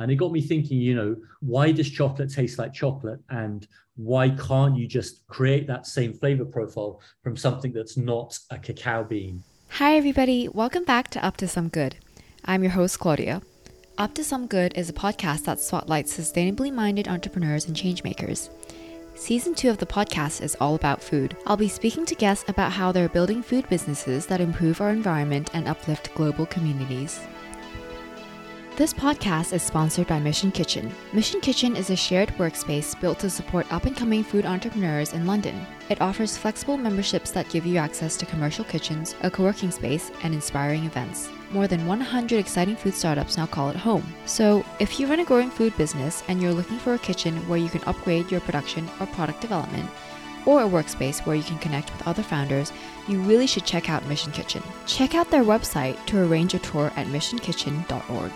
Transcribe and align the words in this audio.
And 0.00 0.12
it 0.12 0.16
got 0.16 0.30
me 0.30 0.40
thinking, 0.40 0.78
you 0.78 0.94
know, 0.94 1.16
why 1.40 1.72
does 1.72 1.90
chocolate 1.90 2.32
taste 2.32 2.56
like 2.58 2.72
chocolate? 2.72 3.20
And 3.30 3.66
why 3.96 4.30
can't 4.30 4.76
you 4.76 4.86
just 4.86 5.26
create 5.26 5.66
that 5.66 5.88
same 5.88 6.12
flavor 6.12 6.44
profile 6.44 7.00
from 7.24 7.36
something 7.36 7.72
that's 7.72 7.96
not 7.96 8.38
a 8.50 8.58
cacao 8.58 9.02
bean? 9.02 9.42
Hi, 9.70 9.96
everybody. 9.96 10.46
Welcome 10.46 10.84
back 10.84 11.08
to 11.10 11.24
Up 11.24 11.36
to 11.38 11.48
Some 11.48 11.68
Good. 11.68 11.96
I'm 12.44 12.62
your 12.62 12.72
host, 12.72 13.00
Claudia. 13.00 13.42
Up 13.98 14.14
to 14.14 14.22
Some 14.22 14.46
Good 14.46 14.72
is 14.78 14.88
a 14.88 14.92
podcast 14.92 15.44
that 15.46 15.58
spotlights 15.58 16.16
sustainably 16.16 16.72
minded 16.72 17.08
entrepreneurs 17.08 17.66
and 17.66 17.76
changemakers. 17.76 18.50
Season 19.16 19.52
2 19.52 19.68
of 19.68 19.78
the 19.78 19.86
podcast 19.86 20.42
is 20.42 20.56
all 20.60 20.76
about 20.76 21.02
food. 21.02 21.36
I'll 21.44 21.56
be 21.56 21.66
speaking 21.66 22.06
to 22.06 22.14
guests 22.14 22.48
about 22.48 22.70
how 22.70 22.92
they're 22.92 23.08
building 23.08 23.42
food 23.42 23.68
businesses 23.68 24.26
that 24.26 24.40
improve 24.40 24.80
our 24.80 24.90
environment 24.90 25.50
and 25.54 25.66
uplift 25.66 26.14
global 26.14 26.46
communities. 26.46 27.18
This 28.78 28.94
podcast 28.94 29.52
is 29.52 29.64
sponsored 29.64 30.06
by 30.06 30.20
Mission 30.20 30.52
Kitchen. 30.52 30.94
Mission 31.12 31.40
Kitchen 31.40 31.74
is 31.74 31.90
a 31.90 31.96
shared 31.96 32.28
workspace 32.38 32.94
built 33.00 33.18
to 33.18 33.28
support 33.28 33.66
up 33.72 33.86
and 33.86 33.96
coming 33.96 34.22
food 34.22 34.46
entrepreneurs 34.46 35.14
in 35.14 35.26
London. 35.26 35.66
It 35.88 36.00
offers 36.00 36.36
flexible 36.38 36.76
memberships 36.76 37.32
that 37.32 37.48
give 37.48 37.66
you 37.66 37.78
access 37.78 38.16
to 38.18 38.26
commercial 38.26 38.64
kitchens, 38.64 39.16
a 39.22 39.32
co 39.32 39.42
working 39.42 39.72
space, 39.72 40.12
and 40.22 40.32
inspiring 40.32 40.84
events. 40.84 41.28
More 41.50 41.66
than 41.66 41.88
100 41.88 42.38
exciting 42.38 42.76
food 42.76 42.94
startups 42.94 43.36
now 43.36 43.46
call 43.46 43.68
it 43.70 43.74
home. 43.74 44.06
So, 44.26 44.64
if 44.78 45.00
you 45.00 45.08
run 45.08 45.18
a 45.18 45.24
growing 45.24 45.50
food 45.50 45.76
business 45.76 46.22
and 46.28 46.40
you're 46.40 46.52
looking 46.52 46.78
for 46.78 46.94
a 46.94 47.00
kitchen 47.00 47.36
where 47.48 47.58
you 47.58 47.70
can 47.70 47.82
upgrade 47.82 48.30
your 48.30 48.42
production 48.42 48.88
or 49.00 49.06
product 49.06 49.40
development, 49.40 49.90
or 50.46 50.62
a 50.62 50.68
workspace 50.68 51.26
where 51.26 51.34
you 51.34 51.42
can 51.42 51.58
connect 51.58 51.90
with 51.90 52.06
other 52.06 52.22
founders, 52.22 52.72
you 53.08 53.20
really 53.22 53.48
should 53.48 53.66
check 53.66 53.90
out 53.90 54.06
Mission 54.06 54.30
Kitchen. 54.30 54.62
Check 54.86 55.16
out 55.16 55.32
their 55.32 55.42
website 55.42 55.98
to 56.06 56.22
arrange 56.22 56.54
a 56.54 56.60
tour 56.60 56.92
at 56.94 57.08
missionkitchen.org. 57.08 58.30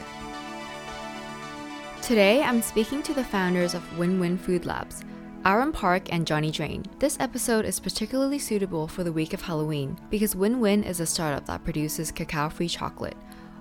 Today, 2.02 2.42
I'm 2.42 2.62
speaking 2.62 3.00
to 3.04 3.14
the 3.14 3.22
founders 3.22 3.74
of 3.74 3.96
Win 3.96 4.18
Win 4.18 4.36
Food 4.36 4.66
Labs, 4.66 5.04
Aram 5.44 5.70
Park 5.70 6.12
and 6.12 6.26
Johnny 6.26 6.50
Drain. 6.50 6.84
This 6.98 7.16
episode 7.20 7.64
is 7.64 7.78
particularly 7.78 8.40
suitable 8.40 8.88
for 8.88 9.04
the 9.04 9.12
week 9.12 9.32
of 9.32 9.40
Halloween 9.40 9.96
because 10.10 10.34
Win 10.34 10.58
Win 10.58 10.82
is 10.82 10.98
a 10.98 11.06
startup 11.06 11.46
that 11.46 11.62
produces 11.62 12.10
cacao 12.10 12.48
free 12.48 12.66
chocolate, 12.66 13.16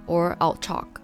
or 0.07 0.37
alt 0.41 0.59
choc. 0.59 0.99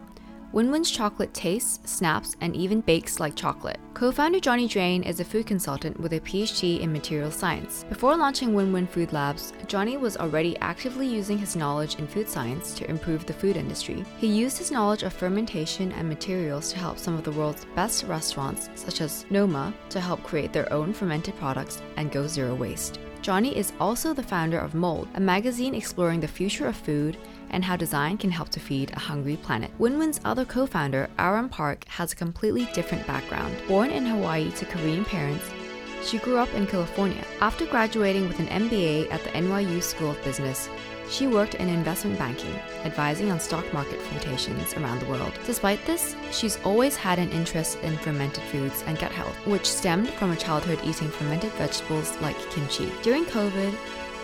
Winwin's 0.54 0.90
chocolate 0.90 1.34
tastes, 1.34 1.92
snaps, 1.92 2.38
and 2.40 2.56
even 2.56 2.80
bakes 2.80 3.20
like 3.20 3.36
chocolate. 3.36 3.80
Co 3.94 4.14
founder 4.14 4.40
Johnny 4.40 4.66
Drain 4.66 5.04
is 5.04 5.20
a 5.20 5.26
food 5.26 5.46
consultant 5.46 6.00
with 6.00 6.14
a 6.14 6.22
PhD 6.22 6.80
in 6.80 6.94
material 6.94 7.32
science. 7.32 7.84
Before 7.90 8.16
launching 8.16 8.54
Winwin 8.54 8.88
Food 8.88 9.12
Labs, 9.12 9.52
Johnny 9.68 9.98
was 9.98 10.16
already 10.16 10.58
actively 10.60 11.06
using 11.06 11.38
his 11.38 11.58
knowledge 11.58 11.96
in 11.96 12.08
food 12.08 12.30
science 12.30 12.74
to 12.76 12.90
improve 12.90 13.26
the 13.26 13.34
food 13.34 13.58
industry. 13.58 14.06
He 14.20 14.28
used 14.28 14.58
his 14.58 14.72
knowledge 14.72 15.04
of 15.04 15.12
fermentation 15.12 15.92
and 15.92 16.08
materials 16.08 16.72
to 16.72 16.80
help 16.80 16.98
some 16.98 17.16
of 17.16 17.26
the 17.26 17.32
world's 17.32 17.66
best 17.76 18.06
restaurants, 18.06 18.70
such 18.76 19.02
as 19.02 19.26
Noma, 19.30 19.74
to 19.90 20.00
help 20.00 20.24
create 20.24 20.54
their 20.54 20.72
own 20.72 20.94
fermented 20.94 21.36
products 21.38 21.82
and 21.98 22.10
go 22.10 22.26
zero 22.26 22.56
waste. 22.56 23.00
Johnny 23.22 23.58
is 23.58 23.74
also 23.82 24.14
the 24.14 24.24
founder 24.24 24.60
of 24.60 24.74
Mold, 24.74 25.10
a 25.16 25.20
magazine 25.20 25.76
exploring 25.76 26.22
the 26.22 26.28
future 26.28 26.68
of 26.68 26.78
food 26.78 27.18
and 27.50 27.64
how 27.64 27.76
design 27.76 28.18
can 28.18 28.32
help 28.32 28.50
to 28.50 28.60
feed 28.60 28.92
a 28.92 29.00
hungry 29.00 29.38
planet. 29.38 29.72
WinWin's 29.80 30.20
other 30.26 30.46
co 30.46 30.66
founder, 30.66 31.10
Aram 31.18 31.50
Park, 31.50 31.86
has 31.86 32.14
a 32.14 32.16
completely 32.16 32.68
different 32.74 33.06
background. 33.08 33.56
Born 33.68 33.90
in 33.90 34.06
Hawaii 34.06 34.52
to 34.52 34.66
Korean 34.66 35.06
parents, 35.06 35.46
she 36.04 36.20
grew 36.20 36.38
up 36.38 36.54
in 36.54 36.68
California. 36.68 37.24
After 37.42 37.66
graduating 37.66 38.28
with 38.28 38.40
an 38.40 38.48
MBA 38.48 39.12
at 39.12 39.24
the 39.24 39.32
NYU 39.32 39.82
School 39.82 40.12
of 40.12 40.24
Business, 40.24 40.70
she 41.10 41.28
worked 41.28 41.56
in 41.56 41.70
investment 41.70 42.20
banking, 42.20 42.54
advising 42.84 43.32
on 43.32 43.40
stock 43.40 43.72
market 43.74 44.02
flotations 44.02 44.74
around 44.74 45.00
the 45.00 45.06
world. 45.06 45.32
Despite 45.46 45.86
this, 45.86 46.16
she's 46.32 46.60
always 46.66 46.96
had 46.96 47.18
an 47.18 47.32
interest 47.32 47.80
in 47.82 47.98
fermented 47.98 48.44
foods 48.46 48.84
and 48.88 49.00
gut 49.00 49.12
health, 49.12 49.36
which 49.48 49.70
stemmed 49.70 50.10
from 50.10 50.30
her 50.32 50.36
childhood 50.36 50.80
eating 50.84 51.10
fermented 51.10 51.52
vegetables 51.54 52.20
like 52.22 52.38
kimchi. 52.50 52.92
During 53.04 53.26
COVID, 53.26 53.74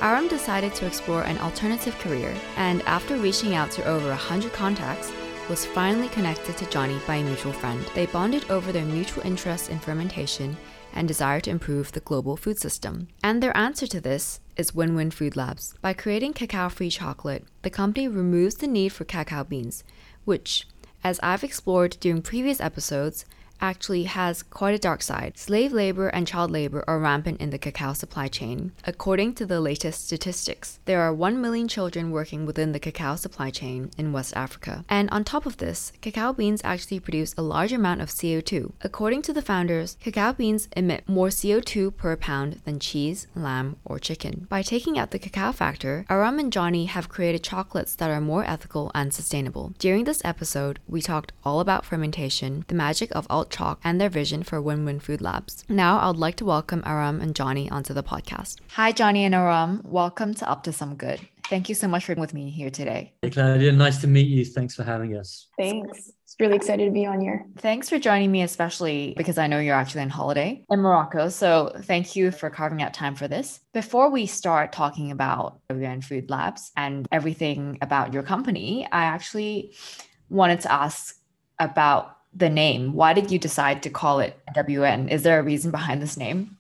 Aram 0.04 0.28
decided 0.28 0.75
to 0.75 0.86
explore 0.86 1.24
an 1.24 1.38
alternative 1.38 1.97
career, 2.00 2.36
and 2.58 2.81
after 2.81 3.16
reaching 3.16 3.56
out 3.56 3.72
to 3.72 3.86
over 3.86 4.09
100 4.09 4.52
contacts, 4.52 5.14
was 5.50 5.66
finally 5.66 6.09
connected 6.09 6.58
to 6.58 6.69
Johnny 6.69 7.00
by 7.08 7.16
a 7.16 7.24
mutual 7.24 7.53
friend. 7.53 7.81
They 7.96 8.08
bonded 8.08 8.52
over 8.52 8.74
their 8.74 8.84
mutual 8.84 9.25
interest 9.25 9.69
in 9.69 9.80
fermentation 9.80 10.58
and 10.94 11.08
desire 11.08 11.40
to 11.40 11.52
improve 11.52 11.94
the 11.94 12.02
global 12.02 12.36
food 12.36 12.59
system. 12.59 13.08
And 13.24 13.42
their 13.42 13.56
answer 13.56 13.88
to 13.88 14.02
this 14.02 14.42
is 14.58 14.75
Win 14.75 14.94
Win 14.94 15.09
Food 15.09 15.38
Labs. 15.38 15.74
By 15.81 15.94
creating 15.94 16.34
cacao 16.34 16.68
free 16.68 16.90
chocolate, 16.90 17.46
the 17.62 17.69
company 17.69 18.09
removes 18.09 18.56
the 18.56 18.68
need 18.68 18.90
for 18.90 19.06
cacao 19.06 19.46
beans, 19.46 19.86
which, 20.25 20.68
as 21.02 21.18
I've 21.24 21.46
explored 21.46 21.96
during 22.02 22.22
previous 22.22 22.59
episodes, 22.59 23.24
actually 23.62 24.03
has 24.03 24.44
quite 24.44 24.75
a 24.75 24.80
dark 24.80 25.02
side. 25.02 25.38
Slave 25.38 25.72
labor 25.72 26.08
and 26.09 26.28
child 26.28 26.52
labor 26.52 26.84
are 26.88 27.00
rampant 27.00 27.40
in 27.40 27.50
the 27.50 27.58
cacao 27.58 27.94
supply 27.94 28.28
chain. 28.28 28.72
According 28.86 29.36
to 29.36 29.46
the 29.46 29.62
latest 29.62 30.06
statistics, 30.06 30.80
there 30.86 31.02
are 31.02 31.14
1 31.14 31.41
million 31.41 31.68
children 31.68 32.12
working 32.12 32.46
within 32.46 32.72
the 32.72 32.80
cacao 32.80 33.16
supply 33.16 33.50
chain 33.50 33.92
in 33.97 34.12
West 34.12 34.34
Africa. 34.36 34.84
And 34.90 35.09
on 35.12 35.24
top 35.24 35.46
of 35.46 35.58
this, 35.58 35.94
cacao 36.02 36.34
beans 36.34 36.62
actually 36.63 37.00
produce 37.00 37.34
a 37.38 37.42
large 37.42 37.72
amount 37.72 38.02
of 38.02 38.09
CO2. 38.09 38.74
According 38.81 39.22
to 39.24 39.34
the 39.34 39.42
founders, 39.42 39.97
cacao 40.02 40.34
beans 40.34 40.68
emit 40.75 41.08
more 41.08 41.30
CO2 41.30 41.96
per 41.96 42.16
pound 42.16 42.62
than 42.66 42.80
cheese, 42.80 43.28
lamb, 43.36 43.78
or 43.86 44.00
chicken. 44.00 44.47
By 44.50 44.62
taking 44.62 44.97
out 44.97 45.12
the 45.12 45.19
cacao 45.19 45.52
factor, 45.52 46.06
Aram 46.09 46.40
and 46.40 46.52
Johnny 46.52 46.86
have 46.86 47.09
created 47.09 47.44
chocolates 47.44 47.96
that 47.96 48.09
are 48.09 48.22
more 48.22 48.44
ethical 48.44 48.92
and 48.94 49.13
sustainable. 49.13 49.74
During 49.80 50.03
this 50.03 50.22
episode, 50.25 50.80
we 50.88 51.02
talked 51.02 51.31
all 51.46 51.59
about 51.59 51.86
fermentation, 51.86 52.66
the 52.68 52.75
magic 52.75 53.09
of 53.16 53.28
alt 53.44 53.52
choc 53.52 53.81
and 53.84 54.00
their 54.00 54.09
vision 54.09 54.42
for 54.42 54.62
Win 54.62 54.86
Win 54.86 55.02
Food 55.02 55.20
Labs. 55.20 55.66
Now, 55.68 56.00
I'd 56.00 56.16
like 56.16 56.38
to 56.38 56.46
welcome 56.46 56.81
Aram 56.86 57.20
and 57.20 57.36
Johnny 57.36 57.70
onto 57.70 57.94
the 57.94 58.02
podcast. 58.02 58.62
Hi, 58.70 58.94
Johnny 58.94 59.26
and 59.26 59.36
Aram. 59.36 59.81
Welcome 59.84 60.34
to 60.36 60.50
Up 60.50 60.64
to 60.64 60.72
Some 60.72 60.96
Good. 60.96 61.20
Thank 61.50 61.68
you 61.68 61.76
so 61.76 61.90
much 61.90 62.06
for 62.06 62.16
being 62.16 62.22
with 62.22 62.34
me 62.34 62.50
here 62.50 62.70
today. 62.70 63.12
Hey, 63.22 63.31
Claudia. 63.31 63.74
Nice 63.74 64.00
to 64.00 64.08
meet 64.08 64.30
you. 64.30 64.46
Thanks 64.46 64.76
for 64.76 64.84
having 64.84 65.18
us. 65.18 65.50
Thanks. 65.58 66.14
It's 66.24 66.36
really 66.40 66.56
excited 66.56 66.86
to 66.86 66.92
be 66.92 67.06
on 67.06 67.20
here. 67.20 67.46
Thanks 67.58 67.90
for 67.90 68.00
joining 68.00 68.31
me, 68.31 68.44
especially 68.44 69.14
because 69.18 69.38
I 69.38 69.48
know 69.48 69.60
you're 69.60 69.75
actually 69.75 70.04
on 70.04 70.10
holiday 70.10 70.64
in 70.70 70.80
Morocco. 70.80 71.28
So 71.28 71.74
thank 71.81 72.16
you 72.16 72.31
for 72.31 72.50
carving 72.50 72.81
out 72.81 72.94
time 72.94 73.14
for 73.14 73.28
this. 73.28 73.60
Before 73.74 74.10
we 74.10 74.25
start 74.25 74.72
talking 74.72 75.12
about 75.12 75.60
WN 75.70 76.02
Food 76.02 76.30
Labs 76.30 76.72
and 76.78 77.10
everything 77.12 77.78
about 77.81 78.14
your 78.14 78.24
company, 78.24 78.88
I 78.90 79.04
actually 79.04 79.75
wanted 80.30 80.62
to 80.62 80.72
ask 80.72 81.18
about 81.60 82.18
the 82.35 82.49
name. 82.49 82.94
Why 82.94 83.13
did 83.13 83.31
you 83.31 83.39
decide 83.39 83.83
to 83.83 83.89
call 83.89 84.19
it 84.19 84.38
WN? 84.55 85.09
Is 85.09 85.23
there 85.23 85.39
a 85.39 85.44
reason 85.44 85.71
behind 85.71 86.01
this 86.01 86.17
name? 86.17 86.57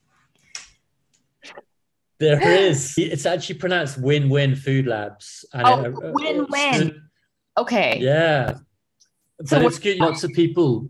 There 2.19 2.41
is. 2.67 2.93
It's 2.97 3.25
actually 3.25 3.55
pronounced 3.55 3.97
Win 3.97 4.29
Win 4.29 4.55
Food 4.55 4.87
Labs. 4.87 5.45
And 5.53 5.67
oh, 5.67 5.83
it, 5.83 5.93
uh, 5.93 6.11
win 6.11 6.45
win. 6.49 7.01
Okay. 7.57 7.99
Yeah. 7.99 8.57
But 9.39 9.47
so 9.47 9.67
it's 9.67 9.79
good. 9.79 9.97
Lots 9.97 10.23
of 10.23 10.31
people, 10.31 10.89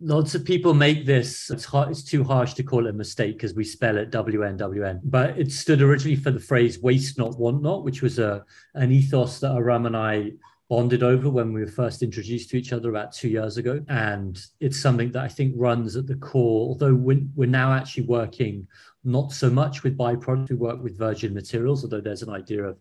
lots 0.00 0.34
of 0.34 0.44
people 0.44 0.74
make 0.74 1.06
this. 1.06 1.50
It's 1.50 1.64
hard. 1.64 1.90
It's 1.90 2.02
too 2.02 2.24
harsh 2.24 2.54
to 2.54 2.62
call 2.62 2.86
it 2.86 2.90
a 2.90 2.94
mistake 2.94 3.36
because 3.36 3.54
we 3.54 3.64
spell 3.64 3.96
it 3.98 4.10
W 4.10 4.42
N 4.42 4.56
W 4.56 4.84
N. 4.84 5.00
But 5.04 5.38
it 5.38 5.52
stood 5.52 5.82
originally 5.82 6.16
for 6.16 6.30
the 6.30 6.40
phrase 6.40 6.80
"waste 6.80 7.18
not, 7.18 7.38
want 7.38 7.62
not," 7.62 7.84
which 7.84 8.02
was 8.02 8.18
a 8.18 8.44
an 8.74 8.90
ethos 8.90 9.40
that 9.40 9.54
Aram 9.54 9.86
and 9.86 9.96
I 9.96 10.32
bonded 10.68 11.02
over 11.02 11.30
when 11.30 11.52
we 11.52 11.60
were 11.60 11.70
first 11.70 12.02
introduced 12.02 12.50
to 12.50 12.56
each 12.56 12.72
other 12.72 12.90
about 12.90 13.12
two 13.12 13.28
years 13.28 13.56
ago. 13.56 13.82
And 13.88 14.38
it's 14.60 14.78
something 14.78 15.10
that 15.12 15.22
I 15.22 15.28
think 15.28 15.54
runs 15.56 15.96
at 15.96 16.06
the 16.06 16.16
core, 16.16 16.68
although 16.68 16.94
we're, 16.94 17.48
now 17.48 17.72
actually 17.72 18.04
working 18.04 18.68
not 19.02 19.32
so 19.32 19.48
much 19.48 19.82
with 19.82 19.96
byproducts, 19.96 20.50
we 20.50 20.56
work 20.56 20.82
with 20.82 20.98
virgin 20.98 21.32
materials, 21.32 21.82
although 21.82 22.02
there's 22.02 22.22
an 22.22 22.30
idea 22.30 22.64
of 22.64 22.78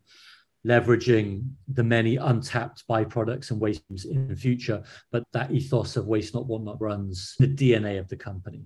leveraging 0.65 1.49
the 1.69 1.83
many 1.83 2.17
untapped 2.17 2.83
byproducts 2.89 3.51
and 3.51 3.61
waste 3.61 3.83
in 4.05 4.27
the 4.27 4.35
future. 4.35 4.83
But 5.11 5.23
that 5.31 5.51
ethos 5.51 5.95
of 5.95 6.07
waste 6.07 6.33
not, 6.33 6.45
want 6.45 6.65
not 6.65 6.81
runs 6.81 7.35
the 7.39 7.47
DNA 7.47 7.99
of 7.99 8.09
the 8.09 8.17
company. 8.17 8.65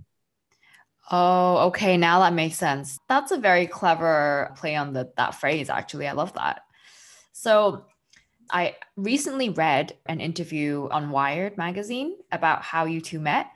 Oh, 1.11 1.67
okay. 1.67 1.97
Now 1.97 2.21
that 2.21 2.33
makes 2.33 2.55
sense. 2.55 2.97
That's 3.07 3.31
a 3.31 3.37
very 3.37 3.67
clever 3.67 4.55
play 4.57 4.75
on 4.75 4.93
the, 4.93 5.11
that 5.17 5.35
phrase, 5.35 5.69
actually. 5.69 6.07
I 6.07 6.13
love 6.13 6.33
that. 6.33 6.61
So 7.33 7.85
I 8.51 8.75
recently 8.95 9.49
read 9.49 9.97
an 10.05 10.19
interview 10.19 10.87
on 10.91 11.09
Wired 11.09 11.57
magazine 11.57 12.17
about 12.31 12.61
how 12.61 12.85
you 12.85 13.01
two 13.01 13.19
met. 13.19 13.51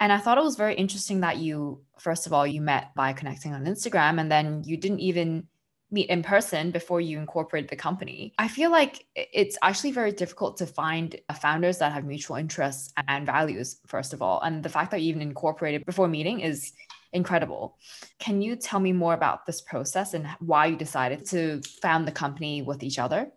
And 0.00 0.12
I 0.12 0.18
thought 0.18 0.38
it 0.38 0.44
was 0.44 0.56
very 0.56 0.74
interesting 0.74 1.20
that 1.20 1.38
you, 1.38 1.80
first 1.98 2.26
of 2.26 2.32
all, 2.32 2.46
you 2.46 2.60
met 2.60 2.94
by 2.94 3.12
connecting 3.12 3.54
on 3.54 3.64
Instagram 3.64 4.20
and 4.20 4.30
then 4.30 4.62
you 4.64 4.76
didn't 4.76 5.00
even 5.00 5.46
meet 5.90 6.10
in 6.10 6.22
person 6.22 6.72
before 6.72 7.00
you 7.00 7.18
incorporated 7.18 7.70
the 7.70 7.76
company. 7.76 8.34
I 8.38 8.48
feel 8.48 8.70
like 8.70 9.06
it's 9.14 9.56
actually 9.62 9.92
very 9.92 10.12
difficult 10.12 10.56
to 10.56 10.66
find 10.66 11.14
founders 11.40 11.78
that 11.78 11.92
have 11.92 12.04
mutual 12.04 12.36
interests 12.36 12.92
and 13.06 13.24
values, 13.24 13.78
first 13.86 14.12
of 14.12 14.20
all. 14.20 14.40
And 14.40 14.62
the 14.62 14.68
fact 14.68 14.90
that 14.90 15.00
you 15.00 15.10
even 15.10 15.22
incorporated 15.22 15.86
before 15.86 16.08
meeting 16.08 16.40
is 16.40 16.72
incredible. 17.12 17.78
Can 18.18 18.42
you 18.42 18.56
tell 18.56 18.80
me 18.80 18.92
more 18.92 19.14
about 19.14 19.46
this 19.46 19.60
process 19.60 20.14
and 20.14 20.26
why 20.40 20.66
you 20.66 20.76
decided 20.76 21.24
to 21.26 21.62
found 21.80 22.08
the 22.08 22.12
company 22.12 22.62
with 22.62 22.82
each 22.82 22.98
other? 22.98 23.30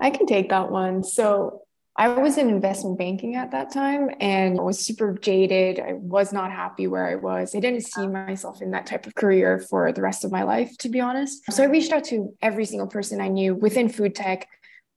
I 0.00 0.10
can 0.10 0.26
take 0.26 0.50
that 0.50 0.70
one. 0.70 1.02
So 1.02 1.62
I 1.96 2.08
was 2.08 2.38
in 2.38 2.48
investment 2.48 2.98
banking 2.98 3.36
at 3.36 3.52
that 3.52 3.72
time 3.72 4.10
and 4.20 4.58
was 4.58 4.84
super 4.84 5.16
jaded. 5.16 5.78
I 5.78 5.92
was 5.92 6.32
not 6.32 6.50
happy 6.50 6.88
where 6.88 7.06
I 7.06 7.14
was. 7.14 7.54
I 7.54 7.60
didn't 7.60 7.82
see 7.82 8.08
myself 8.08 8.60
in 8.60 8.72
that 8.72 8.86
type 8.86 9.06
of 9.06 9.14
career 9.14 9.60
for 9.60 9.92
the 9.92 10.02
rest 10.02 10.24
of 10.24 10.32
my 10.32 10.42
life, 10.42 10.76
to 10.78 10.88
be 10.88 11.00
honest. 11.00 11.42
So 11.52 11.62
I 11.62 11.66
reached 11.66 11.92
out 11.92 12.02
to 12.04 12.34
every 12.42 12.64
single 12.64 12.88
person 12.88 13.20
I 13.20 13.28
knew 13.28 13.54
within 13.54 13.88
food 13.88 14.16
tech, 14.16 14.48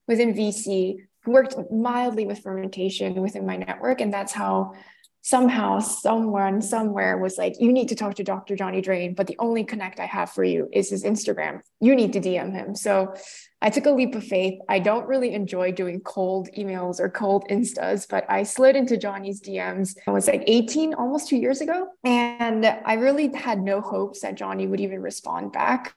within 0.07 0.33
VC, 0.33 0.95
who 1.21 1.31
worked 1.31 1.55
mildly 1.71 2.25
with 2.25 2.39
fermentation 2.39 3.21
within 3.21 3.45
my 3.45 3.57
network. 3.57 4.01
And 4.01 4.11
that's 4.11 4.33
how 4.33 4.73
somehow 5.21 5.77
someone 5.79 6.61
somewhere 6.61 7.17
was 7.17 7.37
like, 7.37 7.53
you 7.59 7.71
need 7.71 7.89
to 7.89 7.95
talk 7.95 8.15
to 8.15 8.23
Dr. 8.23 8.55
Johnny 8.55 8.81
Drain, 8.81 9.13
but 9.13 9.27
the 9.27 9.35
only 9.37 9.65
connect 9.65 9.99
I 9.99 10.05
have 10.05 10.31
for 10.31 10.43
you 10.43 10.69
is 10.71 10.89
his 10.89 11.03
Instagram. 11.03 11.59
You 11.79 11.95
need 11.95 12.13
to 12.13 12.21
DM 12.21 12.53
him. 12.53 12.73
So 12.75 13.13
I 13.61 13.69
took 13.71 13.87
a 13.87 13.91
leap 13.91 14.13
of 14.13 14.23
faith. 14.23 14.59
I 14.69 14.79
don't 14.79 15.07
really 15.07 15.33
enjoy 15.33 15.71
doing 15.71 15.99
cold 16.01 16.47
emails 16.57 16.99
or 16.99 17.09
cold 17.09 17.45
instas, 17.49 18.07
but 18.07 18.23
I 18.29 18.43
slid 18.43 18.75
into 18.75 18.97
Johnny's 18.97 19.41
DMs. 19.41 19.95
I 20.07 20.11
was 20.11 20.27
like 20.27 20.43
18, 20.45 20.93
almost 20.93 21.27
two 21.27 21.37
years 21.37 21.61
ago. 21.61 21.87
And 22.03 22.65
I 22.65 22.93
really 22.93 23.33
had 23.33 23.61
no 23.61 23.81
hopes 23.81 24.21
that 24.21 24.35
Johnny 24.35 24.67
would 24.67 24.79
even 24.79 25.01
respond 25.01 25.53
back 25.53 25.95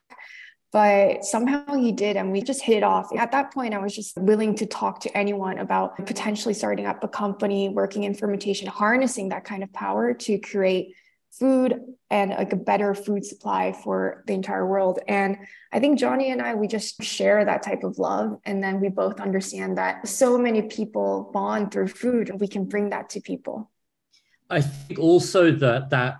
but 0.71 1.25
somehow 1.25 1.75
he 1.75 1.91
did 1.91 2.15
and 2.15 2.31
we 2.31 2.41
just 2.41 2.61
hit 2.61 2.77
it 2.77 2.83
off 2.83 3.09
at 3.17 3.31
that 3.31 3.53
point 3.53 3.73
i 3.73 3.77
was 3.77 3.95
just 3.95 4.17
willing 4.17 4.55
to 4.55 4.65
talk 4.65 4.99
to 4.99 5.17
anyone 5.17 5.59
about 5.59 5.95
potentially 6.05 6.53
starting 6.53 6.85
up 6.85 7.03
a 7.03 7.07
company 7.07 7.69
working 7.69 8.03
in 8.03 8.13
fermentation 8.13 8.67
harnessing 8.67 9.29
that 9.29 9.43
kind 9.43 9.63
of 9.63 9.73
power 9.73 10.13
to 10.13 10.39
create 10.39 10.95
food 11.31 11.79
and 12.09 12.31
like 12.31 12.53
a 12.53 12.57
better 12.57 12.93
food 12.93 13.25
supply 13.25 13.71
for 13.71 14.23
the 14.27 14.33
entire 14.33 14.65
world. 14.67 14.99
And 15.07 15.37
i 15.73 15.79
think 15.79 15.97
johnny 15.97 16.31
and 16.31 16.41
i 16.41 16.53
we 16.53 16.67
just 16.67 17.01
share 17.01 17.45
that 17.45 17.63
type 17.63 17.83
of 17.83 17.97
love. 17.97 18.39
And 18.45 18.63
then 18.63 18.79
we 18.79 18.89
both 18.89 19.19
understand 19.19 19.77
that 19.77 20.07
so 20.07 20.37
many 20.37 20.63
people 20.63 21.29
bond 21.33 21.71
through 21.71 21.87
food. 21.87 22.29
And 22.29 22.39
we 22.39 22.47
can 22.47 22.65
bring 22.65 22.89
that 22.89 23.09
to 23.11 23.21
people. 23.21 23.71
I 24.49 24.61
think 24.61 24.99
also 24.99 25.51
that 25.51 25.89
that 25.91 26.17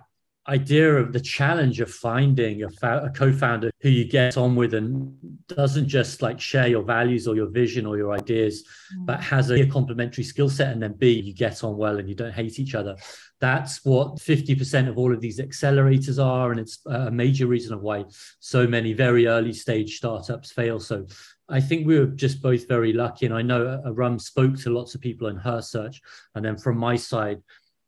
idea 0.48 0.96
of 0.96 1.12
the 1.12 1.20
challenge 1.20 1.80
of 1.80 1.88
finding 1.88 2.64
a, 2.64 2.70
fa- 2.70 3.02
a, 3.04 3.10
co-founder 3.10 3.70
who 3.80 3.88
you 3.88 4.04
get 4.04 4.36
on 4.36 4.56
with 4.56 4.74
and 4.74 5.16
doesn't 5.46 5.86
just 5.86 6.20
like 6.20 6.40
share 6.40 6.66
your 6.66 6.82
values 6.82 7.28
or 7.28 7.36
your 7.36 7.48
vision 7.48 7.86
or 7.86 7.96
your 7.96 8.12
ideas 8.12 8.64
mm. 8.96 9.06
but 9.06 9.20
has 9.20 9.50
a, 9.50 9.62
a 9.62 9.66
complementary 9.66 10.24
skill 10.24 10.48
set 10.48 10.72
and 10.72 10.82
then 10.82 10.94
b 10.94 11.12
you 11.12 11.32
get 11.32 11.62
on 11.62 11.76
well 11.76 11.98
and 11.98 12.08
you 12.08 12.14
don't 12.16 12.32
hate 12.32 12.58
each 12.58 12.74
other 12.74 12.96
that's 13.40 13.84
what 13.84 14.16
50% 14.16 14.88
of 14.88 14.98
all 14.98 15.12
of 15.12 15.20
these 15.20 15.40
accelerators 15.40 16.24
are 16.24 16.50
and 16.50 16.60
it's 16.60 16.78
a 16.86 17.10
major 17.10 17.46
reason 17.46 17.72
of 17.72 17.82
why 17.82 18.04
so 18.40 18.66
many 18.66 18.92
very 18.92 19.26
early 19.28 19.52
stage 19.52 19.96
startups 19.96 20.50
fail 20.50 20.80
so 20.80 21.06
I 21.48 21.60
think 21.60 21.86
we 21.86 21.98
were 21.98 22.06
just 22.06 22.40
both 22.40 22.66
very 22.66 22.94
lucky. 22.94 23.26
And 23.26 23.34
I 23.34 23.42
know 23.42 23.82
Aram 23.84 24.18
spoke 24.18 24.56
to 24.60 24.70
lots 24.70 24.94
of 24.94 25.02
people 25.02 25.28
in 25.28 25.36
her 25.36 25.60
search. 25.60 26.00
And 26.34 26.42
then 26.42 26.56
from 26.56 26.78
my 26.78 26.96
side, 26.96 27.42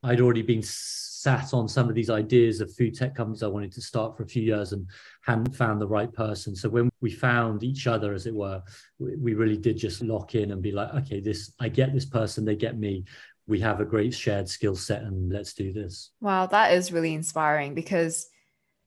I'd 0.04 0.20
already 0.20 0.42
been 0.42 0.62
sat 0.62 1.54
on 1.54 1.66
some 1.66 1.88
of 1.88 1.94
these 1.94 2.10
ideas 2.10 2.60
of 2.60 2.74
food 2.74 2.94
tech 2.94 3.14
companies 3.14 3.42
I 3.42 3.46
wanted 3.46 3.72
to 3.72 3.80
start 3.80 4.14
for 4.14 4.24
a 4.24 4.28
few 4.28 4.42
years 4.42 4.72
and 4.72 4.86
hadn't 5.22 5.56
found 5.56 5.80
the 5.80 5.88
right 5.88 6.12
person. 6.12 6.54
So 6.54 6.68
when 6.68 6.90
we 7.00 7.10
found 7.10 7.64
each 7.64 7.86
other, 7.86 8.12
as 8.12 8.26
it 8.26 8.34
were, 8.34 8.62
we 8.98 9.32
really 9.32 9.56
did 9.56 9.78
just 9.78 10.02
lock 10.02 10.34
in 10.34 10.50
and 10.50 10.60
be 10.60 10.72
like, 10.72 10.92
okay, 10.94 11.20
this 11.20 11.52
I 11.58 11.70
get 11.70 11.94
this 11.94 12.04
person, 12.04 12.44
they 12.44 12.56
get 12.56 12.78
me. 12.78 13.04
We 13.46 13.58
have 13.60 13.80
a 13.80 13.86
great 13.86 14.12
shared 14.12 14.48
skill 14.48 14.76
set 14.76 15.02
and 15.02 15.32
let's 15.32 15.54
do 15.54 15.72
this. 15.72 16.10
Wow, 16.20 16.46
that 16.46 16.74
is 16.74 16.92
really 16.92 17.14
inspiring 17.14 17.74
because 17.74 18.28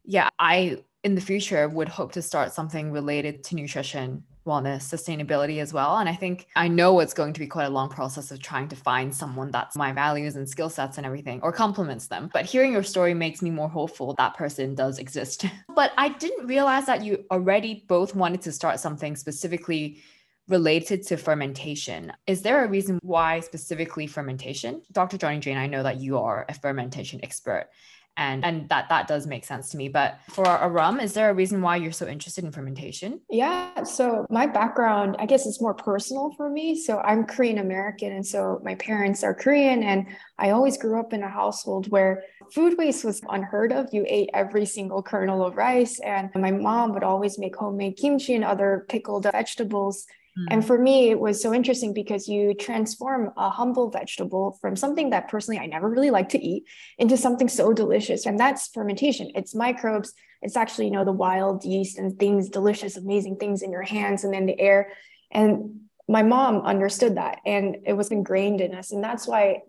yeah, 0.04 0.30
I 0.38 0.84
in 1.04 1.16
the 1.16 1.22
future 1.22 1.68
would 1.68 1.90
hope 1.90 2.12
to 2.12 2.22
start 2.22 2.54
something 2.54 2.92
related 2.92 3.44
to 3.46 3.56
nutrition 3.56 4.24
wellness, 4.48 4.82
sustainability 4.82 5.62
as 5.62 5.74
well. 5.74 5.98
And 5.98 6.10
I 6.10 6.16
think 6.16 6.48
I 6.56 6.68
know 6.68 7.00
it's 7.00 7.14
going 7.14 7.34
to 7.34 7.40
be 7.40 7.46
quite 7.46 7.66
a 7.66 7.70
long 7.70 7.90
process 7.90 8.32
of 8.32 8.42
trying 8.42 8.68
to 8.70 8.76
find 8.76 9.14
someone 9.14 9.52
that's 9.52 9.76
my 9.76 9.92
values 9.92 10.36
and 10.36 10.50
skill 10.50 10.70
sets 10.70 10.98
and 10.98 11.06
everything 11.06 11.40
or 11.44 11.52
complements 11.52 12.08
them. 12.08 12.32
But 12.34 12.46
hearing 12.46 12.72
your 12.72 12.84
story 12.84 13.14
makes 13.14 13.42
me 13.44 13.52
more 13.52 13.70
hopeful 13.70 14.16
that 14.18 14.36
person 14.36 14.74
does 14.74 14.98
exist. 14.98 15.46
but 15.76 15.92
I 15.98 16.10
didn't 16.10 16.48
realize 16.48 16.88
that 16.88 17.04
you 17.04 17.26
already 17.30 17.86
both 17.88 18.16
wanted 18.16 18.42
to 18.44 18.52
start 18.52 18.80
something 18.80 19.16
specifically 19.16 20.02
related 20.48 21.04
to 21.04 21.18
fermentation. 21.18 22.14
Is 22.26 22.42
there 22.42 22.64
a 22.64 22.68
reason 22.68 23.00
why 23.04 23.42
specifically 23.42 24.08
fermentation? 24.08 24.82
Dr. 24.94 25.18
Johnny 25.18 25.40
Drain, 25.40 25.58
I 25.58 25.68
know 25.68 25.84
that 25.84 26.00
you 26.00 26.18
are 26.18 26.46
a 26.48 26.54
fermentation 26.54 27.20
expert 27.22 27.70
and 28.18 28.44
and 28.44 28.68
that 28.70 28.90
that 28.90 29.08
does 29.08 29.28
make 29.28 29.46
sense 29.46 29.70
to 29.70 29.78
me. 29.78 29.88
But 29.88 30.20
for 30.30 30.48
Aram 30.48 31.00
is 31.00 31.14
there 31.14 31.30
a 31.30 31.34
reason 31.34 31.62
why 31.62 31.78
you're 31.78 31.92
so 31.92 32.08
interested 32.08 32.44
in 32.44 32.52
fermentation? 32.52 33.22
Yeah 33.30 33.84
so 33.84 34.26
my 34.30 34.46
background 34.46 35.16
i 35.20 35.26
guess 35.26 35.46
it's 35.46 35.62
more 35.62 35.74
personal 35.74 36.32
for 36.36 36.50
me. 36.50 36.80
So 36.80 37.00
i'm 37.00 37.26
korean 37.26 37.60
american 37.60 38.12
and 38.12 38.26
so 38.26 38.60
my 38.64 38.76
parents 38.76 39.24
are 39.24 39.34
korean 39.34 39.84
and 39.84 40.08
i 40.38 40.50
always 40.50 40.78
grew 40.78 41.00
up 41.00 41.14
in 41.14 41.24
a 41.24 41.30
household 41.30 41.90
where 41.92 42.24
food 42.52 42.78
waste 42.78 43.04
was 43.04 43.22
unheard 43.30 43.72
of. 43.72 43.90
You 43.92 44.06
ate 44.08 44.30
every 44.34 44.66
single 44.66 45.02
kernel 45.04 45.46
of 45.46 45.56
rice 45.56 46.00
and 46.00 46.30
my 46.36 46.52
mom 46.52 46.94
would 46.94 47.04
always 47.04 47.38
make 47.38 47.56
homemade 47.56 47.98
kimchi 47.98 48.36
and 48.36 48.44
other 48.44 48.86
pickled 48.90 49.24
vegetables 49.24 50.06
and 50.50 50.62
mm. 50.62 50.68
for 50.68 50.78
me, 50.78 51.10
it 51.10 51.20
was 51.20 51.42
so 51.42 51.54
interesting 51.54 51.94
because 51.94 52.28
you 52.28 52.54
transform 52.54 53.32
a 53.38 53.50
humble 53.50 53.90
vegetable 53.90 54.58
from 54.62 54.76
something 54.76 55.10
that 55.10 55.30
personally 55.30 55.60
I 55.60 55.66
never 55.66 55.90
really 55.90 56.12
like 56.12 56.30
to 56.30 56.40
eat 56.40 56.66
into 56.98 57.18
something 57.18 57.50
so 57.50 57.74
delicious. 57.74 58.26
And 58.26 58.40
that's 58.40 58.68
fermentation. 58.68 59.32
It's 59.36 59.56
microbes. 59.56 60.14
It's 60.42 60.56
actually, 60.56 60.86
you 60.86 60.92
know, 60.92 61.06
the 61.06 61.12
wild 61.12 61.64
yeast 61.64 61.98
and 61.98 62.18
things, 62.20 62.50
delicious, 62.50 62.98
amazing 62.98 63.38
things 63.38 63.62
in 63.62 63.72
your 63.72 63.82
hands 63.82 64.24
and 64.24 64.36
in 64.36 64.46
the 64.46 64.60
air. 64.60 64.92
And 65.32 65.82
my 66.08 66.24
mom 66.24 66.62
understood 66.62 67.18
that 67.18 67.40
and 67.46 67.78
it 67.86 67.94
was 67.94 68.12
ingrained 68.12 68.62
in 68.62 68.76
us. 68.76 68.92
And 68.92 69.04
that's 69.04 69.28
why 69.28 69.64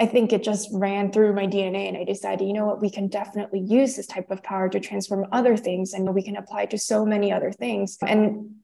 I 0.00 0.06
think 0.06 0.32
it 0.32 0.42
just 0.42 0.70
ran 0.72 1.12
through 1.12 1.34
my 1.34 1.46
DNA. 1.46 1.88
And 1.88 1.96
I 1.96 2.04
decided, 2.04 2.48
you 2.48 2.54
know 2.54 2.66
what, 2.66 2.80
we 2.80 2.90
can 2.90 3.08
definitely 3.08 3.60
use 3.60 3.94
this 3.94 4.06
type 4.06 4.30
of 4.30 4.42
power 4.42 4.68
to 4.70 4.80
transform 4.80 5.26
other 5.32 5.56
things 5.56 5.92
and 5.92 6.14
we 6.14 6.22
can 6.22 6.36
apply 6.36 6.62
it 6.62 6.70
to 6.70 6.78
so 6.78 7.04
many 7.04 7.30
other 7.30 7.52
things. 7.52 7.98
And 8.00 8.61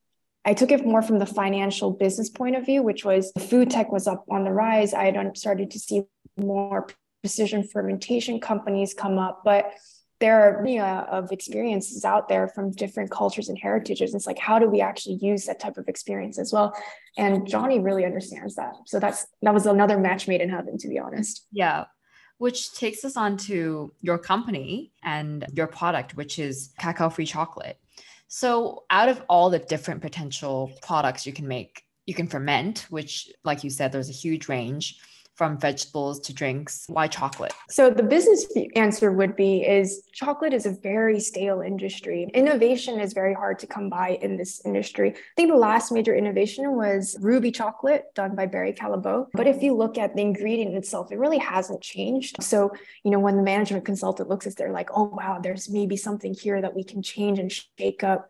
I 0.48 0.54
took 0.54 0.72
it 0.72 0.86
more 0.86 1.02
from 1.02 1.18
the 1.18 1.26
financial 1.26 1.90
business 1.90 2.30
point 2.30 2.56
of 2.56 2.64
view, 2.64 2.82
which 2.82 3.04
was 3.04 3.32
food 3.38 3.70
tech 3.70 3.92
was 3.92 4.06
up 4.06 4.24
on 4.30 4.44
the 4.44 4.50
rise. 4.50 4.94
I 4.94 5.04
had 5.04 5.36
started 5.36 5.70
to 5.72 5.78
see 5.78 6.04
more 6.38 6.88
precision 7.22 7.68
fermentation 7.68 8.40
companies 8.40 8.94
come 8.94 9.18
up, 9.18 9.42
but 9.44 9.74
there 10.20 10.40
are 10.40 10.62
many 10.62 10.78
uh, 10.78 11.02
of 11.02 11.32
experiences 11.32 12.02
out 12.02 12.30
there 12.30 12.48
from 12.48 12.70
different 12.70 13.10
cultures 13.10 13.50
and 13.50 13.58
heritages. 13.58 14.14
It's 14.14 14.26
like, 14.26 14.38
how 14.38 14.58
do 14.58 14.70
we 14.70 14.80
actually 14.80 15.18
use 15.20 15.44
that 15.44 15.60
type 15.60 15.76
of 15.76 15.86
experience 15.86 16.38
as 16.38 16.50
well? 16.50 16.74
And 17.18 17.46
Johnny 17.46 17.78
really 17.78 18.06
understands 18.06 18.54
that. 18.54 18.72
So 18.86 18.98
that's 18.98 19.26
that 19.42 19.52
was 19.52 19.66
another 19.66 19.98
match 19.98 20.26
made 20.28 20.40
in 20.40 20.48
heaven, 20.48 20.78
to 20.78 20.88
be 20.88 20.98
honest. 20.98 21.46
Yeah. 21.52 21.84
Which 22.38 22.72
takes 22.72 23.04
us 23.04 23.18
on 23.18 23.36
to 23.48 23.92
your 24.00 24.16
company 24.16 24.92
and 25.04 25.44
your 25.52 25.66
product, 25.66 26.16
which 26.16 26.38
is 26.38 26.72
cacao 26.78 27.10
free 27.10 27.26
chocolate. 27.26 27.78
So, 28.28 28.84
out 28.90 29.08
of 29.08 29.22
all 29.28 29.48
the 29.48 29.58
different 29.58 30.02
potential 30.02 30.70
products 30.82 31.26
you 31.26 31.32
can 31.32 31.48
make, 31.48 31.82
you 32.06 32.14
can 32.14 32.28
ferment, 32.28 32.86
which, 32.90 33.30
like 33.42 33.64
you 33.64 33.70
said, 33.70 33.90
there's 33.90 34.10
a 34.10 34.12
huge 34.12 34.48
range 34.48 35.00
from 35.38 35.56
vegetables 35.56 36.18
to 36.18 36.34
drinks 36.34 36.84
why 36.88 37.06
chocolate? 37.06 37.54
So 37.70 37.90
the 37.90 38.02
business 38.02 38.44
answer 38.74 39.12
would 39.12 39.36
be 39.36 39.64
is 39.64 40.02
chocolate 40.12 40.52
is 40.52 40.66
a 40.66 40.72
very 40.72 41.20
stale 41.20 41.60
industry. 41.60 42.28
Innovation 42.34 42.98
is 42.98 43.12
very 43.12 43.32
hard 43.32 43.60
to 43.60 43.66
come 43.68 43.88
by 43.88 44.18
in 44.20 44.36
this 44.36 44.60
industry. 44.66 45.10
I 45.10 45.34
think 45.36 45.50
the 45.50 45.56
last 45.56 45.92
major 45.92 46.14
innovation 46.14 46.76
was 46.76 47.16
ruby 47.20 47.52
chocolate 47.52 48.06
done 48.16 48.34
by 48.34 48.46
barry 48.46 48.72
callebaut. 48.72 49.28
But 49.32 49.46
if 49.46 49.62
you 49.62 49.74
look 49.74 49.96
at 49.96 50.16
the 50.16 50.22
ingredient 50.22 50.74
itself 50.74 51.12
it 51.12 51.18
really 51.18 51.38
hasn't 51.38 51.80
changed. 51.80 52.42
So 52.42 52.72
you 53.04 53.12
know 53.12 53.20
when 53.20 53.36
the 53.36 53.42
management 53.44 53.84
consultant 53.84 54.28
looks 54.28 54.46
at 54.46 54.56
they're 54.56 54.72
like 54.72 54.90
oh 54.92 55.04
wow 55.04 55.38
there's 55.40 55.70
maybe 55.70 55.96
something 55.96 56.34
here 56.34 56.60
that 56.60 56.74
we 56.74 56.82
can 56.82 57.00
change 57.00 57.38
and 57.38 57.52
shake 57.52 58.02
up. 58.02 58.26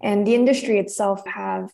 And 0.00 0.24
the 0.24 0.36
industry 0.36 0.78
itself 0.78 1.26
have 1.26 1.72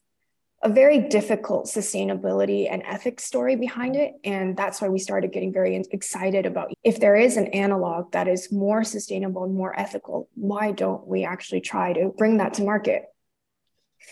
a 0.63 0.69
very 0.69 0.99
difficult 0.99 1.67
sustainability 1.67 2.67
and 2.71 2.83
ethics 2.85 3.25
story 3.25 3.55
behind 3.55 3.95
it. 3.95 4.15
And 4.25 4.57
that's 4.57 4.81
why 4.81 4.89
we 4.89 4.99
started 4.99 5.33
getting 5.33 5.53
very 5.53 5.81
excited 5.93 6.47
about 6.47 6.73
if 6.83 6.99
there 6.99 7.15
is 7.15 7.37
an 7.37 7.47
analog 7.49 8.11
that 8.13 8.27
is 8.27 8.51
more 8.51 8.83
sustainable 8.83 9.45
and 9.45 9.55
more 9.55 9.79
ethical, 9.79 10.29
why 10.35 10.73
don't 10.73 11.07
we 11.07 11.25
actually 11.25 11.61
try 11.61 11.93
to 11.93 12.13
bring 12.17 12.39
that 12.39 12.55
to 12.55 12.65
market? 12.65 13.05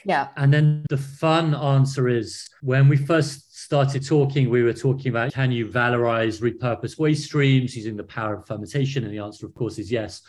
Yeah. 0.04 0.28
And 0.36 0.52
then 0.52 0.84
the 0.88 0.96
fun 0.96 1.54
answer 1.54 2.08
is 2.08 2.48
when 2.60 2.88
we 2.88 2.96
first 2.96 3.56
started 3.56 4.06
talking, 4.06 4.48
we 4.50 4.62
were 4.62 4.72
talking 4.72 5.08
about 5.08 5.32
can 5.32 5.50
you 5.50 5.66
valorize, 5.66 6.40
repurpose 6.40 6.98
waste 6.98 7.24
streams 7.24 7.76
using 7.76 7.96
the 7.96 8.04
power 8.04 8.36
of 8.36 8.46
fermentation? 8.46 9.04
And 9.04 9.12
the 9.12 9.18
answer, 9.18 9.46
of 9.46 9.54
course, 9.54 9.78
is 9.78 9.90
yes. 9.90 10.22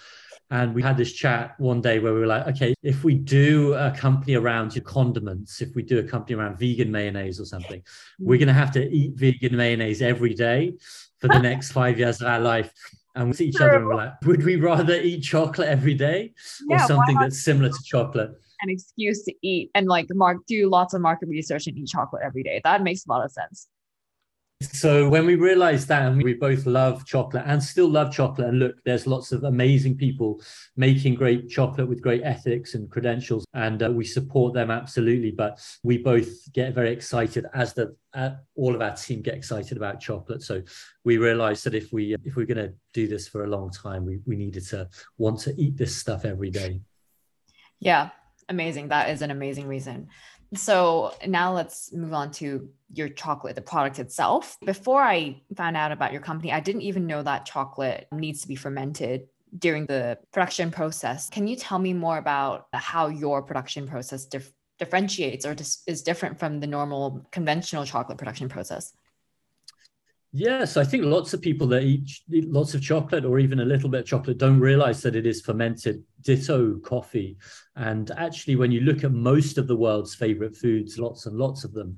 And 0.49 0.73
we 0.73 0.81
had 0.81 0.95
this 0.95 1.11
chat 1.11 1.59
one 1.59 1.81
day 1.81 1.99
where 1.99 2.13
we 2.13 2.21
were 2.21 2.27
like, 2.27 2.47
okay, 2.47 2.73
if 2.81 3.03
we 3.03 3.15
do 3.15 3.73
a 3.73 3.91
company 3.91 4.35
around 4.35 4.75
your 4.75 4.83
condiments, 4.83 5.61
if 5.61 5.75
we 5.75 5.83
do 5.83 5.99
a 5.99 6.03
company 6.03 6.35
around 6.35 6.57
vegan 6.57 6.89
mayonnaise 6.89 7.39
or 7.39 7.45
something, 7.45 7.83
we're 8.17 8.35
mm. 8.35 8.39
going 8.39 8.47
to 8.47 8.53
have 8.53 8.71
to 8.71 8.89
eat 8.89 9.13
vegan 9.15 9.57
mayonnaise 9.57 10.01
every 10.01 10.33
day 10.33 10.73
for 11.19 11.27
the 11.27 11.39
next 11.39 11.71
five 11.71 11.99
years 11.99 12.21
of 12.21 12.27
our 12.27 12.39
life. 12.39 12.71
And 13.15 13.27
we 13.27 13.33
see 13.33 13.47
each 13.47 13.59
other 13.59 13.75
and 13.75 13.87
we're 13.87 13.95
like, 13.95 14.13
would 14.25 14.45
we 14.45 14.55
rather 14.55 14.95
eat 14.95 15.21
chocolate 15.21 15.67
every 15.67 15.95
day 15.95 16.33
or 16.69 16.77
yeah, 16.77 16.85
something 16.85 17.17
that's 17.19 17.43
similar 17.43 17.69
to 17.69 17.83
chocolate? 17.83 18.31
An 18.61 18.69
excuse 18.69 19.23
to 19.23 19.33
eat 19.41 19.69
and 19.75 19.87
like 19.87 20.07
mark 20.11 20.37
do 20.47 20.69
lots 20.69 20.93
of 20.93 21.01
market 21.01 21.27
research 21.27 21.67
and 21.67 21.77
eat 21.77 21.87
chocolate 21.87 22.21
every 22.23 22.43
day. 22.43 22.61
That 22.63 22.83
makes 22.83 23.05
a 23.05 23.09
lot 23.09 23.25
of 23.25 23.31
sense. 23.31 23.67
So 24.61 25.07
when 25.07 25.27
we 25.27 25.35
realized 25.35 25.87
that 25.89 26.07
and 26.07 26.23
we 26.23 26.33
both 26.33 26.65
love 26.65 27.05
chocolate 27.05 27.43
and 27.45 27.61
still 27.61 27.87
love 27.87 28.11
chocolate, 28.11 28.47
and 28.47 28.59
look, 28.59 28.83
there's 28.85 29.05
lots 29.05 29.31
of 29.31 29.43
amazing 29.43 29.97
people 29.97 30.41
making 30.75 31.13
great 31.13 31.47
chocolate 31.47 31.87
with 31.87 32.01
great 32.01 32.23
ethics 32.23 32.73
and 32.73 32.89
credentials, 32.89 33.45
and 33.53 33.83
uh, 33.83 33.91
we 33.91 34.03
support 34.03 34.55
them 34.55 34.71
absolutely. 34.71 35.29
But 35.29 35.59
we 35.83 35.99
both 35.99 36.51
get 36.53 36.73
very 36.73 36.91
excited 36.91 37.45
as 37.53 37.75
the 37.75 37.95
uh, 38.15 38.31
all 38.55 38.73
of 38.73 38.81
our 38.81 38.95
team 38.95 39.21
get 39.21 39.35
excited 39.35 39.77
about 39.77 39.99
chocolate. 39.99 40.41
So 40.41 40.63
we 41.03 41.17
realized 41.17 41.63
that 41.65 41.75
if 41.75 41.93
we 41.93 42.15
if 42.23 42.35
we're 42.35 42.47
going 42.47 42.57
to 42.57 42.73
do 42.93 43.07
this 43.07 43.27
for 43.27 43.43
a 43.43 43.47
long 43.47 43.69
time, 43.69 44.05
we 44.05 44.21
we 44.25 44.35
needed 44.35 44.65
to 44.69 44.89
want 45.19 45.39
to 45.41 45.53
eat 45.55 45.77
this 45.77 45.95
stuff 45.95 46.25
every 46.25 46.49
day. 46.49 46.81
Yeah, 47.79 48.09
amazing. 48.49 48.87
That 48.87 49.11
is 49.11 49.21
an 49.21 49.29
amazing 49.29 49.67
reason. 49.67 50.07
So 50.53 51.13
now 51.25 51.53
let's 51.53 51.91
move 51.93 52.13
on 52.13 52.31
to 52.33 52.69
your 52.93 53.09
chocolate, 53.09 53.55
the 53.55 53.61
product 53.61 53.99
itself. 53.99 54.57
Before 54.65 55.01
I 55.01 55.41
found 55.55 55.75
out 55.75 55.91
about 55.91 56.13
your 56.13 56.21
company, 56.21 56.51
I 56.51 56.59
didn't 56.59 56.83
even 56.83 57.05
know 57.05 57.21
that 57.23 57.45
chocolate 57.45 58.07
needs 58.11 58.41
to 58.41 58.47
be 58.47 58.55
fermented 58.55 59.27
during 59.57 59.85
the 59.85 60.17
production 60.31 60.71
process. 60.71 61.29
Can 61.29 61.47
you 61.47 61.55
tell 61.55 61.79
me 61.79 61.93
more 61.93 62.17
about 62.17 62.67
how 62.73 63.07
your 63.07 63.41
production 63.41 63.87
process 63.87 64.25
dif- 64.25 64.53
differentiates 64.79 65.45
or 65.45 65.55
dis- 65.55 65.83
is 65.87 66.01
different 66.01 66.39
from 66.39 66.59
the 66.59 66.67
normal 66.67 67.25
conventional 67.31 67.85
chocolate 67.85 68.17
production 68.17 68.49
process? 68.49 68.93
Yes, 70.33 70.75
I 70.75 70.83
think 70.83 71.05
lots 71.05 71.33
of 71.33 71.41
people 71.41 71.67
that 71.67 71.83
eat, 71.83 72.11
eat, 72.31 72.49
lots 72.51 72.73
of 72.73 72.81
chocolate 72.81 73.25
or 73.25 73.39
even 73.39 73.61
a 73.61 73.65
little 73.65 73.89
bit 73.89 74.01
of 74.01 74.05
chocolate 74.05 74.37
don't 74.37 74.59
realize 74.59 75.01
that 75.01 75.15
it 75.15 75.25
is 75.25 75.41
fermented. 75.41 76.03
Ditto 76.21 76.79
coffee. 76.79 77.37
And 77.75 78.11
actually, 78.11 78.57
when 78.57 78.71
you 78.71 78.81
look 78.81 79.03
at 79.03 79.11
most 79.11 79.57
of 79.57 79.67
the 79.67 79.75
world's 79.75 80.15
favorite 80.15 80.55
foods, 80.55 80.99
lots 80.99 81.25
and 81.25 81.37
lots 81.37 81.63
of 81.63 81.73
them 81.73 81.97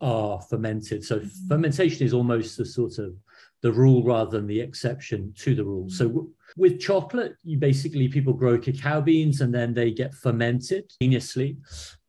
are 0.00 0.40
fermented. 0.42 1.04
So 1.04 1.18
mm-hmm. 1.18 1.48
fermentation 1.48 2.06
is 2.06 2.12
almost 2.12 2.56
the 2.56 2.66
sort 2.66 2.98
of 2.98 3.14
the 3.62 3.72
rule 3.72 4.02
rather 4.02 4.30
than 4.30 4.46
the 4.46 4.60
exception 4.60 5.32
to 5.36 5.54
the 5.54 5.64
rule. 5.64 5.88
So 5.90 6.08
w- 6.08 6.30
with 6.56 6.80
chocolate, 6.80 7.34
you 7.44 7.58
basically 7.58 8.08
people 8.08 8.32
grow 8.32 8.58
cacao 8.58 9.00
beans 9.00 9.40
and 9.40 9.54
then 9.54 9.74
they 9.74 9.90
get 9.90 10.14
fermented 10.14 10.90
continuously 10.98 11.58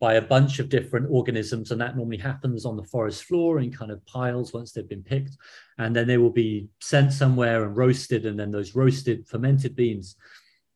by 0.00 0.14
a 0.14 0.22
bunch 0.22 0.58
of 0.58 0.68
different 0.68 1.06
organisms, 1.10 1.70
and 1.70 1.80
that 1.80 1.96
normally 1.96 2.16
happens 2.16 2.64
on 2.64 2.76
the 2.76 2.84
forest 2.84 3.24
floor 3.24 3.60
in 3.60 3.70
kind 3.70 3.90
of 3.90 4.04
piles 4.06 4.52
once 4.52 4.72
they've 4.72 4.88
been 4.88 5.02
picked, 5.02 5.36
and 5.78 5.94
then 5.94 6.06
they 6.06 6.18
will 6.18 6.30
be 6.30 6.68
sent 6.80 7.12
somewhere 7.12 7.64
and 7.64 7.76
roasted, 7.76 8.26
and 8.26 8.38
then 8.38 8.50
those 8.50 8.74
roasted 8.74 9.28
fermented 9.28 9.76
beans 9.76 10.16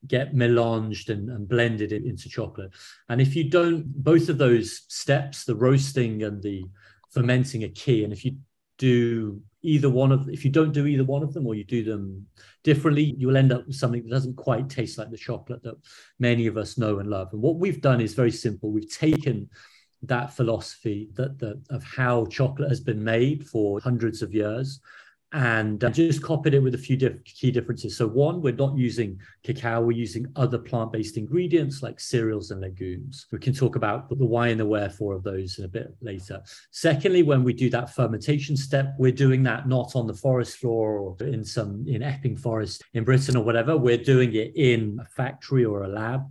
get 0.06 0.34
melanged 0.34 1.08
and, 1.08 1.30
and 1.30 1.48
blended 1.48 1.90
into 1.90 2.28
chocolate. 2.28 2.70
And 3.08 3.20
if 3.20 3.34
you 3.34 3.50
don't, 3.50 3.84
both 3.86 4.28
of 4.28 4.38
those 4.38 4.84
steps, 4.88 5.44
the 5.44 5.56
roasting 5.56 6.22
and 6.22 6.42
the 6.42 6.64
fermenting, 7.10 7.64
are 7.64 7.68
key. 7.68 8.04
And 8.04 8.12
if 8.12 8.24
you 8.24 8.36
do 8.78 9.40
either 9.62 9.90
one 9.90 10.12
of 10.12 10.28
if 10.28 10.44
you 10.44 10.50
don't 10.50 10.72
do 10.72 10.86
either 10.86 11.04
one 11.04 11.22
of 11.22 11.32
them 11.32 11.46
or 11.46 11.54
you 11.54 11.64
do 11.64 11.82
them 11.82 12.24
differently 12.62 13.14
you'll 13.18 13.36
end 13.36 13.52
up 13.52 13.66
with 13.66 13.76
something 13.76 14.02
that 14.02 14.10
doesn't 14.10 14.36
quite 14.36 14.68
taste 14.68 14.98
like 14.98 15.10
the 15.10 15.16
chocolate 15.16 15.62
that 15.62 15.76
many 16.18 16.46
of 16.46 16.56
us 16.56 16.78
know 16.78 16.98
and 16.98 17.10
love. 17.10 17.28
And 17.32 17.42
what 17.42 17.56
we've 17.56 17.80
done 17.80 18.00
is 18.00 18.14
very 18.14 18.30
simple. 18.30 18.70
We've 18.70 18.90
taken 18.90 19.48
that 20.02 20.32
philosophy 20.32 21.08
that, 21.14 21.38
that 21.38 21.60
of 21.70 21.82
how 21.82 22.26
chocolate 22.26 22.68
has 22.68 22.80
been 22.80 23.02
made 23.02 23.46
for 23.46 23.80
hundreds 23.80 24.22
of 24.22 24.34
years 24.34 24.80
and 25.36 25.84
uh, 25.84 25.90
just 25.90 26.22
copied 26.22 26.54
it 26.54 26.60
with 26.60 26.74
a 26.74 26.78
few 26.78 26.96
diff- 26.96 27.22
key 27.24 27.50
differences. 27.50 27.94
So, 27.94 28.08
one, 28.08 28.40
we're 28.40 28.54
not 28.54 28.74
using 28.74 29.20
cacao, 29.44 29.82
we're 29.82 29.92
using 29.92 30.26
other 30.34 30.58
plant 30.58 30.92
based 30.92 31.18
ingredients 31.18 31.82
like 31.82 32.00
cereals 32.00 32.50
and 32.52 32.62
legumes. 32.62 33.26
We 33.30 33.38
can 33.38 33.52
talk 33.52 33.76
about 33.76 34.08
the 34.08 34.24
why 34.24 34.48
and 34.48 34.58
the 34.58 34.64
wherefore 34.64 35.14
of 35.14 35.22
those 35.22 35.58
in 35.58 35.66
a 35.66 35.68
bit 35.68 35.94
later. 36.00 36.40
Secondly, 36.70 37.22
when 37.22 37.44
we 37.44 37.52
do 37.52 37.68
that 37.68 37.94
fermentation 37.94 38.56
step, 38.56 38.94
we're 38.98 39.12
doing 39.12 39.42
that 39.42 39.68
not 39.68 39.94
on 39.94 40.06
the 40.06 40.14
forest 40.14 40.56
floor 40.56 40.98
or 40.98 41.16
in 41.26 41.44
some 41.44 41.84
in 41.86 42.02
Epping 42.02 42.38
Forest 42.38 42.82
in 42.94 43.04
Britain 43.04 43.36
or 43.36 43.44
whatever. 43.44 43.76
We're 43.76 43.98
doing 43.98 44.32
it 44.32 44.56
in 44.56 44.98
a 45.02 45.04
factory 45.04 45.66
or 45.66 45.82
a 45.82 45.88
lab. 45.88 46.22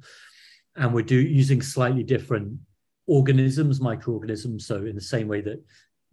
And 0.78 0.96
we're 0.96 1.04
do, 1.06 1.16
using 1.16 1.62
slightly 1.62 2.04
different 2.04 2.58
organisms, 3.06 3.80
microorganisms. 3.80 4.66
So, 4.66 4.78
in 4.78 4.96
the 4.96 5.02
same 5.02 5.28
way 5.28 5.42
that 5.42 5.64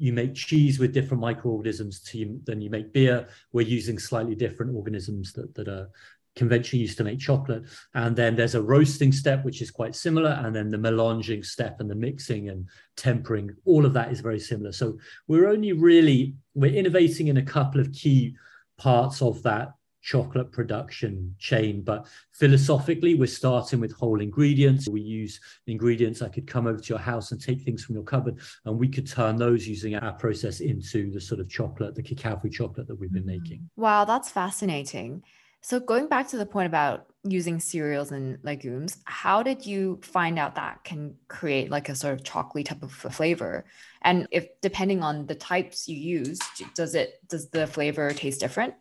you 0.02 0.12
make 0.12 0.34
cheese 0.34 0.80
with 0.80 0.92
different 0.92 1.20
microorganisms 1.20 2.00
to, 2.00 2.40
than 2.42 2.60
you 2.60 2.68
make 2.68 2.92
beer. 2.92 3.28
We're 3.52 3.68
using 3.68 4.00
slightly 4.00 4.34
different 4.34 4.74
organisms 4.74 5.32
that, 5.34 5.54
that 5.54 5.68
are 5.68 5.90
conventionally 6.34 6.80
used 6.80 6.98
to 6.98 7.04
make 7.04 7.20
chocolate. 7.20 7.62
And 7.94 8.16
then 8.16 8.34
there's 8.34 8.56
a 8.56 8.62
roasting 8.62 9.12
step, 9.12 9.44
which 9.44 9.62
is 9.62 9.70
quite 9.70 9.94
similar. 9.94 10.30
And 10.30 10.56
then 10.56 10.70
the 10.70 10.76
melanging 10.76 11.46
step 11.46 11.76
and 11.78 11.88
the 11.88 11.94
mixing 11.94 12.48
and 12.48 12.68
tempering, 12.96 13.54
all 13.64 13.86
of 13.86 13.92
that 13.92 14.10
is 14.10 14.18
very 14.18 14.40
similar. 14.40 14.72
So 14.72 14.98
we're 15.28 15.46
only 15.46 15.72
really, 15.72 16.34
we're 16.54 16.74
innovating 16.74 17.28
in 17.28 17.36
a 17.36 17.44
couple 17.44 17.80
of 17.80 17.92
key 17.92 18.34
parts 18.78 19.22
of 19.22 19.40
that 19.44 19.68
chocolate 20.02 20.52
production 20.52 21.34
chain. 21.38 21.82
But 21.82 22.06
philosophically, 22.32 23.14
we're 23.14 23.26
starting 23.26 23.80
with 23.80 23.92
whole 23.92 24.20
ingredients. 24.20 24.88
We 24.88 25.00
use 25.00 25.40
ingredients 25.66 26.20
I 26.20 26.28
could 26.28 26.46
come 26.46 26.66
over 26.66 26.78
to 26.78 26.88
your 26.88 26.98
house 26.98 27.32
and 27.32 27.40
take 27.40 27.62
things 27.62 27.84
from 27.84 27.94
your 27.94 28.04
cupboard, 28.04 28.38
and 28.64 28.78
we 28.78 28.88
could 28.88 29.08
turn 29.08 29.36
those 29.36 29.66
using 29.66 29.94
our 29.94 30.12
process 30.12 30.60
into 30.60 31.10
the 31.10 31.20
sort 31.20 31.40
of 31.40 31.48
chocolate, 31.48 31.94
the 31.94 32.02
cacao 32.02 32.38
free 32.38 32.50
chocolate 32.50 32.88
that 32.88 32.96
we've 32.96 33.12
been 33.12 33.22
mm. 33.22 33.40
making. 33.40 33.70
Wow, 33.76 34.04
that's 34.04 34.30
fascinating. 34.30 35.22
So, 35.64 35.78
going 35.78 36.08
back 36.08 36.26
to 36.28 36.36
the 36.36 36.44
point 36.44 36.66
about 36.66 37.06
using 37.22 37.60
cereals 37.60 38.10
and 38.10 38.38
legumes, 38.42 38.98
how 39.04 39.44
did 39.44 39.64
you 39.64 40.00
find 40.02 40.36
out 40.36 40.56
that 40.56 40.82
can 40.82 41.14
create 41.28 41.70
like 41.70 41.88
a 41.88 41.94
sort 41.94 42.14
of 42.14 42.24
chocolatey 42.24 42.64
type 42.64 42.82
of 42.82 42.92
flavor? 42.92 43.64
And 44.02 44.26
if 44.32 44.48
depending 44.60 45.04
on 45.04 45.26
the 45.26 45.36
types 45.36 45.88
you 45.88 45.96
use, 45.96 46.40
does 46.74 46.96
it 46.96 47.20
does 47.28 47.48
the 47.50 47.68
flavor 47.68 48.10
taste 48.12 48.40
different? 48.40 48.74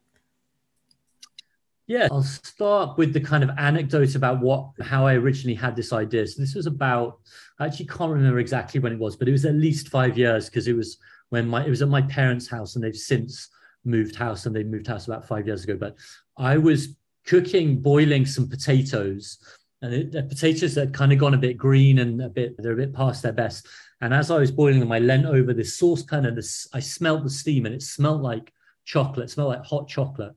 Yeah, 1.87 2.07
I'll 2.11 2.23
start 2.23 2.97
with 2.97 3.13
the 3.13 3.19
kind 3.19 3.43
of 3.43 3.49
anecdote 3.57 4.15
about 4.15 4.39
what 4.39 4.69
how 4.81 5.05
I 5.05 5.15
originally 5.15 5.55
had 5.55 5.75
this 5.75 5.91
idea. 5.91 6.25
So 6.27 6.41
this 6.41 6.55
was 6.55 6.65
about 6.67 7.19
I 7.59 7.65
actually 7.65 7.87
can't 7.87 8.11
remember 8.11 8.39
exactly 8.39 8.79
when 8.79 8.93
it 8.93 8.99
was, 8.99 9.15
but 9.15 9.27
it 9.27 9.31
was 9.31 9.45
at 9.45 9.55
least 9.55 9.89
five 9.89 10.17
years 10.17 10.49
because 10.49 10.67
it 10.67 10.75
was 10.75 10.97
when 11.29 11.47
my 11.47 11.65
it 11.65 11.69
was 11.69 11.81
at 11.81 11.89
my 11.89 12.01
parents' 12.03 12.47
house 12.47 12.75
and 12.75 12.83
they've 12.83 12.95
since 12.95 13.49
moved 13.83 14.15
house 14.15 14.45
and 14.45 14.55
they 14.55 14.63
moved 14.63 14.87
house 14.87 15.07
about 15.07 15.27
five 15.27 15.47
years 15.47 15.63
ago. 15.63 15.75
But 15.75 15.95
I 16.37 16.57
was 16.57 16.95
cooking, 17.25 17.81
boiling 17.81 18.25
some 18.25 18.47
potatoes, 18.47 19.37
and 19.81 19.93
it, 19.93 20.11
the 20.11 20.23
potatoes 20.23 20.75
had 20.75 20.93
kind 20.93 21.11
of 21.11 21.19
gone 21.19 21.33
a 21.33 21.37
bit 21.37 21.57
green 21.57 21.99
and 21.99 22.21
a 22.21 22.29
bit 22.29 22.55
they're 22.57 22.73
a 22.73 22.77
bit 22.77 22.93
past 22.93 23.23
their 23.23 23.33
best. 23.33 23.67
And 24.01 24.13
as 24.13 24.31
I 24.31 24.37
was 24.37 24.51
boiling 24.51 24.79
them, 24.79 24.91
I 24.91 24.99
leant 24.99 25.25
over 25.25 25.53
this 25.53 25.77
saucepan 25.77 26.25
and 26.25 26.37
this 26.37 26.67
I 26.73 26.79
smelled 26.79 27.25
the 27.25 27.29
steam 27.29 27.65
and 27.65 27.75
it 27.75 27.81
smelled 27.81 28.21
like 28.21 28.53
chocolate, 28.85 29.29
smelled 29.29 29.49
like 29.49 29.65
hot 29.65 29.87
chocolate 29.87 30.35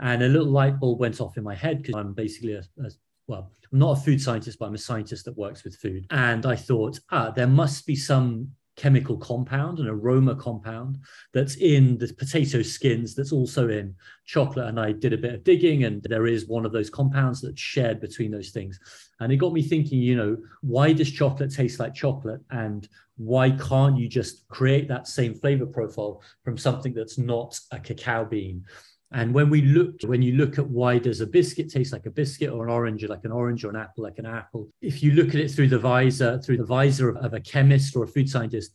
and 0.00 0.22
a 0.22 0.28
little 0.28 0.48
light 0.48 0.80
bulb 0.80 0.98
went 0.98 1.20
off 1.20 1.36
in 1.36 1.44
my 1.44 1.54
head 1.54 1.82
because 1.82 1.94
I'm 1.94 2.12
basically 2.12 2.54
a, 2.54 2.62
a 2.82 2.90
well, 3.26 3.52
I'm 3.72 3.78
not 3.78 3.98
a 3.98 4.00
food 4.00 4.20
scientist, 4.20 4.58
but 4.58 4.66
I'm 4.66 4.74
a 4.74 4.78
scientist 4.78 5.24
that 5.26 5.38
works 5.38 5.62
with 5.62 5.76
food. 5.76 6.06
And 6.10 6.44
I 6.46 6.56
thought, 6.56 6.98
ah, 7.10 7.30
there 7.30 7.46
must 7.46 7.86
be 7.86 7.94
some 7.94 8.50
chemical 8.76 9.16
compound, 9.18 9.78
an 9.78 9.86
aroma 9.86 10.34
compound 10.34 10.98
that's 11.34 11.56
in 11.56 11.98
the 11.98 12.12
potato 12.14 12.62
skins 12.62 13.14
that's 13.14 13.30
also 13.30 13.68
in 13.68 13.94
chocolate. 14.24 14.68
And 14.68 14.80
I 14.80 14.92
did 14.92 15.12
a 15.12 15.18
bit 15.18 15.34
of 15.34 15.44
digging, 15.44 15.84
and 15.84 16.02
there 16.02 16.26
is 16.26 16.48
one 16.48 16.64
of 16.64 16.72
those 16.72 16.90
compounds 16.90 17.42
that's 17.42 17.60
shared 17.60 18.00
between 18.00 18.30
those 18.30 18.50
things. 18.50 18.80
And 19.20 19.30
it 19.30 19.36
got 19.36 19.52
me 19.52 19.62
thinking, 19.62 20.00
you 20.00 20.16
know, 20.16 20.36
why 20.62 20.92
does 20.92 21.10
chocolate 21.10 21.54
taste 21.54 21.78
like 21.78 21.94
chocolate? 21.94 22.40
And 22.50 22.88
why 23.16 23.50
can't 23.50 23.98
you 23.98 24.08
just 24.08 24.48
create 24.48 24.88
that 24.88 25.06
same 25.06 25.34
flavor 25.34 25.66
profile 25.66 26.22
from 26.42 26.56
something 26.56 26.94
that's 26.94 27.18
not 27.18 27.60
a 27.70 27.78
cacao 27.78 28.24
bean? 28.24 28.64
And 29.12 29.34
when 29.34 29.50
we 29.50 29.62
look, 29.62 30.02
when 30.04 30.22
you 30.22 30.34
look 30.34 30.58
at 30.58 30.68
why 30.68 30.98
does 30.98 31.20
a 31.20 31.26
biscuit 31.26 31.70
taste 31.70 31.92
like 31.92 32.06
a 32.06 32.10
biscuit 32.10 32.50
or 32.50 32.64
an 32.64 32.70
orange 32.70 33.04
like 33.04 33.24
an 33.24 33.32
orange 33.32 33.64
or 33.64 33.70
an 33.70 33.76
apple 33.76 34.04
like 34.04 34.18
an 34.18 34.26
apple, 34.26 34.68
if 34.80 35.02
you 35.02 35.12
look 35.12 35.28
at 35.28 35.40
it 35.40 35.50
through 35.50 35.68
the 35.68 35.78
visor, 35.78 36.38
through 36.38 36.58
the 36.58 36.64
visor 36.64 37.08
of, 37.08 37.16
of 37.16 37.34
a 37.34 37.40
chemist 37.40 37.96
or 37.96 38.04
a 38.04 38.08
food 38.08 38.28
scientist, 38.28 38.72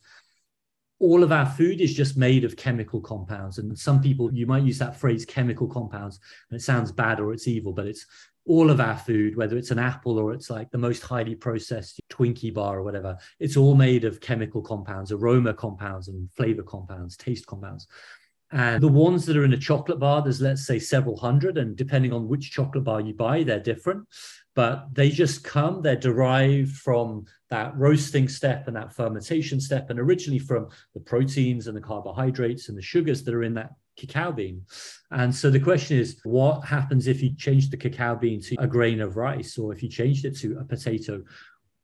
all 0.98 1.22
of 1.22 1.32
our 1.32 1.46
food 1.46 1.80
is 1.80 1.94
just 1.94 2.16
made 2.16 2.44
of 2.44 2.56
chemical 2.56 3.00
compounds. 3.00 3.58
And 3.58 3.78
some 3.78 4.00
people, 4.00 4.32
you 4.32 4.46
might 4.46 4.62
use 4.62 4.78
that 4.78 4.98
phrase 4.98 5.24
chemical 5.24 5.66
compounds, 5.66 6.20
and 6.50 6.58
it 6.58 6.62
sounds 6.62 6.92
bad 6.92 7.20
or 7.20 7.32
it's 7.32 7.48
evil, 7.48 7.72
but 7.72 7.86
it's 7.86 8.06
all 8.46 8.70
of 8.70 8.80
our 8.80 8.96
food, 8.96 9.36
whether 9.36 9.56
it's 9.56 9.72
an 9.72 9.78
apple 9.78 10.18
or 10.18 10.32
it's 10.32 10.50
like 10.50 10.70
the 10.70 10.78
most 10.78 11.02
highly 11.02 11.34
processed 11.34 12.00
Twinkie 12.08 12.54
bar 12.54 12.78
or 12.78 12.82
whatever, 12.82 13.18
it's 13.40 13.56
all 13.56 13.74
made 13.74 14.04
of 14.04 14.20
chemical 14.20 14.62
compounds, 14.62 15.10
aroma 15.10 15.52
compounds, 15.52 16.08
and 16.08 16.30
flavor 16.32 16.62
compounds, 16.62 17.16
taste 17.16 17.46
compounds. 17.46 17.88
And 18.52 18.82
the 18.82 18.88
ones 18.88 19.26
that 19.26 19.36
are 19.36 19.44
in 19.44 19.52
a 19.52 19.58
chocolate 19.58 19.98
bar, 19.98 20.22
there's 20.22 20.40
let's 20.40 20.66
say 20.66 20.78
several 20.78 21.16
hundred, 21.16 21.58
and 21.58 21.76
depending 21.76 22.12
on 22.12 22.28
which 22.28 22.52
chocolate 22.52 22.84
bar 22.84 23.00
you 23.00 23.12
buy, 23.12 23.42
they're 23.42 23.58
different. 23.60 24.06
But 24.54 24.86
they 24.92 25.10
just 25.10 25.44
come, 25.44 25.82
they're 25.82 25.96
derived 25.96 26.72
from 26.76 27.26
that 27.50 27.76
roasting 27.76 28.28
step 28.28 28.68
and 28.68 28.76
that 28.76 28.94
fermentation 28.94 29.60
step, 29.60 29.90
and 29.90 29.98
originally 29.98 30.38
from 30.38 30.68
the 30.94 31.00
proteins 31.00 31.66
and 31.66 31.76
the 31.76 31.80
carbohydrates 31.80 32.68
and 32.68 32.78
the 32.78 32.82
sugars 32.82 33.24
that 33.24 33.34
are 33.34 33.42
in 33.42 33.54
that 33.54 33.72
cacao 33.98 34.30
bean. 34.30 34.62
And 35.10 35.34
so 35.34 35.50
the 35.50 35.60
question 35.60 35.98
is, 35.98 36.20
what 36.24 36.64
happens 36.64 37.06
if 37.06 37.22
you 37.22 37.34
change 37.34 37.70
the 37.70 37.76
cacao 37.76 38.14
bean 38.14 38.40
to 38.42 38.56
a 38.58 38.66
grain 38.66 39.00
of 39.00 39.16
rice, 39.16 39.58
or 39.58 39.72
if 39.72 39.82
you 39.82 39.88
changed 39.88 40.24
it 40.24 40.36
to 40.38 40.58
a 40.58 40.64
potato? 40.64 41.22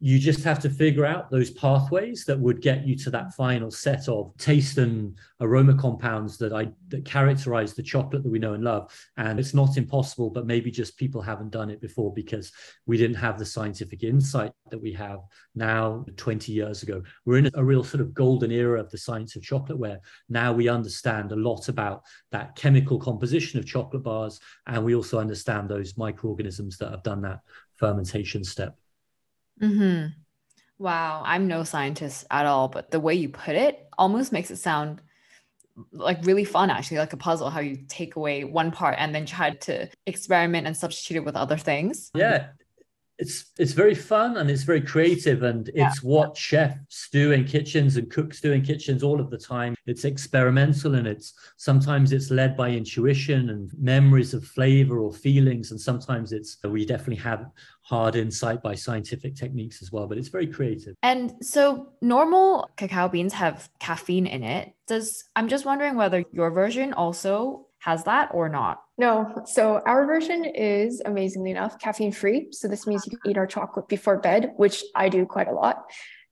You 0.04 0.18
just 0.18 0.42
have 0.42 0.58
to 0.58 0.68
figure 0.68 1.06
out 1.06 1.30
those 1.30 1.52
pathways 1.52 2.24
that 2.24 2.36
would 2.36 2.60
get 2.60 2.84
you 2.84 2.96
to 2.96 3.08
that 3.08 3.32
final 3.34 3.70
set 3.70 4.08
of 4.08 4.36
taste 4.36 4.76
and 4.78 5.16
aroma 5.40 5.76
compounds 5.76 6.36
that 6.38 6.52
I 6.52 6.72
that 6.88 7.04
characterize 7.04 7.74
the 7.74 7.84
chocolate 7.84 8.24
that 8.24 8.28
we 8.28 8.40
know 8.40 8.54
and 8.54 8.64
love. 8.64 8.92
And 9.16 9.38
it's 9.38 9.54
not 9.54 9.76
impossible, 9.76 10.28
but 10.28 10.44
maybe 10.44 10.72
just 10.72 10.98
people 10.98 11.22
haven't 11.22 11.52
done 11.52 11.70
it 11.70 11.80
before 11.80 12.12
because 12.12 12.50
we 12.84 12.96
didn't 12.96 13.14
have 13.14 13.38
the 13.38 13.46
scientific 13.46 14.02
insight 14.02 14.50
that 14.72 14.82
we 14.82 14.92
have 14.94 15.20
now 15.54 16.04
20 16.16 16.50
years 16.50 16.82
ago. 16.82 17.00
We're 17.24 17.38
in 17.38 17.50
a 17.54 17.64
real 17.64 17.84
sort 17.84 18.00
of 18.00 18.12
golden 18.12 18.50
era 18.50 18.80
of 18.80 18.90
the 18.90 18.98
science 18.98 19.36
of 19.36 19.44
chocolate 19.44 19.78
where 19.78 20.00
now 20.28 20.52
we 20.52 20.68
understand 20.68 21.30
a 21.30 21.36
lot 21.36 21.68
about 21.68 22.02
that 22.32 22.56
chemical 22.56 22.98
composition 22.98 23.60
of 23.60 23.66
chocolate 23.66 24.02
bars. 24.02 24.40
And 24.66 24.84
we 24.84 24.96
also 24.96 25.20
understand 25.20 25.68
those 25.68 25.96
microorganisms 25.96 26.76
that 26.78 26.90
have 26.90 27.04
done 27.04 27.22
that 27.22 27.38
fermentation 27.76 28.42
step. 28.42 28.76
Mm-hmm. 29.60 30.08
Wow, 30.78 31.22
I'm 31.24 31.46
no 31.46 31.64
scientist 31.64 32.26
at 32.30 32.46
all, 32.46 32.68
but 32.68 32.90
the 32.90 33.00
way 33.00 33.14
you 33.14 33.28
put 33.28 33.54
it 33.54 33.88
almost 33.98 34.32
makes 34.32 34.50
it 34.50 34.56
sound 34.56 35.00
like 35.92 36.24
really 36.24 36.44
fun 36.44 36.70
actually 36.70 36.98
like 36.98 37.14
a 37.14 37.16
puzzle 37.16 37.48
how 37.48 37.60
you 37.60 37.78
take 37.88 38.16
away 38.16 38.44
one 38.44 38.70
part 38.70 38.94
and 38.98 39.14
then 39.14 39.24
try 39.24 39.50
to 39.50 39.88
experiment 40.06 40.66
and 40.66 40.76
substitute 40.76 41.16
it 41.16 41.24
with 41.24 41.34
other 41.34 41.56
things 41.56 42.10
yeah 42.14 42.48
it's 43.18 43.52
it's 43.58 43.72
very 43.72 43.94
fun 43.94 44.36
and 44.38 44.50
it's 44.50 44.62
very 44.62 44.80
creative 44.80 45.42
and 45.42 45.70
it's 45.74 46.02
what 46.02 46.36
chefs 46.36 47.08
do 47.12 47.32
in 47.32 47.44
kitchens 47.44 47.96
and 47.96 48.10
cooks 48.10 48.40
do 48.40 48.52
in 48.52 48.62
kitchens 48.62 49.02
all 49.02 49.20
of 49.20 49.30
the 49.30 49.38
time. 49.38 49.74
It's 49.86 50.04
experimental 50.04 50.94
and 50.94 51.06
it's 51.06 51.34
sometimes 51.56 52.12
it's 52.12 52.30
led 52.30 52.56
by 52.56 52.70
intuition 52.70 53.50
and 53.50 53.70
memories 53.78 54.34
of 54.34 54.44
flavor 54.44 54.98
or 54.98 55.12
feelings 55.12 55.70
and 55.70 55.80
sometimes 55.80 56.32
it's 56.32 56.58
we 56.64 56.84
definitely 56.84 57.22
have 57.22 57.46
hard 57.82 58.16
insight 58.16 58.62
by 58.62 58.74
scientific 58.74 59.34
techniques 59.34 59.82
as 59.82 59.92
well 59.92 60.06
but 60.06 60.18
it's 60.18 60.28
very 60.28 60.46
creative. 60.46 60.94
And 61.02 61.34
so 61.42 61.92
normal 62.00 62.70
cacao 62.76 63.08
beans 63.08 63.34
have 63.34 63.68
caffeine 63.78 64.26
in 64.26 64.42
it. 64.42 64.72
Does 64.86 65.24
i'm 65.36 65.48
just 65.48 65.64
wondering 65.64 65.96
whether 65.96 66.24
your 66.32 66.50
version 66.50 66.92
also 66.92 67.66
has 67.82 68.04
that 68.04 68.30
or 68.32 68.48
not? 68.48 68.82
No. 68.96 69.42
So 69.44 69.80
our 69.86 70.06
version 70.06 70.44
is 70.44 71.02
amazingly 71.04 71.50
enough 71.50 71.78
caffeine 71.80 72.12
free. 72.12 72.48
So 72.52 72.68
this 72.68 72.86
means 72.86 73.06
you 73.06 73.18
can 73.18 73.32
eat 73.32 73.36
our 73.36 73.46
chocolate 73.46 73.88
before 73.88 74.18
bed, 74.18 74.52
which 74.56 74.84
I 74.94 75.08
do 75.08 75.26
quite 75.26 75.48
a 75.48 75.52
lot. 75.52 75.82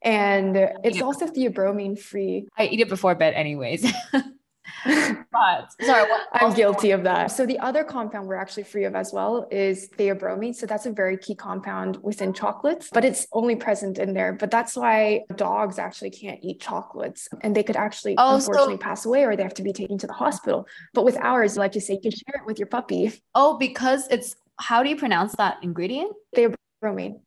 And 0.03 0.57
it's 0.85 1.03
also 1.03 1.27
theobromine 1.27 1.99
free. 1.99 2.47
I 2.57 2.67
eat 2.67 2.81
it 2.81 2.89
before 2.89 3.15
bed 3.17 3.35
anyways. 3.35 3.93
but 5.41 5.87
sorry, 5.87 6.09
what, 6.09 6.29
I'm 6.33 6.53
guilty 6.55 6.91
of 6.91 7.03
that. 7.05 7.29
So 7.29 7.47
the 7.47 7.59
other 7.59 7.83
compound 7.85 8.29
we're 8.29 8.37
actually 8.37 8.65
free 8.65 8.85
of 8.85 8.95
as 8.95 9.13
well 9.13 9.49
is 9.51 9.89
theobromine. 9.97 10.55
So 10.55 10.67
that's 10.67 10.87
a 10.87 10.93
very 10.93 11.17
key 11.17 11.35
compound 11.35 11.99
within 12.03 12.33
chocolates, 12.33 12.91
but 12.93 13.05
it's 13.05 13.27
only 13.33 13.57
present 13.57 13.99
in 13.99 14.13
there. 14.13 14.33
But 14.35 14.51
that's 14.51 14.77
why 14.77 15.23
dogs 15.37 15.79
actually 15.79 16.11
can't 16.11 16.39
eat 16.43 16.61
chocolates 16.61 17.29
and 17.41 17.57
they 17.57 17.63
could 17.63 17.77
actually 17.77 18.15
oh, 18.19 18.37
unfortunately 18.37 18.75
so- 18.75 18.79
pass 18.79 19.07
away 19.07 19.25
or 19.25 19.37
they 19.37 19.43
have 19.43 19.55
to 19.55 19.63
be 19.63 19.73
taken 19.73 19.99
to 19.99 20.07
the 20.07 20.13
hospital. 20.13 20.67
But 20.93 21.05
with 21.05 21.17
ours, 21.17 21.57
like 21.57 21.75
you 21.75 21.81
say, 21.81 21.95
you 21.95 22.01
can 22.01 22.11
share 22.11 22.43
it 22.43 22.47
with 22.47 22.59
your 22.59 22.69
puppy. 22.69 23.13
Oh, 23.35 23.57
because 23.57 24.07
it's 24.09 24.37
how 24.59 24.83
do 24.83 24.91
you 24.91 24.97
pronounce 24.97 25.35
that 25.37 25.59
ingredient? 25.63 26.13
Theobromine. 26.37 27.21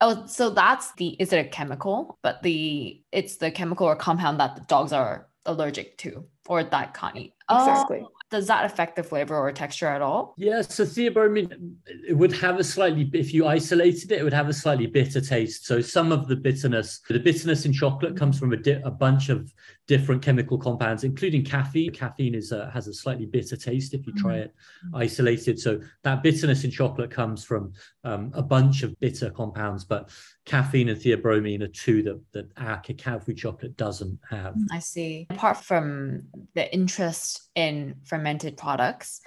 Oh, 0.00 0.26
so 0.26 0.50
that's 0.50 0.92
the 0.94 1.08
is 1.20 1.32
it 1.32 1.46
a 1.46 1.48
chemical? 1.48 2.18
But 2.22 2.42
the 2.42 3.02
it's 3.12 3.36
the 3.36 3.50
chemical 3.50 3.86
or 3.86 3.96
compound 3.96 4.40
that 4.40 4.56
the 4.56 4.62
dogs 4.62 4.92
are 4.92 5.28
allergic 5.46 5.96
to 5.98 6.24
or 6.46 6.62
that 6.64 6.94
can't 6.94 7.16
eat. 7.16 7.34
Exactly. 7.50 8.00
Oh, 8.02 8.10
does 8.30 8.46
that 8.46 8.64
affect 8.64 8.94
the 8.96 9.02
flavor 9.02 9.36
or 9.36 9.50
texture 9.52 9.88
at 9.88 10.00
all? 10.00 10.34
Yeah, 10.36 10.62
so 10.62 10.84
theobromine 10.84 11.74
it 12.08 12.16
would 12.16 12.32
have 12.32 12.58
a 12.60 12.64
slightly 12.64 13.10
if 13.12 13.34
you 13.34 13.46
isolated 13.46 14.12
it, 14.12 14.20
it 14.20 14.24
would 14.24 14.32
have 14.32 14.48
a 14.48 14.52
slightly 14.52 14.86
bitter 14.86 15.20
taste. 15.20 15.66
So 15.66 15.80
some 15.80 16.12
of 16.12 16.28
the 16.28 16.36
bitterness, 16.36 17.00
the 17.08 17.18
bitterness 17.18 17.64
in 17.64 17.72
chocolate 17.72 18.16
comes 18.16 18.38
from 18.38 18.52
a, 18.52 18.56
di- 18.56 18.80
a 18.84 18.90
bunch 18.90 19.28
of 19.30 19.52
different 19.88 20.22
chemical 20.22 20.56
compounds, 20.56 21.02
including 21.02 21.44
caffeine. 21.44 21.92
Caffeine 21.92 22.36
is 22.36 22.52
a, 22.52 22.70
has 22.70 22.86
a 22.86 22.94
slightly 22.94 23.26
bitter 23.26 23.56
taste 23.56 23.92
if 23.92 24.06
you 24.06 24.12
try 24.14 24.34
mm. 24.34 24.44
it 24.44 24.54
isolated. 24.94 25.58
So 25.58 25.80
that 26.04 26.22
bitterness 26.22 26.62
in 26.62 26.70
chocolate 26.70 27.10
comes 27.10 27.44
from 27.44 27.72
um, 28.04 28.30
a 28.34 28.42
bunch 28.42 28.84
of 28.84 28.98
bitter 29.00 29.30
compounds, 29.30 29.84
but 29.84 30.10
caffeine 30.44 30.88
and 30.88 31.00
theobromine 31.00 31.62
are 31.62 31.68
two 31.68 32.04
that, 32.04 32.20
that 32.32 32.50
our 32.56 32.78
cacao 32.78 33.18
chocolate 33.32 33.76
doesn't 33.76 34.18
have. 34.28 34.54
I 34.70 34.78
see. 34.78 35.26
Apart 35.30 35.56
from 35.58 36.22
the 36.54 36.72
interest 36.72 37.49
in 37.54 37.96
fermented 38.04 38.56
products, 38.56 39.20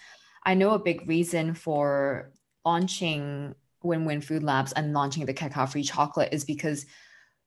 I 0.46 0.54
know 0.54 0.72
a 0.72 0.80
big 0.80 1.08
reason 1.08 1.54
for 1.54 2.32
launching 2.66 3.56
Win 3.82 4.06
Win 4.06 4.22
Food 4.22 4.44
Labs 4.44 4.74
and 4.74 4.94
launching 4.94 5.26
the 5.26 5.34
cacao 5.34 5.66
free 5.66 5.84
chocolate 5.84 6.30
is 6.32 6.46
because 6.46 6.86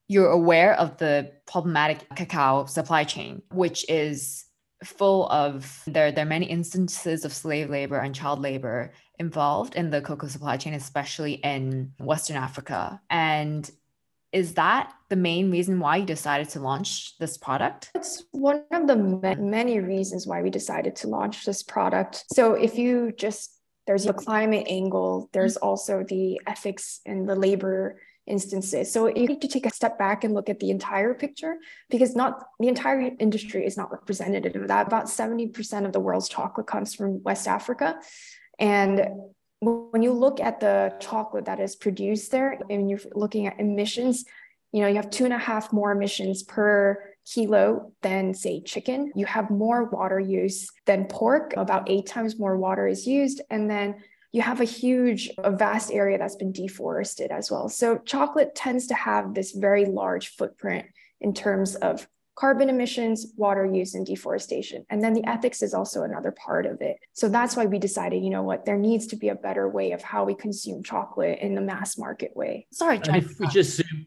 you're 0.08 0.30
aware 0.30 0.74
of 0.74 0.98
the 0.98 1.32
problematic 1.46 2.06
cacao 2.14 2.66
supply 2.66 3.04
chain, 3.04 3.42
which 3.50 3.88
is 3.88 4.44
full 4.84 5.26
of 5.30 5.82
there 5.86 6.12
there 6.12 6.24
are 6.24 6.28
many 6.28 6.46
instances 6.46 7.24
of 7.24 7.32
slave 7.32 7.70
labor 7.70 7.96
and 7.96 8.14
child 8.14 8.40
labor 8.40 8.92
involved 9.18 9.74
in 9.74 9.88
the 9.88 10.02
cocoa 10.02 10.26
supply 10.26 10.58
chain 10.58 10.74
especially 10.74 11.34
in 11.34 11.92
western 11.98 12.36
africa. 12.36 13.00
And 13.08 13.68
is 14.36 14.54
that 14.54 14.92
the 15.08 15.16
main 15.16 15.50
reason 15.50 15.80
why 15.80 15.96
you 15.96 16.06
decided 16.06 16.48
to 16.48 16.60
launch 16.60 17.16
this 17.18 17.38
product 17.38 17.90
it's 17.94 18.24
one 18.32 18.62
of 18.72 18.86
the 18.86 18.96
many 19.38 19.80
reasons 19.80 20.26
why 20.26 20.42
we 20.42 20.50
decided 20.50 20.94
to 20.94 21.08
launch 21.08 21.44
this 21.44 21.62
product 21.62 22.24
so 22.32 22.52
if 22.52 22.76
you 22.76 23.12
just 23.16 23.52
there's 23.86 24.06
a 24.06 24.12
climate 24.12 24.66
angle 24.68 25.28
there's 25.32 25.56
mm-hmm. 25.56 25.68
also 25.68 26.04
the 26.08 26.40
ethics 26.46 27.00
and 27.06 27.28
the 27.28 27.34
labor 27.34 27.98
instances. 28.26 28.92
So 28.92 29.06
you 29.06 29.26
need 29.26 29.40
to 29.40 29.48
take 29.48 29.66
a 29.66 29.70
step 29.70 29.98
back 29.98 30.24
and 30.24 30.34
look 30.34 30.48
at 30.48 30.58
the 30.60 30.70
entire 30.70 31.14
picture 31.14 31.56
because 31.88 32.16
not 32.16 32.44
the 32.58 32.68
entire 32.68 33.12
industry 33.20 33.64
is 33.64 33.76
not 33.76 33.92
representative 33.92 34.60
of 34.60 34.68
that. 34.68 34.88
About 34.88 35.06
70% 35.06 35.86
of 35.86 35.92
the 35.92 36.00
world's 36.00 36.28
chocolate 36.28 36.66
comes 36.66 36.94
from 36.94 37.22
West 37.22 37.46
Africa. 37.46 37.98
And 38.58 39.06
when 39.60 40.02
you 40.02 40.12
look 40.12 40.40
at 40.40 40.60
the 40.60 40.94
chocolate 41.00 41.46
that 41.46 41.60
is 41.60 41.76
produced 41.76 42.30
there, 42.30 42.58
and 42.68 42.90
you're 42.90 43.00
looking 43.14 43.46
at 43.46 43.58
emissions, 43.58 44.24
you 44.72 44.82
know, 44.82 44.88
you 44.88 44.96
have 44.96 45.10
two 45.10 45.24
and 45.24 45.32
a 45.32 45.38
half 45.38 45.72
more 45.72 45.92
emissions 45.92 46.42
per 46.42 47.02
kilo 47.24 47.92
than 48.02 48.34
say 48.34 48.60
chicken. 48.60 49.12
You 49.14 49.26
have 49.26 49.50
more 49.50 49.84
water 49.84 50.20
use 50.20 50.70
than 50.84 51.06
pork, 51.06 51.54
about 51.56 51.88
eight 51.90 52.06
times 52.06 52.38
more 52.38 52.56
water 52.56 52.86
is 52.86 53.06
used. 53.06 53.40
And 53.50 53.70
then 53.70 53.96
you 54.32 54.42
have 54.42 54.60
a 54.60 54.64
huge, 54.64 55.30
a 55.38 55.50
vast 55.50 55.90
area 55.90 56.18
that's 56.18 56.36
been 56.36 56.52
deforested 56.52 57.30
as 57.30 57.50
well. 57.50 57.68
So 57.68 57.98
chocolate 57.98 58.54
tends 58.54 58.88
to 58.88 58.94
have 58.94 59.34
this 59.34 59.52
very 59.52 59.86
large 59.86 60.28
footprint 60.28 60.86
in 61.20 61.32
terms 61.32 61.74
of 61.76 62.06
carbon 62.36 62.68
emissions, 62.68 63.32
water 63.36 63.64
use, 63.64 63.94
and 63.94 64.06
deforestation. 64.06 64.84
And 64.90 65.02
then 65.02 65.14
the 65.14 65.26
ethics 65.26 65.62
is 65.62 65.72
also 65.72 66.02
another 66.02 66.32
part 66.32 66.66
of 66.66 66.80
it. 66.82 66.98
So 67.14 67.28
that's 67.28 67.56
why 67.56 67.64
we 67.64 67.78
decided, 67.78 68.22
you 68.22 68.30
know 68.30 68.42
what, 68.42 68.64
there 68.66 68.76
needs 68.76 69.06
to 69.08 69.16
be 69.16 69.30
a 69.30 69.34
better 69.34 69.68
way 69.68 69.92
of 69.92 70.02
how 70.02 70.24
we 70.24 70.34
consume 70.34 70.82
chocolate 70.82 71.38
in 71.40 71.54
the 71.54 71.62
mass 71.62 71.96
market 71.96 72.36
way. 72.36 72.66
Sorry, 72.70 73.00
and 73.08 73.16
if 73.16 73.40
we 73.40 73.46
just 73.48 73.76
zoom, 73.76 74.06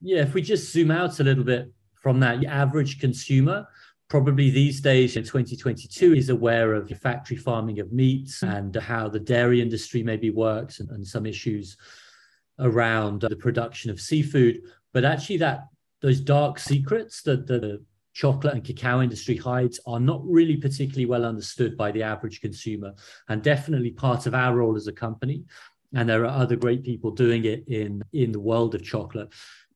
yeah, 0.00 0.22
if 0.22 0.34
we 0.34 0.42
just 0.42 0.72
zoom 0.72 0.90
out 0.90 1.20
a 1.20 1.24
little 1.24 1.44
bit 1.44 1.72
from 1.94 2.20
that, 2.20 2.40
the 2.40 2.48
average 2.48 2.98
consumer 3.00 3.66
probably 4.08 4.50
these 4.50 4.80
days 4.80 5.16
in 5.16 5.22
2022 5.22 6.14
is 6.14 6.30
aware 6.30 6.74
of 6.74 6.88
the 6.88 6.94
factory 6.96 7.36
farming 7.36 7.78
of 7.78 7.92
meats 7.92 8.42
and 8.42 8.74
how 8.74 9.08
the 9.08 9.20
dairy 9.20 9.62
industry 9.62 10.02
maybe 10.02 10.30
works 10.30 10.80
and, 10.80 10.90
and 10.90 11.06
some 11.06 11.24
issues 11.24 11.76
around 12.58 13.20
the 13.20 13.36
production 13.36 13.88
of 13.88 14.00
seafood 14.00 14.60
but 14.92 15.04
actually 15.04 15.36
that 15.36 15.68
those 16.00 16.20
dark 16.20 16.58
secrets 16.58 17.22
that 17.22 17.46
the 17.46 17.82
chocolate 18.12 18.54
and 18.54 18.64
cacao 18.64 19.00
industry 19.02 19.36
hides 19.36 19.78
are 19.86 20.00
not 20.00 20.20
really 20.26 20.56
particularly 20.56 21.06
well 21.06 21.24
understood 21.24 21.76
by 21.76 21.92
the 21.92 22.02
average 22.02 22.40
consumer 22.40 22.92
and 23.28 23.42
definitely 23.42 23.90
part 23.90 24.26
of 24.26 24.34
our 24.34 24.56
role 24.56 24.76
as 24.76 24.88
a 24.88 24.92
company 24.92 25.44
and 25.94 26.08
there 26.08 26.24
are 26.24 26.42
other 26.42 26.56
great 26.56 26.82
people 26.82 27.10
doing 27.10 27.44
it 27.44 27.66
in 27.68 28.02
in 28.12 28.32
the 28.32 28.40
world 28.40 28.74
of 28.74 28.82
chocolate 28.82 29.28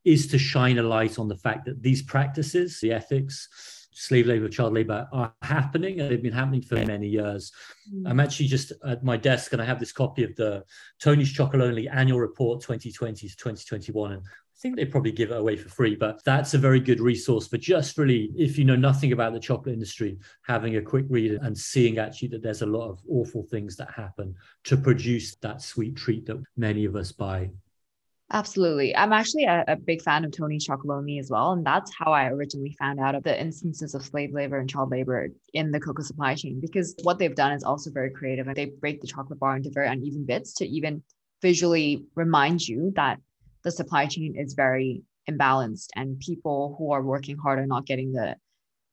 is 0.04 0.26
to 0.26 0.36
shine 0.36 0.78
a 0.78 0.82
light 0.82 1.18
on 1.18 1.28
the 1.28 1.36
fact 1.36 1.64
that 1.64 1.80
these 1.80 2.02
practices 2.02 2.80
the 2.80 2.92
ethics 2.92 3.48
slave 3.94 4.26
labor, 4.26 4.48
child 4.48 4.74
labor 4.74 5.08
are 5.12 5.32
happening 5.42 6.00
and 6.00 6.10
they've 6.10 6.22
been 6.22 6.32
happening 6.32 6.60
for 6.60 6.74
many 6.84 7.08
years. 7.08 7.52
Mm. 7.92 8.10
I'm 8.10 8.20
actually 8.20 8.48
just 8.48 8.72
at 8.84 9.04
my 9.04 9.16
desk 9.16 9.52
and 9.52 9.62
I 9.62 9.64
have 9.64 9.78
this 9.78 9.92
copy 9.92 10.24
of 10.24 10.34
the 10.34 10.64
Tony's 11.00 11.32
Chocolonely 11.32 11.88
annual 11.90 12.20
report 12.20 12.60
2020 12.60 13.28
to 13.28 13.36
2021. 13.36 14.12
And 14.12 14.22
think 14.64 14.76
they 14.76 14.86
probably 14.86 15.12
give 15.12 15.30
it 15.30 15.36
away 15.36 15.58
for 15.58 15.68
free, 15.68 15.94
but 15.94 16.24
that's 16.24 16.54
a 16.54 16.58
very 16.58 16.80
good 16.80 16.98
resource 16.98 17.46
for 17.46 17.58
just 17.58 17.98
really, 17.98 18.30
if 18.34 18.56
you 18.56 18.64
know 18.64 18.74
nothing 18.74 19.12
about 19.12 19.34
the 19.34 19.38
chocolate 19.38 19.74
industry, 19.74 20.16
having 20.42 20.76
a 20.76 20.82
quick 20.82 21.04
read 21.10 21.32
and 21.32 21.56
seeing 21.56 21.98
actually 21.98 22.28
that 22.28 22.42
there's 22.42 22.62
a 22.62 22.66
lot 22.66 22.88
of 22.88 22.98
awful 23.06 23.42
things 23.42 23.76
that 23.76 23.90
happen 23.90 24.34
to 24.64 24.78
produce 24.78 25.36
that 25.42 25.60
sweet 25.60 25.94
treat 25.96 26.24
that 26.24 26.42
many 26.56 26.86
of 26.86 26.96
us 26.96 27.12
buy. 27.12 27.50
Absolutely. 28.32 28.96
I'm 28.96 29.12
actually 29.12 29.44
a, 29.44 29.64
a, 29.68 29.76
big 29.76 30.00
fan 30.00 30.24
of 30.24 30.32
Tony 30.32 30.56
Chocolonely 30.56 31.20
as 31.20 31.28
well. 31.30 31.52
And 31.52 31.64
that's 31.64 31.92
how 31.94 32.10
I 32.10 32.28
originally 32.28 32.74
found 32.78 32.98
out 32.98 33.14
of 33.14 33.22
the 33.22 33.38
instances 33.38 33.94
of 33.94 34.02
slave 34.02 34.32
labor 34.32 34.58
and 34.58 34.68
child 34.68 34.90
labor 34.90 35.28
in 35.52 35.72
the 35.72 35.78
cocoa 35.78 36.02
supply 36.02 36.34
chain, 36.34 36.58
because 36.58 36.94
what 37.02 37.18
they've 37.18 37.34
done 37.34 37.52
is 37.52 37.62
also 37.62 37.90
very 37.90 38.10
creative 38.10 38.48
and 38.48 38.56
they 38.56 38.64
break 38.64 39.02
the 39.02 39.06
chocolate 39.06 39.38
bar 39.38 39.56
into 39.56 39.70
very 39.70 39.88
uneven 39.88 40.24
bits 40.24 40.54
to 40.54 40.66
even 40.66 41.02
visually 41.42 42.06
remind 42.14 42.66
you 42.66 42.94
that 42.96 43.20
the 43.64 43.70
supply 43.70 44.06
chain 44.06 44.34
is 44.36 44.54
very 44.54 45.02
imbalanced 45.28 45.88
and 45.96 46.18
people 46.20 46.76
who 46.78 46.92
are 46.92 47.02
working 47.02 47.36
hard 47.36 47.58
are 47.58 47.66
not 47.66 47.86
getting 47.86 48.12
the 48.12 48.36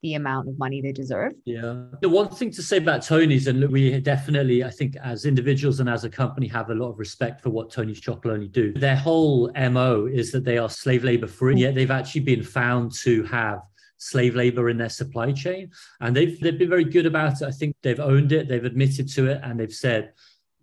the 0.02 0.16
amount 0.16 0.50
of 0.50 0.58
money 0.58 0.82
they 0.82 0.92
deserve. 0.92 1.34
Yeah. 1.46 1.84
The 2.02 2.10
one 2.10 2.30
thing 2.30 2.50
to 2.52 2.64
say 2.64 2.78
about 2.78 3.04
Tony's, 3.04 3.46
and 3.48 3.70
we 3.70 4.00
definitely, 4.00 4.64
I 4.64 4.70
think, 4.72 4.96
as 5.04 5.26
individuals 5.26 5.80
and 5.80 5.88
as 5.88 6.04
a 6.04 6.10
company, 6.10 6.48
have 6.48 6.72
a 6.72 6.74
lot 6.74 6.90
of 6.90 6.98
respect 6.98 7.42
for 7.42 7.52
what 7.52 7.72
Tony's 7.72 8.02
Chocolonely 8.02 8.52
do. 8.52 8.74
Their 8.74 8.96
whole 8.96 9.52
MO 9.54 10.08
is 10.08 10.32
that 10.32 10.44
they 10.44 10.58
are 10.58 10.70
slave 10.70 11.04
labor 11.04 11.28
free, 11.28 11.58
yet 11.58 11.76
they've 11.76 11.92
actually 11.92 12.22
been 12.22 12.42
found 12.42 12.94
to 12.94 13.24
have 13.26 13.62
slave 13.98 14.36
labor 14.36 14.70
in 14.72 14.78
their 14.78 14.90
supply 14.90 15.32
chain. 15.32 15.70
And 16.00 16.16
they've 16.16 16.40
they've 16.40 16.58
been 16.58 16.70
very 16.70 16.86
good 16.86 17.06
about 17.06 17.42
it. 17.42 17.48
I 17.48 17.52
think 17.52 17.76
they've 17.84 18.00
owned 18.00 18.32
it, 18.32 18.48
they've 18.48 18.66
admitted 18.66 19.08
to 19.10 19.28
it, 19.28 19.40
and 19.44 19.60
they've 19.60 19.72
said, 19.72 20.14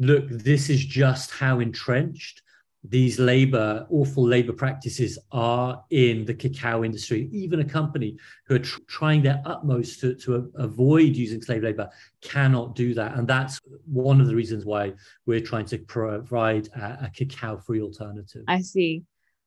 look, 0.00 0.28
this 0.28 0.68
is 0.68 0.84
just 0.84 1.30
how 1.30 1.60
entrenched 1.60 2.42
these 2.84 3.18
labor, 3.18 3.86
awful 3.90 4.26
labor 4.26 4.52
practices 4.52 5.18
are 5.32 5.84
in 5.90 6.24
the 6.24 6.34
cacao 6.34 6.84
industry. 6.84 7.28
Even 7.32 7.60
a 7.60 7.64
company 7.64 8.16
who 8.46 8.54
are 8.54 8.60
tr- 8.60 8.80
trying 8.86 9.22
their 9.22 9.42
utmost 9.44 10.00
to, 10.00 10.14
to 10.14 10.50
avoid 10.54 11.16
using 11.16 11.42
slave 11.42 11.62
labor 11.62 11.90
cannot 12.22 12.74
do 12.76 12.94
that. 12.94 13.16
And 13.16 13.26
that's 13.26 13.60
one 13.84 14.20
of 14.20 14.28
the 14.28 14.34
reasons 14.34 14.64
why 14.64 14.94
we're 15.26 15.40
trying 15.40 15.66
to 15.66 15.78
provide 15.78 16.68
a, 16.68 17.06
a 17.06 17.10
cacao 17.14 17.58
free 17.58 17.82
alternative. 17.82 18.44
I 18.46 18.60
see. 18.60 19.02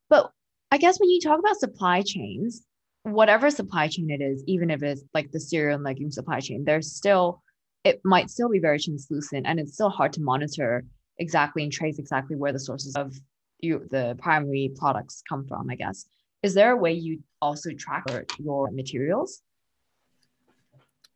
But 0.09 0.31
I 0.69 0.77
guess 0.77 0.99
when 0.99 1.09
you 1.09 1.21
talk 1.21 1.39
about 1.39 1.57
supply 1.57 2.01
chains, 2.01 2.65
whatever 3.03 3.49
supply 3.49 3.87
chain 3.87 4.09
it 4.09 4.21
is, 4.21 4.43
even 4.45 4.69
if 4.69 4.83
it's 4.83 5.03
like 5.13 5.31
the 5.31 5.39
cereal 5.39 5.75
and 5.75 5.83
legume 5.83 6.11
supply 6.11 6.41
chain, 6.41 6.65
there's 6.65 6.93
still, 6.93 7.41
it 7.85 8.01
might 8.03 8.29
still 8.29 8.49
be 8.49 8.59
very 8.59 8.77
translucent 8.77 9.47
and 9.47 9.59
it's 9.59 9.73
still 9.73 9.89
hard 9.89 10.13
to 10.13 10.21
monitor 10.21 10.85
exactly 11.21 11.63
and 11.63 11.71
trace 11.71 11.99
exactly 11.99 12.35
where 12.35 12.51
the 12.51 12.59
sources 12.59 12.95
of 12.95 13.15
you, 13.59 13.87
the 13.91 14.17
primary 14.19 14.71
products 14.75 15.23
come 15.29 15.45
from, 15.47 15.69
I 15.69 15.75
guess. 15.75 16.05
Is 16.43 16.53
there 16.55 16.71
a 16.71 16.77
way 16.77 16.93
you 16.93 17.23
also 17.41 17.71
track 17.71 18.03
your 18.39 18.71
materials? 18.71 19.41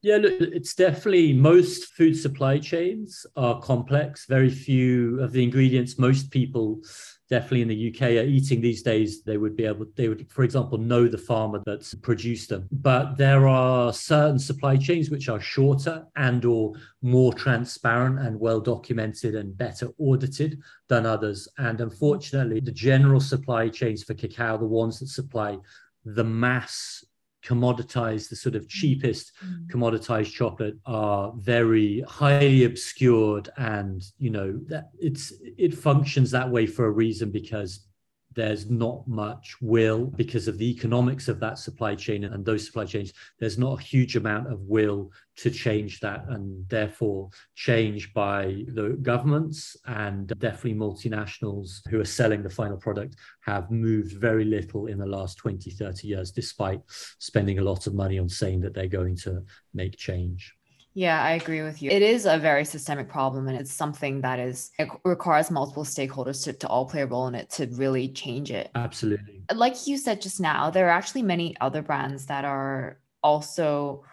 Yeah, 0.02 0.18
look, 0.18 0.34
it's 0.40 0.76
definitely 0.76 1.34
most 1.34 1.86
food 1.94 2.16
supply 2.16 2.60
chains 2.60 3.26
are 3.36 3.60
complex. 3.60 4.28
Very 4.28 4.52
few 4.52 5.20
of 5.20 5.32
the 5.32 5.44
ingredients 5.44 5.98
most 5.98 6.30
people 6.30 6.82
definitely 7.30 7.62
in 7.62 7.68
the 7.68 7.94
UK 7.94 8.02
are 8.02 8.28
eating 8.28 8.62
these 8.62 8.84
days, 8.84 9.24
they 9.24 9.38
would 9.38 9.56
be 9.56 9.66
able, 9.66 9.86
they 9.96 10.08
would, 10.08 10.30
for 10.32 10.44
example, 10.44 10.78
know 10.78 11.08
the 11.08 11.18
farmer 11.18 11.62
that's 11.66 11.94
produced 11.96 12.50
them. 12.50 12.68
But 12.72 13.18
there 13.18 13.48
are 13.48 13.92
certain 13.92 14.40
supply 14.40 14.78
chains 14.78 15.10
which 15.10 15.30
are 15.30 15.40
shorter 15.40 16.06
and 16.16 16.46
or 16.46 16.74
more 17.02 17.34
transparent 17.34 18.20
and 18.20 18.40
well 18.40 18.60
documented 18.60 19.36
and 19.36 19.58
better 19.58 19.90
audited 19.98 20.62
than 20.88 21.06
others. 21.06 21.48
And 21.58 21.82
unfortunately, 21.82 22.60
the 22.60 22.72
general 22.72 23.20
supply 23.20 23.70
chains 23.70 24.04
for 24.04 24.14
cacao, 24.14 24.58
the 24.58 24.66
ones 24.66 25.00
that 25.00 25.08
supply 25.08 25.58
the 26.06 26.24
mass 26.24 27.04
commoditized, 27.46 28.30
the 28.30 28.36
sort 28.36 28.56
of 28.56 28.68
cheapest 28.68 29.32
mm. 29.46 29.68
commoditized 29.68 30.34
chocolate 30.34 30.76
are 30.86 31.34
very 31.38 32.02
highly 32.08 32.64
obscured 32.64 33.50
and 33.58 34.04
you 34.18 34.30
know 34.30 34.60
that 34.68 34.90
it's 35.00 35.34
it 35.58 35.74
functions 35.74 36.32
that 36.32 36.50
way 36.50 36.66
for 36.66 36.86
a 36.86 36.92
reason 36.92 37.32
because 37.32 37.88
there's 38.36 38.70
not 38.70 39.08
much 39.08 39.56
will 39.62 40.06
because 40.06 40.48
of 40.48 40.58
the 40.58 40.70
economics 40.70 41.28
of 41.28 41.40
that 41.40 41.58
supply 41.58 41.96
chain 41.96 42.26
and 42.26 42.46
those 42.46 42.66
supply 42.66 42.86
chains. 42.86 43.14
There's 43.40 43.58
not 43.58 43.80
a 43.80 43.84
huge 43.84 44.16
amount 44.16 44.52
of 44.52 44.60
will 44.62 45.12
to 45.38 45.50
change 45.50 46.00
that 46.02 46.26
and 46.30 46.68
therefore 46.70 47.30
change 47.56 48.14
by 48.14 48.64
the 48.68 48.98
governments 49.02 49.78
and 49.86 50.28
definitely 50.40 50.76
multinationals 50.76 51.82
who 51.90 52.00
are 52.00 52.06
selling 52.06 52.44
the 52.44 52.50
final 52.50 52.78
product 52.78 53.16
have 53.42 53.72
moved 53.72 54.14
very 54.14 54.46
little 54.46 54.88
in 54.88 54.98
the 54.98 55.06
last 55.06 55.38
20 55.38 55.72
30 55.72 56.08
years 56.08 56.32
despite 56.32 56.82
spending 57.20 57.60
a 57.60 57.64
lot 57.64 57.88
of 57.88 57.94
money 57.94 58.18
on 58.18 58.30
saying 58.30 58.62
that 58.62 58.74
they're 58.74 58.88
going 58.88 59.16
to 59.16 59.44
make 59.74 59.98
change 59.98 60.56
yeah, 60.96 61.22
I 61.22 61.32
agree 61.32 61.62
with 61.62 61.82
you. 61.82 61.92
It 61.92 62.02
is 62.02 62.26
a 62.26 62.38
very 62.38 62.64
systemic 62.64 63.10
problem 63.10 63.50
and 63.50 63.58
it's 63.58 63.72
something 63.72 64.22
that 64.22 64.40
is 64.40 64.72
it 64.80 64.88
requires 65.04 65.52
multiple 65.52 65.84
stakeholders 65.84 66.46
to, 66.46 66.54
to 66.54 66.68
all 66.70 66.86
play 66.86 67.02
a 67.02 67.06
role 67.06 67.28
in 67.28 67.36
it 67.36 67.50
to 67.52 67.68
really 67.74 68.08
change 68.08 68.50
it. 68.50 68.72
Absolutely. 68.76 69.44
Like 69.54 69.88
you 69.88 69.98
said 69.98 70.22
just 70.22 70.40
now, 70.40 70.70
there 70.70 70.88
are 70.88 70.98
actually 70.98 71.24
many 71.24 71.54
other 71.60 71.82
brands 71.82 72.28
that 72.28 72.46
are 72.46 72.98
also 73.22 74.06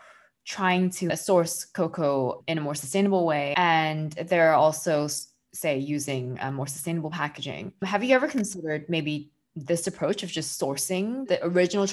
trying 0.45 0.91
to 0.91 1.17
source 1.17 1.65
cocoa 1.65 2.43
in 2.49 2.59
a 2.59 2.61
more 2.61 2.75
sustainable 2.75 3.25
way 3.27 3.55
and 3.57 4.11
they're 4.13 4.55
also 4.55 5.07
say 5.55 5.79
using 5.79 6.37
a 6.41 6.51
more 6.51 6.67
sustainable 6.67 7.11
packaging. 7.11 7.73
Have 7.83 8.03
you 8.03 8.13
ever 8.17 8.27
considered 8.27 8.87
maybe 8.89 9.31
this 9.55 9.87
approach 9.87 10.25
of 10.25 10.31
just 10.31 10.61
sourcing 10.61 11.29
the 11.29 11.45
original 11.47 11.87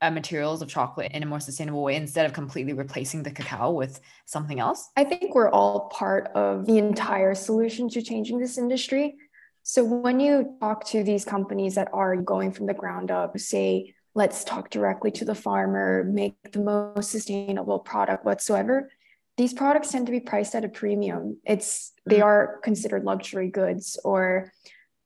uh, 0.00 0.10
materials 0.10 0.62
of 0.62 0.68
chocolate 0.68 1.12
in 1.12 1.22
a 1.22 1.26
more 1.26 1.40
sustainable 1.40 1.82
way 1.82 1.96
instead 1.96 2.26
of 2.26 2.32
completely 2.32 2.72
replacing 2.72 3.22
the 3.22 3.30
cacao 3.30 3.70
with 3.70 4.00
something 4.26 4.60
else? 4.60 4.88
I 4.96 5.04
think 5.04 5.34
we're 5.34 5.50
all 5.50 5.88
part 5.88 6.28
of 6.34 6.66
the 6.66 6.78
entire 6.78 7.34
solution 7.34 7.88
to 7.90 8.02
changing 8.02 8.38
this 8.38 8.58
industry. 8.58 9.16
So 9.62 9.84
when 9.84 10.20
you 10.20 10.56
talk 10.60 10.86
to 10.88 11.02
these 11.02 11.24
companies 11.24 11.74
that 11.74 11.88
are 11.92 12.16
going 12.16 12.52
from 12.52 12.66
the 12.66 12.74
ground 12.74 13.10
up, 13.10 13.38
say, 13.38 13.94
let's 14.14 14.42
talk 14.44 14.70
directly 14.70 15.10
to 15.12 15.24
the 15.24 15.34
farmer, 15.34 16.04
make 16.04 16.34
the 16.52 16.60
most 16.60 17.10
sustainable 17.10 17.78
product 17.78 18.24
whatsoever, 18.24 18.90
these 19.36 19.52
products 19.52 19.92
tend 19.92 20.06
to 20.06 20.12
be 20.12 20.20
priced 20.20 20.54
at 20.54 20.64
a 20.64 20.68
premium. 20.68 21.38
It's 21.44 21.92
they 22.06 22.18
mm. 22.18 22.24
are 22.24 22.58
considered 22.64 23.04
luxury 23.04 23.50
goods 23.50 23.98
or 24.04 24.52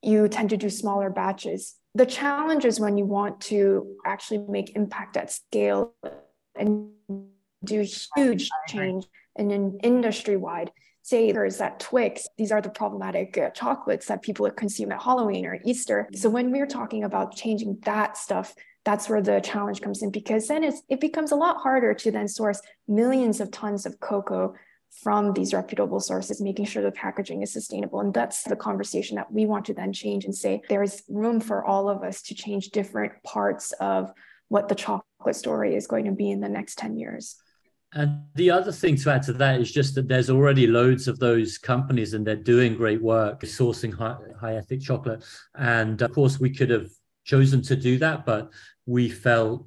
you 0.01 0.27
tend 0.29 0.51
to 0.51 0.57
do 0.57 0.71
smaller 0.71 1.11
batches 1.11 1.75
the 1.95 2.07
challenge 2.07 2.65
is 2.65 2.81
when 2.81 2.97
you 2.97 3.05
want 3.05 3.41
to 3.41 3.97
actually 4.05 4.39
make 4.49 4.77
impact 4.77 5.17
at 5.17 5.31
scale 5.31 5.95
and 6.57 6.91
do 7.65 7.87
huge 8.17 8.49
change 8.69 9.07
in 9.37 9.51
an 9.51 9.79
industry 9.83 10.37
wide 10.37 10.71
say 11.03 11.33
there's 11.33 11.59
that 11.59 11.81
Twix. 11.81 12.29
These 12.39 12.53
are 12.53 12.61
the 12.61 12.71
problematic 12.71 13.37
uh, 13.37 13.51
chocolates 13.51 14.07
that 14.07 14.23
people 14.23 14.49
consume 14.51 14.93
at 14.93 15.03
Halloween 15.03 15.45
or 15.47 15.59
Easter. 15.65 16.09
So 16.15 16.31
when 16.31 16.51
we're 16.53 16.67
talking 16.67 17.05
about 17.05 17.35
changing 17.35 17.79
that 17.85 18.17
stuff, 18.17 18.55
that's 18.85 19.09
where 19.09 19.21
the 19.21 19.41
challenge 19.41 19.81
comes 19.81 20.03
in 20.03 20.11
because 20.11 20.49
then 20.49 20.65
it's, 20.65 20.83
it 20.89 21.01
becomes 21.01 21.33
a 21.33 21.37
lot 21.37 21.57
harder 21.59 21.95
to 21.95 22.11
then 22.11 22.29
source 22.29 22.61
millions 22.89 23.41
of 23.41 23.51
tons 23.51 23.85
of 23.85 23.99
cocoa 24.01 24.55
from 25.01 25.33
these 25.33 25.55
reputable 25.55 26.01
sources, 26.01 26.41
making 26.41 26.67
sure 26.67 26.83
the 26.83 26.93
packaging 26.93 27.43
is 27.43 27.53
sustainable. 27.53 28.01
And 28.01 28.13
that's 28.13 28.43
the 28.43 28.57
conversation 28.57 29.17
that 29.17 29.33
we 29.33 29.47
want 29.47 29.65
to 29.67 29.75
then 29.75 29.93
change 29.93 30.25
and 30.25 30.35
say 30.35 30.63
there's 30.69 31.03
room 31.09 31.41
for 31.41 31.65
all 31.65 31.89
of 31.89 32.03
us 32.03 32.23
to 32.23 32.35
change 32.35 32.71
different 32.71 33.13
parts 33.23 33.73
of 33.81 34.13
what 34.49 34.69
the 34.69 34.75
chocolate 34.75 35.37
story 35.37 35.75
is 35.75 35.87
going 35.87 36.05
to 36.05 36.13
be 36.13 36.31
in 36.31 36.41
the 36.41 36.49
next 36.49 36.77
10 36.79 36.99
years. 36.99 37.37
And 37.95 38.23
the 38.35 38.51
other 38.51 38.73
thing 38.73 38.97
to 38.97 39.11
add 39.11 39.23
to 39.25 39.33
that 39.35 39.61
is 39.61 39.71
just 39.71 39.95
that 39.95 40.09
there's 40.09 40.31
already 40.31 40.67
loads 40.67 41.09
of 41.09 41.19
those 41.19 41.59
companies 41.59 42.15
and 42.15 42.27
they're 42.27 42.37
doing 42.37 42.75
great 42.75 43.03
work 43.03 43.43
sourcing 43.43 43.93
high, 43.93 44.17
high 44.41 44.57
ethic 44.57 44.81
chocolate. 44.81 45.25
And 45.57 46.01
of 46.01 46.13
course, 46.13 46.41
we 46.41 46.51
could 46.51 46.71
have 46.71 46.91
chosen 47.25 47.63
to 47.63 47.77
do 47.77 47.99
that, 47.99 48.25
but 48.25 48.51
we 48.87 49.09
felt 49.09 49.67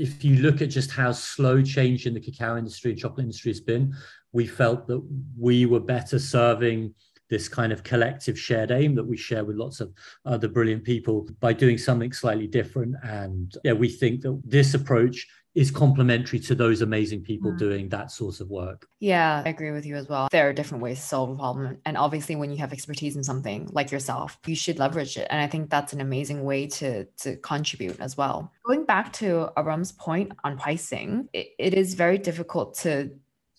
if 0.00 0.24
you 0.24 0.36
look 0.36 0.62
at 0.62 0.70
just 0.70 0.90
how 0.90 1.12
slow 1.12 1.62
change 1.62 2.06
in 2.06 2.14
the 2.14 2.20
cacao 2.20 2.56
industry 2.56 2.92
and 2.92 3.00
chocolate 3.00 3.24
industry 3.24 3.50
has 3.50 3.60
been, 3.60 3.94
we 4.32 4.46
felt 4.46 4.86
that 4.86 5.02
we 5.38 5.66
were 5.66 5.80
better 5.80 6.18
serving 6.18 6.94
this 7.30 7.48
kind 7.48 7.72
of 7.72 7.82
collective 7.82 8.38
shared 8.38 8.70
aim 8.70 8.94
that 8.94 9.04
we 9.04 9.16
share 9.16 9.44
with 9.44 9.56
lots 9.56 9.80
of 9.80 9.92
other 10.24 10.48
brilliant 10.48 10.82
people 10.82 11.28
by 11.40 11.52
doing 11.52 11.76
something 11.76 12.12
slightly 12.12 12.46
different. 12.46 12.94
And 13.02 13.54
yeah, 13.64 13.72
we 13.72 13.88
think 13.88 14.22
that 14.22 14.40
this 14.44 14.74
approach 14.74 15.26
is 15.58 15.72
complementary 15.72 16.38
to 16.38 16.54
those 16.54 16.82
amazing 16.82 17.20
people 17.20 17.50
mm. 17.50 17.58
doing 17.58 17.88
that 17.88 18.12
sort 18.12 18.38
of 18.38 18.48
work. 18.48 18.86
Yeah, 19.00 19.42
I 19.44 19.48
agree 19.48 19.72
with 19.72 19.84
you 19.84 19.96
as 19.96 20.08
well. 20.08 20.28
There 20.30 20.48
are 20.48 20.52
different 20.52 20.84
ways 20.84 21.00
to 21.00 21.04
solve 21.04 21.30
a 21.30 21.34
problem. 21.34 21.78
And 21.84 21.96
obviously 21.96 22.36
when 22.36 22.52
you 22.52 22.58
have 22.58 22.72
expertise 22.72 23.16
in 23.16 23.24
something 23.24 23.68
like 23.72 23.90
yourself, 23.90 24.38
you 24.46 24.54
should 24.54 24.78
leverage 24.78 25.16
it. 25.16 25.26
And 25.30 25.40
I 25.40 25.48
think 25.48 25.68
that's 25.68 25.92
an 25.92 26.00
amazing 26.00 26.44
way 26.44 26.68
to 26.78 27.06
to 27.22 27.36
contribute 27.38 27.98
as 27.98 28.16
well. 28.16 28.52
Going 28.64 28.84
back 28.84 29.12
to 29.14 29.50
Aram's 29.56 29.90
point 29.90 30.30
on 30.44 30.58
pricing, 30.58 31.28
it, 31.32 31.48
it 31.58 31.74
is 31.74 31.94
very 31.94 32.18
difficult 32.18 32.78
to 32.78 33.10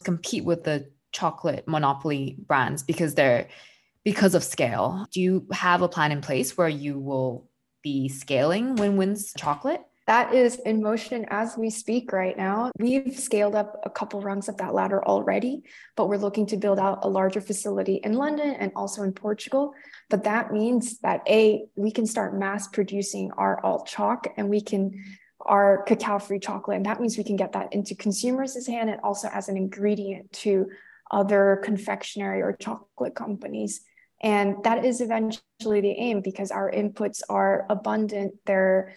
compete 0.06 0.46
with 0.46 0.64
the 0.64 0.90
chocolate 1.12 1.68
monopoly 1.68 2.38
brands 2.48 2.82
because 2.82 3.14
they're 3.16 3.50
because 4.06 4.36
of 4.36 4.44
scale. 4.46 5.06
Do 5.12 5.20
you 5.20 5.46
have 5.52 5.82
a 5.82 5.90
plan 5.90 6.14
in 6.14 6.22
place 6.22 6.58
where 6.58 6.70
you 6.70 6.98
will 6.98 7.50
be 7.84 8.08
scaling 8.08 8.78
Win 8.78 8.96
Win's 8.96 9.34
chocolate? 9.38 9.82
That 10.10 10.34
is 10.34 10.56
in 10.66 10.82
motion 10.82 11.28
as 11.30 11.56
we 11.56 11.70
speak 11.70 12.12
right 12.12 12.36
now. 12.36 12.72
We've 12.80 13.16
scaled 13.16 13.54
up 13.54 13.80
a 13.84 13.92
couple 13.92 14.20
rungs 14.22 14.50
of 14.50 14.58
that 14.58 14.74
ladder 14.74 15.06
already, 15.06 15.62
but 15.96 16.10
we're 16.10 16.18
looking 16.18 16.48
to 16.48 16.58
build 16.58 16.80
out 16.80 17.06
a 17.06 17.08
larger 17.08 17.42
facility 17.42 18.02
in 18.04 18.14
London 18.14 18.56
and 18.56 18.72
also 18.76 19.04
in 19.04 19.14
Portugal. 19.14 19.72
But 20.10 20.24
that 20.24 20.52
means 20.52 20.98
that 21.02 21.22
A, 21.30 21.66
we 21.76 21.92
can 21.92 22.08
start 22.08 22.36
mass 22.36 22.68
producing 22.70 23.30
our 23.38 23.64
alt 23.64 23.86
choc 23.86 24.26
and 24.36 24.50
we 24.50 24.62
can 24.62 25.00
our 25.42 25.84
cacao 25.84 26.18
free 26.18 26.40
chocolate. 26.40 26.78
And 26.78 26.88
that 26.88 27.00
means 27.00 27.16
we 27.16 27.24
can 27.24 27.36
get 27.36 27.52
that 27.52 27.72
into 27.72 27.94
consumers' 27.94 28.66
hand 28.66 28.90
and 28.90 29.00
also 29.02 29.28
as 29.32 29.48
an 29.48 29.58
ingredient 29.58 30.32
to 30.42 30.72
other 31.12 31.62
confectionery 31.64 32.42
or 32.42 32.54
chocolate 32.54 33.14
companies. 33.14 33.82
And 34.24 34.56
that 34.64 34.84
is 34.84 35.02
eventually 35.02 35.82
the 35.82 35.92
aim 35.92 36.22
because 36.22 36.50
our 36.50 36.72
inputs 36.72 37.22
are 37.30 37.68
abundant. 37.70 38.34
They're 38.48 38.96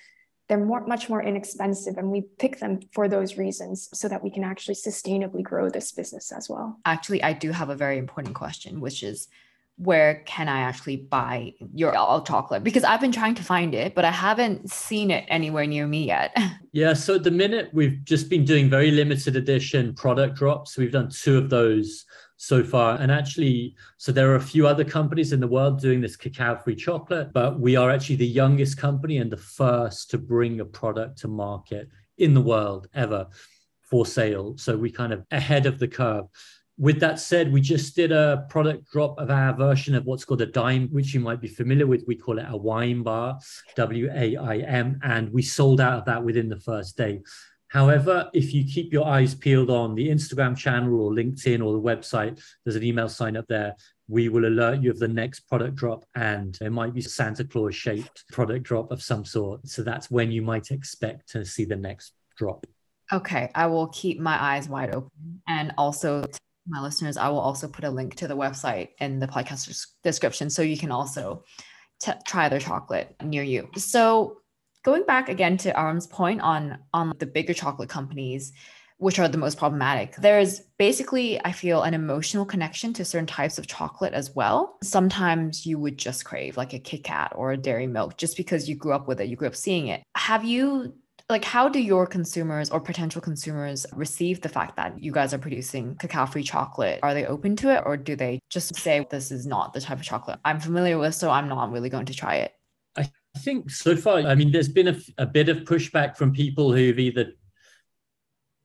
they're 0.52 0.62
more, 0.62 0.86
much 0.86 1.08
more 1.08 1.22
inexpensive 1.22 1.96
and 1.96 2.10
we 2.10 2.20
pick 2.38 2.58
them 2.58 2.78
for 2.92 3.08
those 3.08 3.38
reasons 3.38 3.88
so 3.94 4.06
that 4.06 4.22
we 4.22 4.28
can 4.28 4.44
actually 4.44 4.74
sustainably 4.74 5.42
grow 5.42 5.70
this 5.70 5.92
business 5.92 6.30
as 6.30 6.46
well 6.46 6.78
actually 6.84 7.22
i 7.22 7.32
do 7.32 7.50
have 7.52 7.70
a 7.70 7.74
very 7.74 7.96
important 7.96 8.34
question 8.34 8.78
which 8.78 9.02
is 9.02 9.28
where 9.76 10.22
can 10.26 10.48
I 10.48 10.60
actually 10.60 10.96
buy 10.96 11.54
your 11.74 11.96
all 11.96 12.22
chocolate? 12.22 12.62
Because 12.62 12.84
I've 12.84 13.00
been 13.00 13.10
trying 13.10 13.34
to 13.36 13.42
find 13.42 13.74
it, 13.74 13.94
but 13.94 14.04
I 14.04 14.10
haven't 14.10 14.70
seen 14.70 15.10
it 15.10 15.24
anywhere 15.28 15.66
near 15.66 15.86
me 15.86 16.04
yet. 16.04 16.36
Yeah. 16.74 16.94
So 16.94 17.16
at 17.16 17.22
the 17.22 17.30
minute, 17.30 17.68
we've 17.74 18.02
just 18.02 18.30
been 18.30 18.46
doing 18.46 18.70
very 18.70 18.90
limited 18.90 19.36
edition 19.36 19.94
product 19.94 20.36
drops. 20.36 20.78
We've 20.78 20.90
done 20.90 21.10
two 21.10 21.36
of 21.36 21.50
those 21.50 22.06
so 22.42 22.64
far. 22.64 23.00
And 23.00 23.12
actually, 23.12 23.76
so 23.98 24.10
there 24.10 24.28
are 24.32 24.34
a 24.34 24.40
few 24.40 24.66
other 24.66 24.82
companies 24.82 25.32
in 25.32 25.38
the 25.38 25.46
world 25.46 25.80
doing 25.80 26.00
this 26.00 26.16
cacao 26.16 26.56
free 26.56 26.74
chocolate, 26.74 27.32
but 27.32 27.60
we 27.60 27.76
are 27.76 27.88
actually 27.88 28.16
the 28.16 28.26
youngest 28.26 28.76
company 28.76 29.18
and 29.18 29.30
the 29.30 29.36
first 29.36 30.10
to 30.10 30.18
bring 30.18 30.58
a 30.58 30.64
product 30.64 31.18
to 31.18 31.28
market 31.28 31.88
in 32.18 32.34
the 32.34 32.40
world 32.40 32.88
ever 32.94 33.28
for 33.80 34.04
sale. 34.04 34.56
So 34.56 34.76
we 34.76 34.90
kind 34.90 35.12
of 35.12 35.24
ahead 35.30 35.66
of 35.66 35.78
the 35.78 35.86
curve 35.86 36.26
with 36.78 36.98
that 37.00 37.20
said, 37.20 37.52
we 37.52 37.60
just 37.60 37.94
did 37.94 38.10
a 38.12 38.46
product 38.48 38.90
drop 38.90 39.18
of 39.18 39.30
our 39.30 39.54
version 39.54 39.94
of 39.94 40.04
what's 40.04 40.24
called 40.24 40.40
a 40.40 40.46
Daim, 40.46 40.88
which 40.88 41.14
you 41.14 41.20
might 41.20 41.40
be 41.40 41.46
familiar 41.46 41.86
with. 41.86 42.02
We 42.06 42.16
call 42.16 42.38
it 42.38 42.46
a 42.48 42.56
Waim 42.56 43.04
bar, 43.04 43.38
W 43.76 44.10
A 44.12 44.36
I 44.36 44.56
M, 44.58 44.98
and 45.04 45.30
we 45.32 45.42
sold 45.42 45.80
out 45.80 45.98
of 45.98 46.04
that 46.06 46.24
within 46.24 46.48
the 46.48 46.58
first 46.58 46.96
day. 46.96 47.20
However, 47.72 48.28
if 48.34 48.52
you 48.52 48.64
keep 48.64 48.92
your 48.92 49.06
eyes 49.06 49.34
peeled 49.34 49.70
on 49.70 49.94
the 49.94 50.08
Instagram 50.10 50.54
channel 50.54 51.00
or 51.00 51.10
LinkedIn 51.10 51.64
or 51.64 51.72
the 51.72 51.80
website, 51.80 52.38
there's 52.64 52.76
an 52.76 52.82
email 52.82 53.08
sign 53.08 53.34
up 53.34 53.46
there. 53.48 53.74
We 54.08 54.28
will 54.28 54.44
alert 54.44 54.82
you 54.82 54.90
of 54.90 54.98
the 54.98 55.08
next 55.08 55.40
product 55.48 55.76
drop, 55.76 56.04
and 56.14 56.58
it 56.60 56.70
might 56.70 56.92
be 56.92 57.00
Santa 57.00 57.44
Claus 57.44 57.74
shaped 57.74 58.24
product 58.30 58.64
drop 58.64 58.92
of 58.92 59.02
some 59.02 59.24
sort. 59.24 59.66
So 59.66 59.82
that's 59.82 60.10
when 60.10 60.30
you 60.30 60.42
might 60.42 60.70
expect 60.70 61.30
to 61.30 61.46
see 61.46 61.64
the 61.64 61.76
next 61.76 62.12
drop. 62.36 62.66
Okay, 63.10 63.50
I 63.54 63.66
will 63.66 63.86
keep 63.88 64.20
my 64.20 64.36
eyes 64.38 64.68
wide 64.68 64.94
open 64.94 65.40
and 65.48 65.72
also 65.78 66.24
my 66.68 66.80
listeners, 66.80 67.16
I 67.16 67.28
will 67.28 67.40
also 67.40 67.68
put 67.68 67.84
a 67.84 67.90
link 67.90 68.16
to 68.16 68.28
the 68.28 68.36
website 68.36 68.90
in 69.00 69.18
the 69.18 69.26
podcast 69.26 69.86
description 70.04 70.50
so 70.50 70.62
you 70.62 70.76
can 70.76 70.92
also 70.92 71.42
t- 72.00 72.12
try 72.26 72.48
their 72.48 72.60
chocolate 72.60 73.16
near 73.22 73.42
you. 73.42 73.68
So, 73.76 74.41
going 74.82 75.04
back 75.04 75.28
again 75.28 75.56
to 75.58 75.78
Aram's 75.78 76.06
point 76.06 76.40
on 76.40 76.78
on 76.92 77.12
the 77.18 77.26
bigger 77.26 77.54
chocolate 77.54 77.88
companies, 77.88 78.52
which 78.98 79.18
are 79.18 79.28
the 79.28 79.38
most 79.38 79.58
problematic. 79.58 80.14
There's 80.16 80.60
basically, 80.78 81.44
I 81.44 81.52
feel, 81.52 81.82
an 81.82 81.94
emotional 81.94 82.44
connection 82.44 82.92
to 82.94 83.04
certain 83.04 83.26
types 83.26 83.58
of 83.58 83.66
chocolate 83.66 84.14
as 84.14 84.34
well. 84.34 84.78
Sometimes 84.82 85.66
you 85.66 85.78
would 85.78 85.98
just 85.98 86.24
crave 86.24 86.56
like 86.56 86.72
a 86.72 86.78
Kit 86.78 87.04
Kat 87.04 87.32
or 87.34 87.52
a 87.52 87.56
dairy 87.56 87.86
milk 87.86 88.16
just 88.16 88.36
because 88.36 88.68
you 88.68 88.76
grew 88.76 88.92
up 88.92 89.08
with 89.08 89.20
it, 89.20 89.28
you 89.28 89.36
grew 89.36 89.48
up 89.48 89.56
seeing 89.56 89.88
it. 89.88 90.02
Have 90.14 90.44
you 90.44 90.94
like 91.28 91.44
how 91.44 91.68
do 91.68 91.80
your 91.80 92.06
consumers 92.06 92.70
or 92.70 92.80
potential 92.80 93.20
consumers 93.20 93.86
receive 93.94 94.40
the 94.40 94.48
fact 94.48 94.76
that 94.76 95.02
you 95.02 95.12
guys 95.12 95.32
are 95.32 95.38
producing 95.38 95.94
cacao 95.96 96.26
free 96.26 96.42
chocolate 96.42 96.98
are 97.02 97.14
they 97.14 97.24
open 97.24 97.56
to 97.56 97.74
it 97.74 97.82
or 97.86 97.96
do 97.96 98.14
they 98.16 98.38
just 98.50 98.74
say 98.76 99.06
this 99.10 99.30
is 99.30 99.46
not 99.46 99.72
the 99.72 99.80
type 99.80 99.98
of 99.98 100.04
chocolate 100.04 100.38
i'm 100.44 100.60
familiar 100.60 100.98
with 100.98 101.14
so 101.14 101.30
i'm 101.30 101.48
not 101.48 101.70
really 101.70 101.88
going 101.88 102.06
to 102.06 102.14
try 102.14 102.36
it 102.36 102.52
i 103.36 103.38
think 103.38 103.70
so 103.70 103.96
far 103.96 104.18
i 104.20 104.34
mean 104.34 104.50
there's 104.50 104.68
been 104.68 104.88
a, 104.88 104.96
a 105.18 105.26
bit 105.26 105.48
of 105.48 105.58
pushback 105.58 106.16
from 106.16 106.32
people 106.32 106.72
who've 106.72 106.98
either 106.98 107.32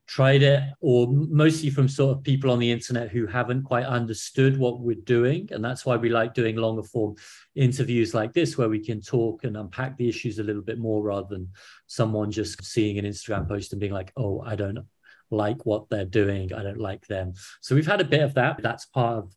tried 0.07 0.41
it 0.41 0.63
or 0.79 1.07
mostly 1.09 1.69
from 1.69 1.87
sort 1.87 2.17
of 2.17 2.23
people 2.23 2.49
on 2.49 2.59
the 2.59 2.71
internet 2.71 3.09
who 3.09 3.27
haven't 3.27 3.63
quite 3.63 3.85
understood 3.85 4.57
what 4.57 4.79
we're 4.79 4.95
doing. 4.95 5.49
And 5.51 5.63
that's 5.63 5.85
why 5.85 5.97
we 5.97 6.07
like 6.07 6.33
doing 6.33 6.55
longer 6.55 6.83
form 6.83 7.15
interviews 7.55 8.13
like 8.13 8.31
this 8.31 8.57
where 8.57 8.69
we 8.69 8.79
can 8.79 9.01
talk 9.01 9.43
and 9.43 9.57
unpack 9.57 9.97
the 9.97 10.07
issues 10.07 10.39
a 10.39 10.43
little 10.43 10.61
bit 10.61 10.79
more 10.79 11.03
rather 11.03 11.27
than 11.29 11.49
someone 11.87 12.31
just 12.31 12.63
seeing 12.63 12.97
an 12.97 13.03
instagram 13.05 13.49
post 13.49 13.73
and 13.73 13.81
being 13.81 13.91
like 13.91 14.13
oh 14.15 14.41
i 14.45 14.55
don't 14.55 14.79
like 15.31 15.65
what 15.65 15.89
they're 15.89 16.05
doing. 16.05 16.53
I 16.53 16.63
don't 16.63 16.79
like 16.79 17.05
them. 17.07 17.33
So 17.61 17.75
we've 17.75 17.87
had 17.87 18.01
a 18.01 18.05
bit 18.05 18.21
of 18.21 18.33
that. 18.35 18.61
That's 18.61 18.85
part 18.85 19.17
of 19.17 19.35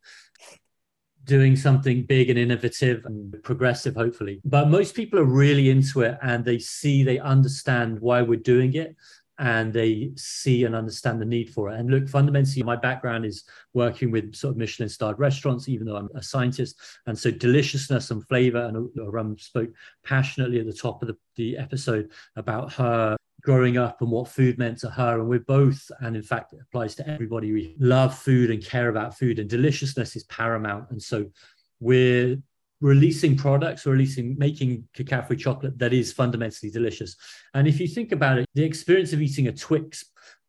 doing 1.30 1.54
something 1.54 2.02
big 2.02 2.28
and 2.28 2.38
innovative 2.38 3.04
and 3.04 3.32
mm. 3.32 3.42
progressive 3.42 3.94
hopefully 3.94 4.40
but 4.44 4.68
most 4.68 4.94
people 4.94 5.18
are 5.18 5.32
really 5.44 5.70
into 5.70 6.02
it 6.02 6.18
and 6.22 6.44
they 6.44 6.58
see 6.58 7.02
they 7.02 7.20
understand 7.20 7.98
why 8.00 8.20
we're 8.20 8.48
doing 8.54 8.74
it 8.74 8.96
and 9.40 9.72
they 9.72 10.10
see 10.16 10.64
and 10.64 10.76
understand 10.76 11.18
the 11.18 11.24
need 11.24 11.48
for 11.48 11.70
it. 11.70 11.80
And 11.80 11.90
look, 11.90 12.10
fundamentally, 12.10 12.62
my 12.62 12.76
background 12.76 13.24
is 13.24 13.44
working 13.72 14.10
with 14.10 14.34
sort 14.34 14.52
of 14.52 14.58
Michelin 14.58 14.90
starred 14.90 15.18
restaurants, 15.18 15.66
even 15.66 15.86
though 15.86 15.96
I'm 15.96 16.10
a 16.14 16.22
scientist. 16.22 16.76
And 17.06 17.18
so 17.18 17.30
deliciousness 17.30 18.10
and 18.10 18.22
flavor, 18.28 18.66
and 18.66 18.90
uh, 18.98 19.04
Aram 19.04 19.38
spoke 19.38 19.70
passionately 20.04 20.60
at 20.60 20.66
the 20.66 20.74
top 20.74 21.00
of 21.00 21.08
the, 21.08 21.16
the 21.36 21.56
episode 21.56 22.10
about 22.36 22.70
her 22.74 23.16
growing 23.40 23.78
up 23.78 24.00
and 24.00 24.10
what 24.10 24.28
food 24.28 24.58
meant 24.58 24.78
to 24.78 24.90
her. 24.90 25.18
And 25.20 25.28
we're 25.28 25.40
both, 25.40 25.90
and 26.00 26.16
in 26.16 26.22
fact, 26.22 26.52
it 26.52 26.60
applies 26.62 26.94
to 26.96 27.08
everybody. 27.08 27.52
We 27.52 27.76
love 27.78 28.16
food 28.16 28.50
and 28.50 28.64
care 28.64 28.88
about 28.88 29.16
food, 29.18 29.38
and 29.38 29.48
deliciousness 29.48 30.16
is 30.16 30.24
paramount. 30.24 30.90
And 30.90 31.02
so 31.02 31.30
we're 31.80 32.38
releasing 32.80 33.36
products 33.36 33.84
releasing 33.84 34.36
making 34.38 34.88
cacao 34.94 35.22
free 35.22 35.36
chocolate 35.36 35.78
that 35.78 35.92
is 35.92 36.12
fundamentally 36.12 36.70
delicious 36.70 37.14
and 37.52 37.68
if 37.68 37.78
you 37.78 37.86
think 37.86 38.10
about 38.10 38.38
it 38.38 38.46
the 38.54 38.64
experience 38.64 39.12
of 39.12 39.20
eating 39.20 39.48
a 39.48 39.52
twix 39.52 40.04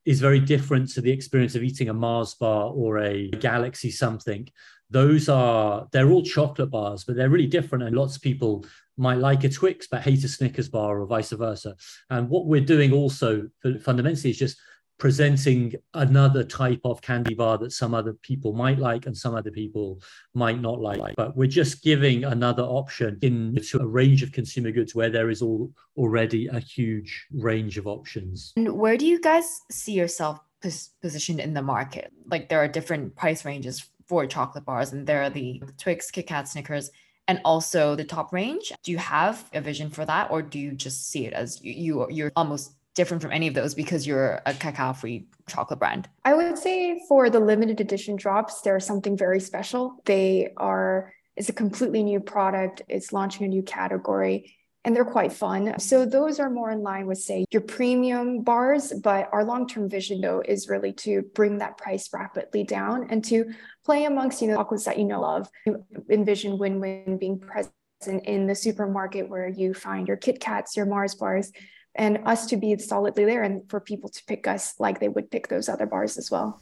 is 0.05 0.21
very 0.21 0.39
different 0.39 0.89
to 0.89 1.01
the 1.01 1.11
experience 1.11 1.55
of 1.55 1.63
eating 1.63 1.89
a 1.89 1.93
mars 1.93 2.33
bar 2.35 2.71
or 2.73 2.99
a 2.99 3.27
galaxy 3.31 3.91
something 3.91 4.47
those 4.89 5.27
are 5.27 5.87
they're 5.91 6.09
all 6.09 6.23
chocolate 6.23 6.71
bars 6.71 7.03
but 7.03 7.17
they're 7.17 7.29
really 7.29 7.47
different 7.47 7.83
and 7.83 7.95
lots 7.95 8.15
of 8.15 8.21
people 8.21 8.65
might 8.97 9.17
like 9.17 9.43
a 9.43 9.49
twix 9.49 9.87
but 9.87 10.01
hate 10.01 10.23
a 10.23 10.27
snickers 10.27 10.69
bar 10.69 10.99
or 10.99 11.05
vice 11.05 11.31
versa 11.31 11.75
and 12.09 12.29
what 12.29 12.45
we're 12.45 12.61
doing 12.61 12.91
also 12.91 13.47
fundamentally 13.81 14.29
is 14.29 14.37
just 14.37 14.57
presenting 15.01 15.73
another 15.95 16.43
type 16.43 16.79
of 16.85 17.01
candy 17.01 17.33
bar 17.33 17.57
that 17.57 17.71
some 17.71 17.95
other 17.95 18.13
people 18.21 18.53
might 18.53 18.77
like 18.77 19.07
and 19.07 19.17
some 19.17 19.33
other 19.33 19.49
people 19.49 19.99
might 20.35 20.61
not 20.61 20.79
like. 20.79 21.15
But 21.15 21.35
we're 21.35 21.47
just 21.47 21.81
giving 21.81 22.23
another 22.23 22.61
option 22.61 23.17
into 23.23 23.81
a 23.81 23.87
range 23.87 24.21
of 24.21 24.31
consumer 24.31 24.69
goods 24.69 24.93
where 24.93 25.09
there 25.09 25.31
is 25.31 25.41
all, 25.41 25.71
already 25.97 26.45
a 26.45 26.59
huge 26.59 27.25
range 27.33 27.79
of 27.79 27.87
options. 27.87 28.53
And 28.55 28.73
where 28.73 28.95
do 28.95 29.07
you 29.07 29.19
guys 29.19 29.61
see 29.71 29.93
yourself 29.93 30.39
pos- 30.61 30.91
positioned 31.01 31.39
in 31.39 31.55
the 31.55 31.63
market? 31.63 32.13
Like 32.27 32.47
there 32.47 32.59
are 32.59 32.67
different 32.67 33.15
price 33.15 33.43
ranges 33.43 33.89
for 34.07 34.27
chocolate 34.27 34.65
bars, 34.65 34.93
and 34.93 35.07
there 35.07 35.23
are 35.23 35.31
the 35.31 35.63
Twix, 35.79 36.11
Kit 36.11 36.27
Kat, 36.27 36.47
Snickers, 36.47 36.91
and 37.31 37.39
also 37.45 37.95
the 37.95 38.03
top 38.03 38.33
range. 38.33 38.73
Do 38.83 38.91
you 38.91 38.97
have 38.97 39.49
a 39.53 39.61
vision 39.61 39.89
for 39.89 40.03
that, 40.05 40.29
or 40.31 40.41
do 40.41 40.59
you 40.59 40.73
just 40.73 41.09
see 41.09 41.25
it 41.25 41.31
as 41.31 41.63
you, 41.63 41.73
you 41.73 42.07
you're 42.09 42.31
almost 42.35 42.73
different 42.93 43.23
from 43.23 43.31
any 43.31 43.47
of 43.47 43.53
those 43.53 43.73
because 43.73 44.05
you're 44.05 44.41
a 44.45 44.53
cacao 44.53 44.91
free 44.91 45.27
chocolate 45.47 45.79
brand? 45.79 46.09
I 46.25 46.33
would 46.33 46.57
say 46.57 47.01
for 47.07 47.29
the 47.29 47.39
limited 47.39 47.79
edition 47.79 48.17
drops, 48.17 48.59
they're 48.61 48.81
something 48.81 49.15
very 49.15 49.39
special. 49.39 49.95
They 50.03 50.51
are, 50.57 51.13
it's 51.37 51.47
a 51.47 51.53
completely 51.53 52.03
new 52.03 52.19
product, 52.19 52.81
it's 52.89 53.13
launching 53.13 53.45
a 53.45 53.49
new 53.49 53.63
category. 53.63 54.57
And 54.83 54.95
they're 54.95 55.05
quite 55.05 55.31
fun. 55.31 55.79
So, 55.79 56.05
those 56.05 56.39
are 56.39 56.49
more 56.49 56.71
in 56.71 56.81
line 56.81 57.05
with, 57.05 57.19
say, 57.19 57.45
your 57.51 57.61
premium 57.61 58.41
bars. 58.41 58.91
But 58.91 59.29
our 59.31 59.43
long 59.43 59.67
term 59.67 59.87
vision, 59.87 60.21
though, 60.21 60.41
is 60.43 60.69
really 60.69 60.91
to 60.93 61.21
bring 61.35 61.59
that 61.59 61.77
price 61.77 62.09
rapidly 62.11 62.63
down 62.63 63.07
and 63.11 63.23
to 63.25 63.53
play 63.85 64.05
amongst, 64.05 64.41
you 64.41 64.47
know, 64.47 64.55
chocolates 64.55 64.85
that 64.85 64.97
you 64.97 65.05
know 65.05 65.23
of. 65.23 65.47
You 65.67 65.85
envision 66.09 66.57
Win 66.57 66.79
Win 66.79 67.17
being 67.19 67.39
present 67.39 67.71
in 68.07 68.47
the 68.47 68.55
supermarket 68.55 69.29
where 69.29 69.47
you 69.47 69.75
find 69.75 70.07
your 70.07 70.17
Kit 70.17 70.39
Kats, 70.39 70.75
your 70.75 70.87
Mars 70.87 71.13
bars, 71.13 71.51
and 71.95 72.19
us 72.25 72.47
to 72.47 72.57
be 72.57 72.77
solidly 72.77 73.25
there 73.25 73.43
and 73.43 73.69
for 73.69 73.79
people 73.79 74.09
to 74.09 74.23
pick 74.25 74.47
us 74.47 74.79
like 74.79 74.99
they 74.99 75.09
would 75.09 75.29
pick 75.29 75.47
those 75.47 75.69
other 75.69 75.85
bars 75.85 76.17
as 76.17 76.31
well. 76.31 76.59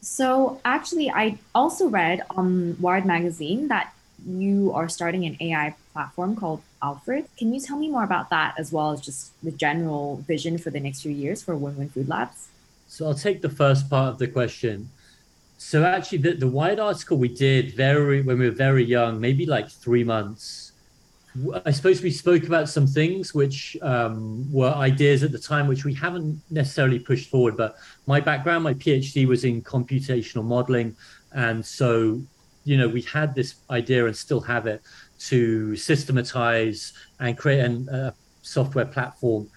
So, 0.00 0.60
actually, 0.64 1.10
I 1.10 1.38
also 1.54 1.88
read 1.88 2.22
on 2.30 2.76
Wired 2.80 3.04
Magazine 3.04 3.68
that 3.68 3.92
you 4.26 4.72
are 4.74 4.88
starting 4.88 5.24
an 5.24 5.36
AI 5.40 5.74
platform 5.92 6.36
called 6.36 6.62
Alfred. 6.82 7.26
Can 7.36 7.52
you 7.52 7.60
tell 7.60 7.78
me 7.78 7.88
more 7.88 8.04
about 8.04 8.30
that 8.30 8.54
as 8.58 8.72
well 8.72 8.92
as 8.92 9.00
just 9.00 9.32
the 9.42 9.50
general 9.50 10.16
vision 10.26 10.58
for 10.58 10.70
the 10.70 10.80
next 10.80 11.02
few 11.02 11.12
years 11.12 11.42
for 11.42 11.56
Win 11.56 11.76
Win 11.76 11.88
Food 11.88 12.08
Labs? 12.08 12.48
So, 12.86 13.06
I'll 13.06 13.14
take 13.14 13.42
the 13.42 13.50
first 13.50 13.90
part 13.90 14.12
of 14.12 14.18
the 14.18 14.28
question. 14.28 14.90
So, 15.58 15.84
actually, 15.84 16.18
the, 16.18 16.32
the 16.34 16.48
Wired 16.48 16.78
article 16.78 17.18
we 17.18 17.28
did 17.28 17.74
very 17.74 18.22
when 18.22 18.38
we 18.38 18.46
were 18.46 18.54
very 18.54 18.84
young, 18.84 19.20
maybe 19.20 19.44
like 19.46 19.68
three 19.68 20.04
months 20.04 20.72
I 21.64 21.70
suppose 21.70 22.02
we 22.02 22.10
spoke 22.10 22.44
about 22.44 22.68
some 22.68 22.86
things 22.86 23.34
which 23.34 23.76
um, 23.82 24.50
were 24.52 24.70
ideas 24.70 25.22
at 25.22 25.32
the 25.32 25.38
time, 25.38 25.66
which 25.66 25.84
we 25.84 25.94
haven't 25.94 26.40
necessarily 26.50 26.98
pushed 26.98 27.30
forward. 27.30 27.56
But 27.56 27.76
my 28.06 28.20
background, 28.20 28.64
my 28.64 28.74
PhD 28.74 29.26
was 29.26 29.44
in 29.44 29.62
computational 29.62 30.44
modeling. 30.44 30.96
And 31.32 31.64
so, 31.64 32.22
you 32.68 32.76
know, 32.76 32.88
we 32.88 33.00
had 33.02 33.34
this 33.34 33.56
idea 33.70 34.04
and 34.06 34.14
still 34.14 34.40
have 34.40 34.66
it 34.66 34.82
to 35.20 35.74
systematize 35.74 36.92
and 37.18 37.36
create 37.36 37.60
a 37.60 38.14
software 38.42 38.84
platform 38.84 39.48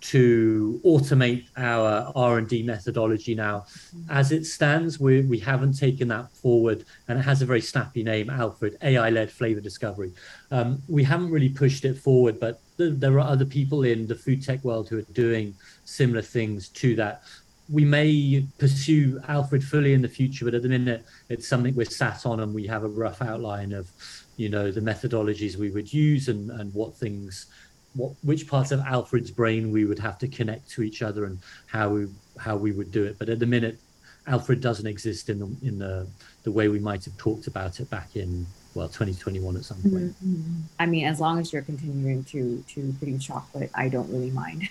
to 0.00 0.80
automate 0.82 1.44
our 1.58 2.10
r&d 2.14 2.62
methodology 2.62 3.34
now. 3.34 3.66
As 4.08 4.32
it 4.32 4.46
stands 4.46 4.98
we, 4.98 5.20
we 5.22 5.38
haven't 5.38 5.76
taken 5.78 6.08
that 6.08 6.34
forward 6.36 6.86
and 7.08 7.18
it 7.18 7.22
has 7.22 7.42
a 7.42 7.46
very 7.46 7.60
snappy 7.60 8.02
name 8.02 8.30
alfred 8.30 8.78
ai-led 8.82 9.30
flavor 9.30 9.60
discovery. 9.60 10.12
Um, 10.50 10.80
we 10.88 11.04
haven't 11.04 11.30
really 11.30 11.50
pushed 11.50 11.84
it 11.84 11.98
forward 11.98 12.40
but 12.40 12.62
th- 12.78 12.94
there 12.96 13.18
are 13.18 13.28
other 13.28 13.44
people 13.44 13.82
in 13.82 14.06
the 14.06 14.14
food 14.14 14.42
tech 14.42 14.64
world 14.64 14.88
who 14.88 14.98
are 15.00 15.12
doing 15.12 15.54
similar 15.84 16.22
things 16.22 16.68
to 16.70 16.96
that 16.96 17.22
we 17.70 17.84
may 17.84 18.44
pursue 18.58 19.20
alfred 19.28 19.62
fully 19.62 19.92
in 19.92 20.02
the 20.02 20.08
future 20.08 20.44
but 20.44 20.54
at 20.54 20.62
the 20.62 20.68
minute 20.68 21.04
it's 21.28 21.46
something 21.46 21.74
we're 21.74 21.84
sat 21.84 22.26
on 22.26 22.40
and 22.40 22.52
we 22.54 22.66
have 22.66 22.84
a 22.84 22.88
rough 22.88 23.22
outline 23.22 23.72
of 23.72 23.90
you 24.36 24.48
know 24.48 24.70
the 24.70 24.80
methodologies 24.80 25.56
we 25.56 25.70
would 25.70 25.92
use 25.92 26.28
and 26.28 26.50
and 26.50 26.72
what 26.74 26.94
things 26.96 27.46
what 27.94 28.12
which 28.22 28.46
parts 28.46 28.70
of 28.70 28.80
Alfred's 28.80 29.30
brain 29.30 29.70
we 29.70 29.84
would 29.84 29.98
have 29.98 30.18
to 30.18 30.28
connect 30.28 30.70
to 30.70 30.82
each 30.82 31.02
other 31.02 31.24
and 31.24 31.38
how 31.66 31.88
we 31.88 32.06
how 32.38 32.56
we 32.56 32.72
would 32.72 32.90
do 32.92 33.04
it. 33.04 33.18
But 33.18 33.28
at 33.28 33.38
the 33.38 33.46
minute, 33.46 33.78
Alfred 34.26 34.60
doesn't 34.60 34.86
exist 34.86 35.28
in 35.28 35.38
the 35.38 35.66
in 35.66 35.78
the 35.78 36.06
the 36.44 36.52
way 36.52 36.68
we 36.68 36.78
might 36.78 37.04
have 37.04 37.16
talked 37.16 37.46
about 37.46 37.80
it 37.80 37.90
back 37.90 38.16
in 38.16 38.46
well 38.74 38.88
2021 38.88 39.56
at 39.56 39.64
some 39.64 39.82
point. 39.82 40.14
Mm-hmm. 40.24 40.60
I 40.78 40.86
mean, 40.86 41.06
as 41.06 41.20
long 41.20 41.38
as 41.38 41.52
you're 41.52 41.62
continuing 41.62 42.24
to 42.24 42.64
to 42.68 42.94
produce 42.98 43.24
chocolate, 43.24 43.70
I 43.74 43.88
don't 43.88 44.10
really 44.10 44.30
mind. 44.30 44.68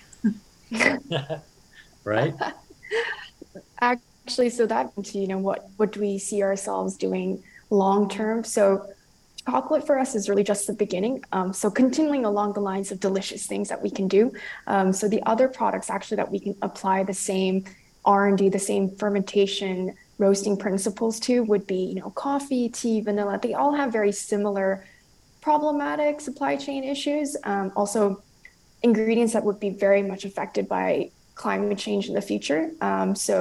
right. 2.04 2.34
Actually, 3.80 4.50
so 4.50 4.66
that 4.66 4.92
you 5.12 5.26
know 5.26 5.38
what 5.38 5.68
what 5.76 5.92
do 5.92 6.00
we 6.00 6.18
see 6.18 6.42
ourselves 6.42 6.96
doing 6.96 7.42
long 7.70 8.08
term? 8.08 8.44
So 8.44 8.86
chocolate 9.48 9.86
for 9.86 9.98
us 9.98 10.14
is 10.14 10.28
really 10.28 10.44
just 10.44 10.66
the 10.66 10.72
beginning. 10.72 11.24
Um, 11.32 11.52
so 11.52 11.70
continuing 11.70 12.24
along 12.24 12.52
the 12.52 12.60
lines 12.60 12.92
of 12.92 13.00
delicious 13.00 13.46
things 13.46 13.68
that 13.68 13.82
we 13.82 13.90
can 13.90 14.06
do. 14.06 14.32
Um, 14.66 14.92
so 14.92 15.08
the 15.08 15.22
other 15.24 15.48
products 15.48 15.90
actually 15.90 16.18
that 16.18 16.30
we 16.30 16.40
can 16.40 16.56
apply 16.62 17.04
the 17.04 17.14
same 17.14 17.64
R&D, 18.04 18.48
the 18.48 18.58
same 18.58 18.96
fermentation, 18.96 19.94
roasting 20.18 20.56
principles 20.56 21.18
to 21.20 21.42
would 21.44 21.66
be, 21.66 21.76
you 21.76 21.94
know, 21.94 22.10
coffee, 22.10 22.68
tea, 22.68 23.00
vanilla. 23.00 23.38
They 23.42 23.54
all 23.54 23.74
have 23.74 23.92
very 23.92 24.12
similar 24.12 24.86
problematic 25.40 26.20
supply 26.20 26.56
chain 26.56 26.84
issues. 26.84 27.36
Um, 27.44 27.72
also, 27.74 28.22
ingredients 28.82 29.32
that 29.32 29.44
would 29.44 29.60
be 29.60 29.70
very 29.70 30.02
much 30.02 30.24
affected 30.24 30.68
by 30.68 31.10
climate 31.40 31.78
change 31.78 32.04
in 32.10 32.14
the 32.14 32.26
future. 32.32 32.62
Um, 32.82 33.14
so 33.14 33.34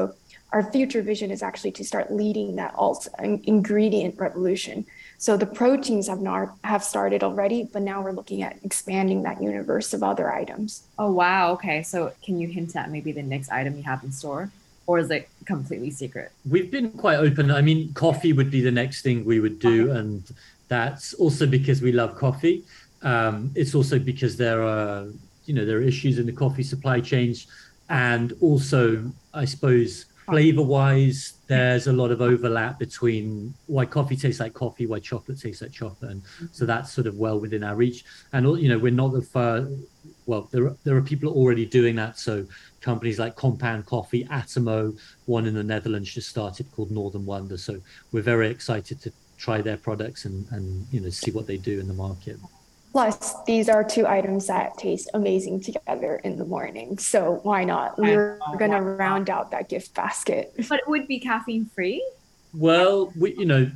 our 0.53 0.63
future 0.71 1.01
vision 1.01 1.29
is 1.35 1.41
actually 1.43 1.73
to 1.79 1.83
start 1.83 2.05
leading 2.21 2.55
that 2.55 2.73
alt 2.75 3.07
ingredient 3.55 4.13
revolution. 4.17 4.85
So 5.25 5.31
the 5.43 5.45
proteins 5.61 6.07
have 6.07 6.21
not 6.21 6.45
have 6.63 6.83
started 6.93 7.21
already, 7.27 7.59
but 7.73 7.81
now 7.91 7.97
we're 8.01 8.17
looking 8.19 8.41
at 8.47 8.53
expanding 8.63 9.19
that 9.23 9.43
universe 9.51 9.89
of 9.93 10.01
other 10.11 10.27
items. 10.41 10.69
Oh 10.97 11.11
wow, 11.11 11.51
okay. 11.55 11.83
So 11.83 11.97
can 12.25 12.39
you 12.41 12.47
hint 12.47 12.75
at 12.81 12.89
maybe 12.89 13.11
the 13.11 13.27
next 13.33 13.51
item 13.51 13.75
you 13.79 13.83
have 13.83 14.01
in 14.05 14.11
store? 14.21 14.43
Or 14.87 14.97
is 15.03 15.09
it 15.17 15.23
completely 15.45 15.91
secret? 15.91 16.31
We've 16.53 16.71
been 16.71 16.89
quite 17.03 17.19
open. 17.27 17.51
I 17.51 17.61
mean, 17.69 17.93
coffee 18.05 18.33
would 18.37 18.49
be 18.57 18.61
the 18.69 18.75
next 18.81 18.97
thing 19.05 19.17
we 19.33 19.39
would 19.43 19.59
do, 19.59 19.77
okay. 19.91 19.99
and 19.99 20.23
that's 20.75 21.13
also 21.23 21.45
because 21.57 21.79
we 21.87 21.91
love 22.01 22.11
coffee. 22.15 22.63
Um, 23.03 23.51
it's 23.61 23.75
also 23.75 23.99
because 24.11 24.33
there 24.45 24.61
are, 24.63 25.05
you 25.45 25.53
know, 25.55 25.63
there 25.67 25.77
are 25.77 25.87
issues 25.93 26.17
in 26.21 26.25
the 26.25 26.37
coffee 26.43 26.63
supply 26.73 27.01
chains, 27.11 27.45
and 27.89 28.33
also, 28.39 29.11
I 29.33 29.45
suppose, 29.45 30.05
flavor 30.29 30.61
wise, 30.61 31.33
there's 31.47 31.87
a 31.87 31.93
lot 31.93 32.11
of 32.11 32.21
overlap 32.21 32.77
between 32.77 33.53
why 33.65 33.85
coffee 33.85 34.15
tastes 34.15 34.39
like 34.39 34.53
coffee, 34.53 34.85
why 34.85 34.99
chocolate 34.99 35.39
tastes 35.39 35.61
like 35.61 35.71
chocolate, 35.71 36.11
and 36.11 36.21
so 36.51 36.65
that's 36.65 36.91
sort 36.91 37.07
of 37.07 37.15
well 37.15 37.39
within 37.39 37.63
our 37.63 37.75
reach. 37.75 38.05
And 38.33 38.45
you 38.61 38.69
know, 38.69 38.77
we're 38.77 38.91
not 38.91 39.13
the 39.13 39.21
first. 39.21 39.71
Well, 40.27 40.47
there 40.51 40.67
are, 40.67 40.75
there 40.83 40.95
are 40.95 41.01
people 41.01 41.33
already 41.33 41.65
doing 41.65 41.95
that. 41.95 42.19
So 42.19 42.45
companies 42.81 43.17
like 43.17 43.35
Compound 43.35 43.87
Coffee, 43.87 44.25
Atomo, 44.25 44.95
one 45.25 45.47
in 45.47 45.55
the 45.55 45.63
Netherlands 45.63 46.13
just 46.13 46.29
started 46.29 46.71
called 46.71 46.91
Northern 46.91 47.25
Wonder. 47.25 47.57
So 47.57 47.81
we're 48.11 48.21
very 48.21 48.49
excited 48.49 49.01
to 49.01 49.11
try 49.39 49.61
their 49.61 49.77
products 49.77 50.25
and 50.25 50.45
and 50.51 50.85
you 50.91 50.99
know 50.99 51.09
see 51.09 51.31
what 51.31 51.47
they 51.47 51.57
do 51.57 51.79
in 51.79 51.87
the 51.87 51.93
market. 51.93 52.37
Plus, 52.91 53.35
these 53.45 53.69
are 53.69 53.83
two 53.83 54.07
items 54.07 54.47
that 54.47 54.77
taste 54.77 55.11
amazing 55.13 55.61
together 55.61 56.15
in 56.23 56.37
the 56.37 56.45
morning. 56.45 56.97
So 56.97 57.39
why 57.43 57.63
not? 57.63 57.99
We're 57.99 58.39
going 58.57 58.71
to 58.71 58.81
round 58.81 59.29
out 59.29 59.51
that 59.51 59.69
gift 59.69 59.93
basket. 59.93 60.53
But 60.67 60.79
it 60.79 60.87
would 60.87 61.07
be 61.07 61.19
caffeine 61.19 61.65
free? 61.67 62.03
Well, 62.53 63.13
we, 63.15 63.35
you 63.35 63.45
know, 63.45 63.69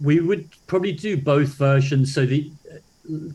we 0.00 0.20
would 0.20 0.48
probably 0.66 0.92
do 0.92 1.18
both 1.18 1.50
versions. 1.54 2.14
So 2.14 2.24
the 2.24 2.50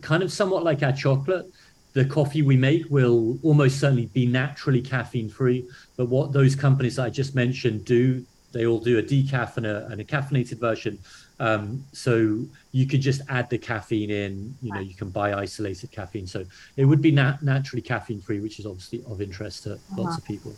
kind 0.00 0.24
of 0.24 0.32
somewhat 0.32 0.64
like 0.64 0.82
our 0.82 0.92
chocolate, 0.92 1.46
the 1.92 2.04
coffee 2.04 2.42
we 2.42 2.56
make 2.56 2.90
will 2.90 3.38
almost 3.44 3.78
certainly 3.78 4.06
be 4.06 4.26
naturally 4.26 4.80
caffeine 4.80 5.28
free. 5.28 5.68
But 5.96 6.06
what 6.06 6.32
those 6.32 6.56
companies 6.56 6.98
I 6.98 7.10
just 7.10 7.34
mentioned 7.36 7.84
do, 7.84 8.24
they 8.52 8.66
all 8.66 8.80
do 8.80 8.98
a 8.98 9.02
decaf 9.02 9.56
and 9.56 9.66
a, 9.66 9.86
and 9.86 10.00
a 10.00 10.04
caffeinated 10.04 10.58
version. 10.58 10.98
Um, 11.40 11.84
so 11.92 12.44
you 12.72 12.86
could 12.86 13.00
just 13.00 13.22
add 13.28 13.50
the 13.50 13.58
caffeine 13.58 14.10
in. 14.10 14.56
You 14.62 14.72
know, 14.72 14.80
you 14.80 14.94
can 14.94 15.10
buy 15.10 15.34
isolated 15.34 15.90
caffeine. 15.90 16.26
So 16.26 16.44
it 16.76 16.84
would 16.84 17.02
be 17.02 17.10
nat- 17.10 17.42
naturally 17.42 17.82
caffeine 17.82 18.20
free, 18.20 18.40
which 18.40 18.58
is 18.58 18.66
obviously 18.66 19.04
of 19.08 19.20
interest 19.20 19.64
to 19.64 19.74
uh-huh. 19.74 20.02
lots 20.02 20.18
of 20.18 20.24
people. 20.24 20.54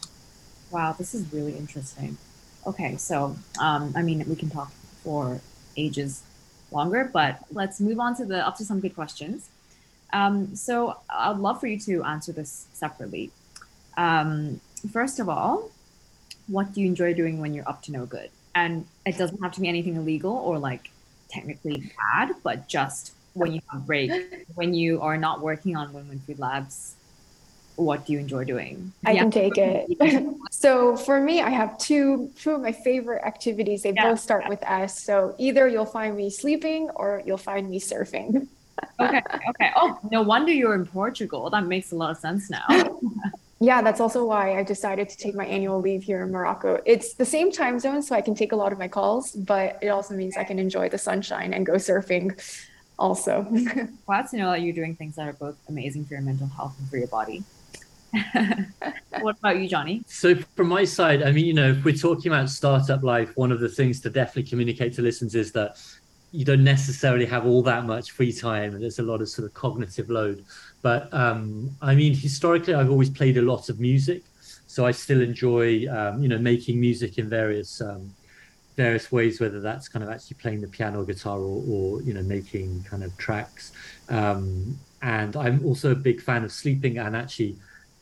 Wow, 0.70 0.94
this 0.98 1.14
is 1.14 1.32
really 1.32 1.56
interesting. 1.56 2.16
Okay, 2.66 2.96
so 2.96 3.36
um, 3.60 3.92
I 3.96 4.02
mean, 4.02 4.24
we 4.28 4.36
can 4.36 4.50
talk 4.50 4.70
for 5.02 5.40
ages 5.76 6.22
longer, 6.70 7.10
but 7.12 7.40
let's 7.50 7.80
move 7.80 8.00
on 8.00 8.16
to 8.16 8.24
the 8.24 8.46
up 8.46 8.56
to 8.56 8.64
some 8.64 8.80
good 8.80 8.94
questions. 8.94 9.48
Um, 10.12 10.54
so 10.54 10.98
I'd 11.10 11.38
love 11.38 11.60
for 11.60 11.66
you 11.66 11.78
to 11.80 12.04
answer 12.04 12.32
this 12.32 12.66
separately. 12.72 13.30
Um, 13.96 14.60
first 14.92 15.18
of 15.18 15.28
all, 15.28 15.70
what 16.46 16.72
do 16.72 16.80
you 16.80 16.86
enjoy 16.86 17.14
doing 17.14 17.40
when 17.40 17.54
you're 17.54 17.68
up 17.68 17.82
to 17.82 17.92
no 17.92 18.06
good? 18.06 18.30
And 18.54 18.86
it 19.04 19.18
doesn't 19.18 19.42
have 19.42 19.52
to 19.52 19.60
be 19.60 19.68
anything 19.68 19.96
illegal 19.96 20.32
or 20.32 20.58
like 20.58 20.90
technically 21.28 21.90
bad, 21.98 22.34
but 22.42 22.68
just 22.68 23.12
when 23.34 23.52
you 23.52 23.60
have 23.70 23.86
break, 23.86 24.10
when 24.54 24.74
you 24.74 25.00
are 25.00 25.16
not 25.16 25.40
working 25.40 25.76
on 25.76 25.92
Win 25.92 26.08
Win 26.08 26.20
Food 26.20 26.38
Labs, 26.38 26.94
what 27.76 28.06
do 28.06 28.12
you 28.12 28.20
enjoy 28.20 28.44
doing? 28.44 28.92
I 29.04 29.12
yeah. 29.12 29.22
can 29.22 29.30
take 29.32 29.58
it. 29.58 29.90
so 30.50 30.96
for 30.96 31.20
me, 31.20 31.42
I 31.42 31.50
have 31.50 31.76
two 31.78 32.30
two 32.38 32.52
of 32.52 32.60
my 32.60 32.72
favorite 32.72 33.22
activities. 33.24 33.82
They 33.82 33.92
yeah. 33.92 34.10
both 34.10 34.20
start 34.20 34.48
with 34.48 34.62
S. 34.62 35.02
So 35.02 35.34
either 35.38 35.66
you'll 35.66 35.84
find 35.84 36.16
me 36.16 36.30
sleeping 36.30 36.90
or 36.94 37.22
you'll 37.26 37.36
find 37.36 37.68
me 37.68 37.80
surfing. 37.80 38.46
okay. 39.00 39.22
Okay. 39.50 39.72
Oh, 39.76 39.98
no 40.10 40.22
wonder 40.22 40.52
you're 40.52 40.74
in 40.74 40.86
Portugal. 40.86 41.50
That 41.50 41.66
makes 41.66 41.90
a 41.92 41.96
lot 41.96 42.12
of 42.12 42.18
sense 42.18 42.48
now. 42.50 42.66
yeah, 43.60 43.82
that's 43.82 44.00
also 44.00 44.24
why 44.24 44.58
I 44.58 44.62
decided 44.62 45.08
to 45.08 45.16
take 45.16 45.34
my 45.34 45.46
annual 45.46 45.80
leave 45.80 46.02
here 46.02 46.22
in 46.22 46.32
Morocco. 46.32 46.80
It's 46.84 47.14
the 47.14 47.24
same 47.24 47.52
time 47.52 47.78
zone, 47.78 48.02
so 48.02 48.14
I 48.14 48.20
can 48.20 48.34
take 48.34 48.52
a 48.52 48.56
lot 48.56 48.72
of 48.72 48.78
my 48.78 48.88
calls, 48.88 49.32
but 49.32 49.78
it 49.80 49.88
also 49.88 50.14
means 50.14 50.36
I 50.36 50.44
can 50.44 50.58
enjoy 50.58 50.88
the 50.88 50.98
sunshine 50.98 51.54
and 51.54 51.64
go 51.64 51.74
surfing 51.74 52.40
also. 52.98 53.42
Glad 54.06 54.28
to 54.30 54.36
know 54.36 54.50
that 54.50 54.62
you're 54.62 54.74
doing 54.74 54.96
things 54.96 55.16
that 55.16 55.28
are 55.28 55.32
both 55.34 55.56
amazing 55.68 56.04
for 56.04 56.14
your 56.14 56.22
mental 56.22 56.48
health 56.48 56.74
and 56.78 56.88
for 56.88 56.96
your 56.96 57.08
body. 57.08 57.44
what 59.20 59.36
about 59.38 59.58
you, 59.58 59.68
Johnny? 59.68 60.02
So, 60.06 60.34
from 60.56 60.68
my 60.68 60.84
side, 60.84 61.22
I 61.22 61.32
mean, 61.32 61.46
you 61.46 61.54
know, 61.54 61.70
if 61.70 61.84
we're 61.84 61.96
talking 61.96 62.32
about 62.32 62.48
startup 62.48 63.02
life, 63.02 63.36
one 63.36 63.50
of 63.50 63.60
the 63.60 63.68
things 63.68 64.00
to 64.02 64.10
definitely 64.10 64.48
communicate 64.48 64.94
to 64.94 65.02
listeners 65.02 65.34
is 65.34 65.52
that 65.52 65.78
you 66.30 66.44
don't 66.44 66.64
necessarily 66.64 67.26
have 67.26 67.46
all 67.46 67.62
that 67.62 67.84
much 67.84 68.10
free 68.10 68.32
time. 68.32 68.74
And 68.74 68.82
there's 68.82 68.98
a 68.98 69.04
lot 69.04 69.20
of 69.20 69.28
sort 69.28 69.46
of 69.46 69.54
cognitive 69.54 70.10
load. 70.10 70.44
But 70.84 71.08
um, 71.14 71.74
I 71.80 71.94
mean, 71.94 72.14
historically, 72.14 72.74
I've 72.74 72.90
always 72.90 73.08
played 73.08 73.38
a 73.38 73.42
lot 73.42 73.70
of 73.70 73.80
music, 73.80 74.22
so 74.66 74.84
I 74.84 74.90
still 74.90 75.22
enjoy, 75.22 75.86
um, 75.88 76.22
you 76.22 76.28
know, 76.28 76.36
making 76.36 76.78
music 76.78 77.16
in 77.16 77.26
various 77.26 77.80
um, 77.80 78.14
various 78.76 79.10
ways, 79.10 79.40
whether 79.40 79.62
that's 79.62 79.88
kind 79.88 80.02
of 80.04 80.10
actually 80.10 80.36
playing 80.42 80.60
the 80.60 80.68
piano, 80.68 81.00
or 81.00 81.06
guitar, 81.06 81.38
or, 81.38 81.64
or 81.66 82.02
you 82.02 82.12
know, 82.12 82.22
making 82.22 82.84
kind 82.84 83.02
of 83.02 83.16
tracks. 83.16 83.72
Um, 84.10 84.78
and 85.00 85.34
I'm 85.36 85.64
also 85.64 85.92
a 85.92 85.94
big 85.94 86.20
fan 86.20 86.44
of 86.44 86.52
sleeping. 86.52 86.98
And 86.98 87.16
actually, 87.16 87.56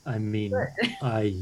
I 0.05 0.19
mean, 0.19 0.53
I 1.03 1.37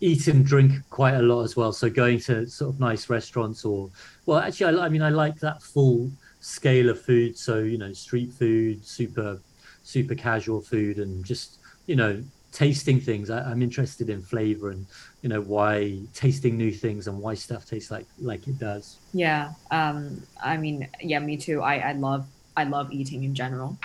eat 0.00 0.26
and 0.28 0.42
drink 0.42 0.72
quite 0.88 1.16
a 1.16 1.22
lot 1.22 1.42
as 1.42 1.54
well. 1.54 1.74
So 1.74 1.90
going 1.90 2.18
to 2.20 2.46
sort 2.46 2.72
of 2.72 2.80
nice 2.80 3.10
restaurants, 3.10 3.66
or 3.66 3.90
well, 4.24 4.38
actually, 4.38 4.78
I, 4.78 4.86
I 4.86 4.88
mean, 4.88 5.02
I 5.02 5.10
like 5.10 5.38
that 5.40 5.62
full 5.62 6.10
scale 6.40 6.88
of 6.88 6.98
food. 6.98 7.36
So 7.36 7.58
you 7.58 7.76
know, 7.76 7.92
street 7.92 8.32
food, 8.32 8.82
super 8.86 9.38
super 9.82 10.14
casual 10.14 10.60
food 10.60 10.98
and 10.98 11.24
just 11.24 11.58
you 11.86 11.96
know 11.96 12.22
tasting 12.52 13.00
things. 13.00 13.30
I, 13.30 13.50
am 13.50 13.62
interested 13.62 14.10
in 14.10 14.22
flavor 14.22 14.70
and 14.70 14.86
you 15.22 15.28
know 15.28 15.40
why 15.40 15.98
tasting 16.14 16.56
new 16.56 16.70
things 16.70 17.08
and 17.08 17.18
why 17.18 17.34
stuff 17.34 17.66
tastes 17.66 17.90
like 17.90 18.06
like 18.20 18.46
it 18.46 18.58
does. 18.58 18.98
Yeah 19.12 19.52
um 19.70 20.22
i 20.42 20.56
mean 20.56 20.88
yeah 21.00 21.18
me 21.18 21.36
too. 21.36 21.62
I 21.62 21.76
i 21.78 21.92
love 21.92 22.26
i 22.56 22.64
love 22.64 22.92
eating 22.92 23.24
in 23.24 23.34
general. 23.34 23.78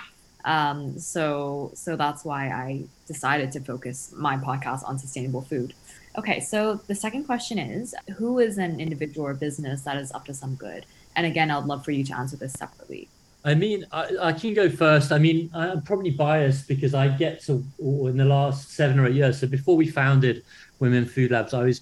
Um 0.44 0.98
so 0.98 1.72
so 1.74 1.96
that's 1.96 2.24
why 2.24 2.48
i 2.48 2.84
decided 3.06 3.50
to 3.52 3.60
focus 3.60 4.12
my 4.16 4.36
podcast 4.36 4.86
on 4.86 4.98
sustainable 4.98 5.42
food. 5.42 5.74
Okay 6.16 6.40
so 6.40 6.74
the 6.86 6.94
second 6.94 7.24
question 7.24 7.58
is 7.58 7.94
who 8.16 8.38
is 8.38 8.58
an 8.58 8.80
individual 8.80 9.26
or 9.26 9.34
business 9.34 9.82
that 9.82 9.96
is 9.96 10.12
up 10.12 10.26
to 10.26 10.34
some 10.34 10.54
good? 10.54 10.84
And 11.16 11.26
again 11.26 11.50
i'd 11.50 11.64
love 11.64 11.84
for 11.84 11.90
you 11.90 12.04
to 12.04 12.16
answer 12.16 12.36
this 12.36 12.52
separately 12.52 13.08
I 13.48 13.54
mean, 13.54 13.86
I, 13.92 14.08
I, 14.20 14.32
can 14.34 14.52
go 14.52 14.68
first. 14.68 15.10
I 15.10 15.18
mean, 15.18 15.50
I'm 15.54 15.80
probably 15.80 16.10
biased 16.10 16.68
because 16.68 16.92
I 16.92 17.08
get 17.08 17.42
to 17.44 17.64
in 17.78 18.18
the 18.18 18.24
last 18.26 18.72
seven 18.72 18.98
or 18.98 19.06
eight 19.06 19.14
years. 19.14 19.40
So 19.40 19.46
before 19.46 19.74
we 19.74 19.88
founded 19.88 20.44
Win 20.80 20.92
Win 20.92 21.06
Food 21.06 21.30
Labs, 21.30 21.54
I 21.54 21.64
was 21.64 21.80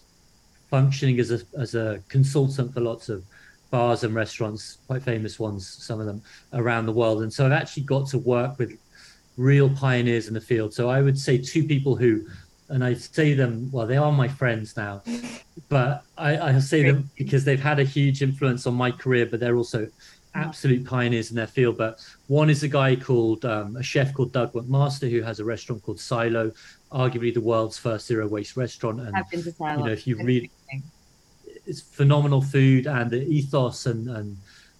functioning 0.70 1.18
as 1.18 1.32
a 1.32 1.40
as 1.58 1.74
a 1.74 2.00
consultant 2.08 2.72
for 2.72 2.80
lots 2.80 3.08
of 3.08 3.24
bars 3.70 4.04
and 4.04 4.14
restaurants, 4.14 4.78
quite 4.86 5.02
famous 5.02 5.40
ones, 5.40 5.66
some 5.68 5.98
of 5.98 6.06
them 6.06 6.22
around 6.52 6.86
the 6.86 6.92
world. 6.92 7.22
And 7.22 7.32
so 7.32 7.44
I've 7.44 7.52
actually 7.52 7.82
got 7.82 8.06
to 8.10 8.18
work 8.18 8.58
with 8.60 8.78
real 9.36 9.68
pioneers 9.68 10.28
in 10.28 10.34
the 10.34 10.40
field. 10.40 10.72
So 10.72 10.88
I 10.88 11.02
would 11.02 11.18
say 11.18 11.36
two 11.36 11.64
people 11.64 11.96
who, 11.96 12.26
and 12.68 12.84
I 12.84 12.94
say 12.94 13.34
them, 13.34 13.68
well, 13.72 13.88
they 13.88 13.96
are 13.96 14.12
my 14.12 14.28
friends 14.28 14.76
now, 14.76 15.02
but 15.68 16.04
I, 16.16 16.38
I 16.38 16.58
say 16.60 16.84
them 16.84 17.10
because 17.16 17.44
they've 17.44 17.60
had 17.60 17.80
a 17.80 17.84
huge 17.84 18.22
influence 18.22 18.68
on 18.68 18.74
my 18.74 18.92
career, 18.92 19.26
but 19.26 19.40
they're 19.40 19.56
also 19.56 19.88
absolute 20.36 20.86
pioneers 20.86 21.30
in 21.30 21.36
their 21.36 21.46
field. 21.46 21.76
But 21.78 22.04
one 22.28 22.50
is 22.50 22.62
a 22.62 22.68
guy 22.68 22.96
called 22.96 23.44
um, 23.44 23.76
a 23.76 23.82
chef 23.82 24.14
called 24.14 24.32
Doug 24.32 24.52
McMaster 24.52 25.10
who 25.10 25.22
has 25.22 25.40
a 25.40 25.44
restaurant 25.44 25.82
called 25.82 26.00
Silo, 26.00 26.52
arguably 26.92 27.32
the 27.32 27.40
world's 27.40 27.78
first 27.78 28.06
zero 28.06 28.28
waste 28.28 28.56
restaurant. 28.56 29.00
And 29.00 29.16
I've 29.16 29.30
been 29.30 29.42
to 29.42 29.52
Silo. 29.52 29.78
you 29.78 29.84
know, 29.84 29.92
if 29.92 30.06
you 30.06 30.16
read, 30.22 30.50
it's 31.66 31.80
phenomenal 31.80 32.42
food 32.42 32.86
and 32.86 33.10
the 33.10 33.26
ethos 33.26 33.86
and 33.86 34.08
and 34.08 34.36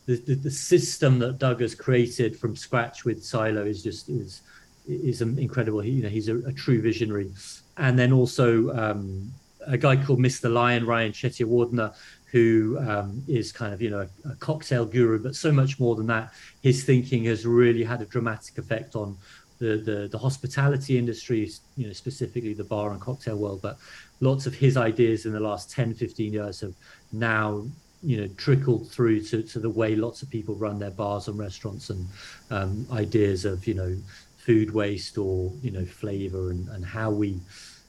the, 0.07 0.17
the, 0.17 0.35
the, 0.37 0.51
system 0.51 1.19
that 1.19 1.39
Doug 1.39 1.61
has 1.61 1.75
created 1.75 2.39
from 2.39 2.55
scratch 2.55 3.05
with 3.05 3.25
Silo 3.25 3.65
is 3.65 3.83
just 3.83 4.09
is 4.09 4.43
is 4.87 5.21
incredible. 5.21 5.81
He, 5.81 5.91
you 5.91 6.03
know, 6.05 6.09
he's 6.09 6.29
a, 6.29 6.39
a 6.39 6.53
true 6.53 6.81
visionary. 6.81 7.33
And 7.77 7.99
then 7.99 8.13
also 8.13 8.71
um, 8.71 9.33
a 9.67 9.77
guy 9.77 9.97
called 9.97 10.21
Mr. 10.21 10.51
Lyan, 10.51 10.87
Ryan 10.87 11.13
Chetiyawardana, 11.13 11.95
who 12.33 12.77
um, 12.81 13.23
is 13.29 13.53
kind 13.53 13.73
of 13.73 13.81
you 13.81 13.91
know 13.91 14.09
a, 14.25 14.35
cocktail 14.37 14.85
guru, 14.85 15.19
but 15.19 15.35
so 15.35 15.53
much 15.53 15.79
more 15.79 15.95
than 15.95 16.07
that. 16.07 16.33
His 16.63 16.85
thinking 16.85 17.25
has 17.25 17.47
really 17.47 17.85
had 17.85 18.03
a 18.03 18.07
dramatic 18.07 18.59
effect 18.59 18.97
on 18.97 19.17
the 19.59 19.79
the, 19.79 20.09
the 20.11 20.19
hospitality 20.19 20.99
industry, 20.99 21.49
you 21.77 21.87
know 21.87 21.93
specifically 21.93 22.55
the 22.55 22.65
bar 22.65 22.91
and 22.91 23.01
cocktail 23.01 23.37
world. 23.37 23.61
But 23.63 23.79
lots 24.21 24.47
of 24.47 24.55
his 24.55 24.77
ideas 24.77 25.27
in 25.27 25.33
the 25.33 25.41
last 25.41 25.71
10, 25.71 25.95
15 25.95 26.33
years 26.33 26.61
have 26.61 26.75
now 27.13 27.67
you 28.03 28.21
know 28.21 28.29
trickled 28.37 28.91
through 28.91 29.21
to, 29.21 29.43
to 29.43 29.59
the 29.59 29.71
way 29.71 29.97
lots 29.97 30.23
of 30.23 30.31
people 30.31 30.55
run 30.55 30.79
their 30.79 30.91
bars 30.91 31.29
and 31.29 31.39
restaurants 31.39 31.91
and 31.91 32.07
um, 32.51 32.87
ideas 32.93 33.45
of 33.45 33.67
you 33.67 33.75
know 33.75 33.97
food 34.37 34.73
waste 34.73 35.19
or 35.19 35.53
you 35.63 35.71
know 35.71 35.85
flavor 35.85 36.51
and, 36.51 36.69
and 36.69 36.85
how 36.85 37.11
we 37.11 37.41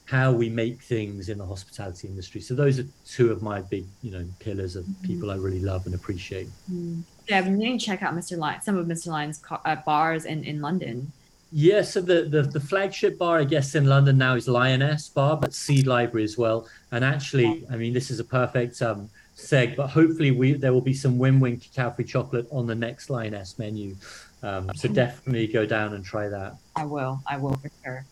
how 0.07 0.31
we 0.31 0.49
make 0.49 0.81
things 0.81 1.27
in 1.27 1.37
the 1.37 1.45
hospitality 1.45 2.07
industry. 2.07 2.39
So 2.39 2.55
those 2.55 2.79
are 2.79 2.85
two 3.05 3.29
of 3.29 3.41
my 3.41 3.61
big, 3.61 3.85
you 4.01 4.11
know, 4.11 4.25
pillars 4.39 4.77
of 4.77 4.85
mm-hmm. 4.85 5.05
people 5.05 5.31
I 5.31 5.35
really 5.35 5.59
love 5.59 5.85
and 5.85 5.93
appreciate. 5.93 6.47
Mm. 6.71 7.03
Yeah, 7.27 7.39
I've 7.39 7.45
been 7.45 7.59
to 7.59 7.77
check 7.77 8.01
out 8.01 8.15
Mr. 8.15 8.37
Lyan, 8.37 8.63
some 8.63 8.77
of 8.77 8.87
Mr. 8.87 9.07
Lyan's 9.07 9.43
uh, 9.51 9.75
bars 9.85 10.23
in, 10.23 10.45
in 10.45 10.61
London. 10.61 11.11
Yeah, 11.51 11.81
so 11.81 11.99
the, 12.01 12.23
the, 12.23 12.43
the 12.43 12.59
flagship 12.59 13.17
bar, 13.17 13.39
I 13.39 13.43
guess, 13.43 13.75
in 13.75 13.85
London 13.85 14.17
now 14.17 14.35
is 14.35 14.47
Lyaness 14.47 15.13
Bar, 15.13 15.37
but 15.37 15.53
Seed 15.53 15.87
Library 15.87 16.23
as 16.23 16.37
well. 16.37 16.67
And 16.91 17.03
actually, 17.05 17.65
I 17.69 17.75
mean, 17.75 17.93
this 17.93 18.09
is 18.09 18.19
a 18.19 18.23
perfect 18.23 18.81
um, 18.81 19.09
seg, 19.35 19.75
but 19.75 19.87
hopefully 19.87 20.31
we 20.31 20.53
there 20.53 20.73
will 20.73 20.81
be 20.81 20.93
some 20.93 21.17
Win 21.17 21.39
Win 21.39 21.57
cacao 21.57 21.91
free 21.91 22.03
chocolate 22.03 22.47
on 22.51 22.67
the 22.67 22.75
next 22.75 23.07
Lyaness 23.07 23.57
menu. 23.59 23.95
Um, 24.43 24.69
so 24.75 24.89
definitely 24.89 25.47
go 25.47 25.65
down 25.65 25.93
and 25.93 26.03
try 26.03 26.27
that. 26.27 26.57
I 26.75 26.85
will. 26.85 27.21
I 27.25 27.37
will 27.37 27.55
for 27.55 27.71
sure. 27.83 28.05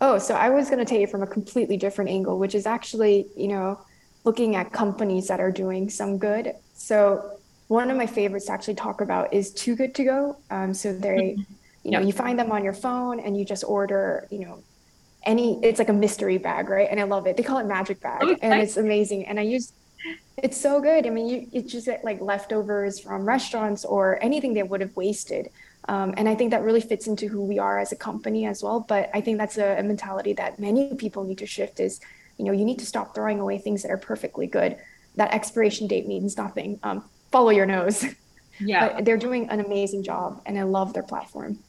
Oh, 0.00 0.18
so 0.18 0.34
I 0.34 0.50
was 0.50 0.68
going 0.70 0.78
to 0.78 0.84
take 0.84 1.02
it 1.02 1.10
from 1.10 1.22
a 1.22 1.26
completely 1.26 1.76
different 1.76 2.10
angle, 2.10 2.38
which 2.38 2.54
is 2.54 2.66
actually, 2.66 3.26
you 3.36 3.48
know, 3.48 3.80
looking 4.24 4.56
at 4.56 4.72
companies 4.72 5.26
that 5.28 5.40
are 5.40 5.50
doing 5.50 5.90
some 5.90 6.18
good. 6.18 6.52
So 6.74 7.38
one 7.68 7.90
of 7.90 7.96
my 7.96 8.06
favorites 8.06 8.46
to 8.46 8.52
actually 8.52 8.74
talk 8.74 9.00
about 9.00 9.32
is 9.32 9.52
Too 9.52 9.74
Good 9.74 9.94
to 9.96 10.04
Go. 10.04 10.36
Um, 10.50 10.72
so 10.72 10.92
they, 10.92 11.36
you 11.82 11.90
know, 11.90 12.00
you 12.00 12.12
find 12.12 12.38
them 12.38 12.52
on 12.52 12.64
your 12.64 12.72
phone 12.72 13.20
and 13.20 13.36
you 13.36 13.44
just 13.44 13.64
order, 13.64 14.26
you 14.30 14.40
know, 14.40 14.62
any. 15.24 15.62
It's 15.64 15.78
like 15.78 15.88
a 15.88 15.94
mystery 15.94 16.38
bag, 16.38 16.68
right? 16.68 16.88
And 16.90 17.00
I 17.00 17.02
love 17.02 17.26
it. 17.26 17.36
They 17.36 17.42
call 17.42 17.58
it 17.58 17.66
magic 17.66 18.00
bag, 18.00 18.22
oh, 18.22 18.36
and 18.40 18.50
nice. 18.50 18.68
it's 18.68 18.76
amazing. 18.76 19.26
And 19.26 19.38
I 19.38 19.42
use. 19.42 19.72
It's 20.36 20.56
so 20.56 20.80
good. 20.80 21.06
I 21.06 21.10
mean, 21.10 21.28
you 21.28 21.48
it's 21.52 21.72
just 21.72 21.88
like 22.04 22.20
leftovers 22.20 23.00
from 23.00 23.26
restaurants 23.26 23.84
or 23.84 24.22
anything 24.22 24.54
they 24.54 24.62
would 24.62 24.80
have 24.80 24.94
wasted. 24.96 25.50
Um, 25.88 26.12
and 26.16 26.28
I 26.28 26.34
think 26.34 26.50
that 26.50 26.62
really 26.62 26.82
fits 26.82 27.06
into 27.06 27.28
who 27.28 27.42
we 27.42 27.58
are 27.58 27.78
as 27.78 27.92
a 27.92 27.96
company 27.96 28.44
as 28.44 28.62
well. 28.62 28.80
But 28.80 29.10
I 29.14 29.22
think 29.22 29.38
that's 29.38 29.56
a, 29.56 29.78
a, 29.78 29.82
mentality 29.82 30.34
that 30.34 30.58
many 30.58 30.94
people 30.94 31.24
need 31.24 31.38
to 31.38 31.46
shift 31.46 31.80
is, 31.80 31.98
you 32.36 32.44
know, 32.44 32.52
you 32.52 32.66
need 32.66 32.78
to 32.80 32.86
stop 32.86 33.14
throwing 33.14 33.40
away 33.40 33.56
things 33.58 33.82
that 33.82 33.90
are 33.90 33.98
perfectly 33.98 34.46
good. 34.46 34.76
That 35.16 35.32
expiration 35.32 35.86
date 35.86 36.06
means 36.06 36.36
nothing. 36.36 36.78
Um, 36.82 37.04
follow 37.32 37.50
your 37.50 37.66
nose. 37.66 38.04
Yeah. 38.60 38.94
but 38.94 39.04
they're 39.04 39.16
doing 39.16 39.48
an 39.50 39.60
amazing 39.60 40.02
job 40.02 40.42
and 40.44 40.58
I 40.58 40.64
love 40.64 40.92
their 40.92 41.04
platform. 41.04 41.60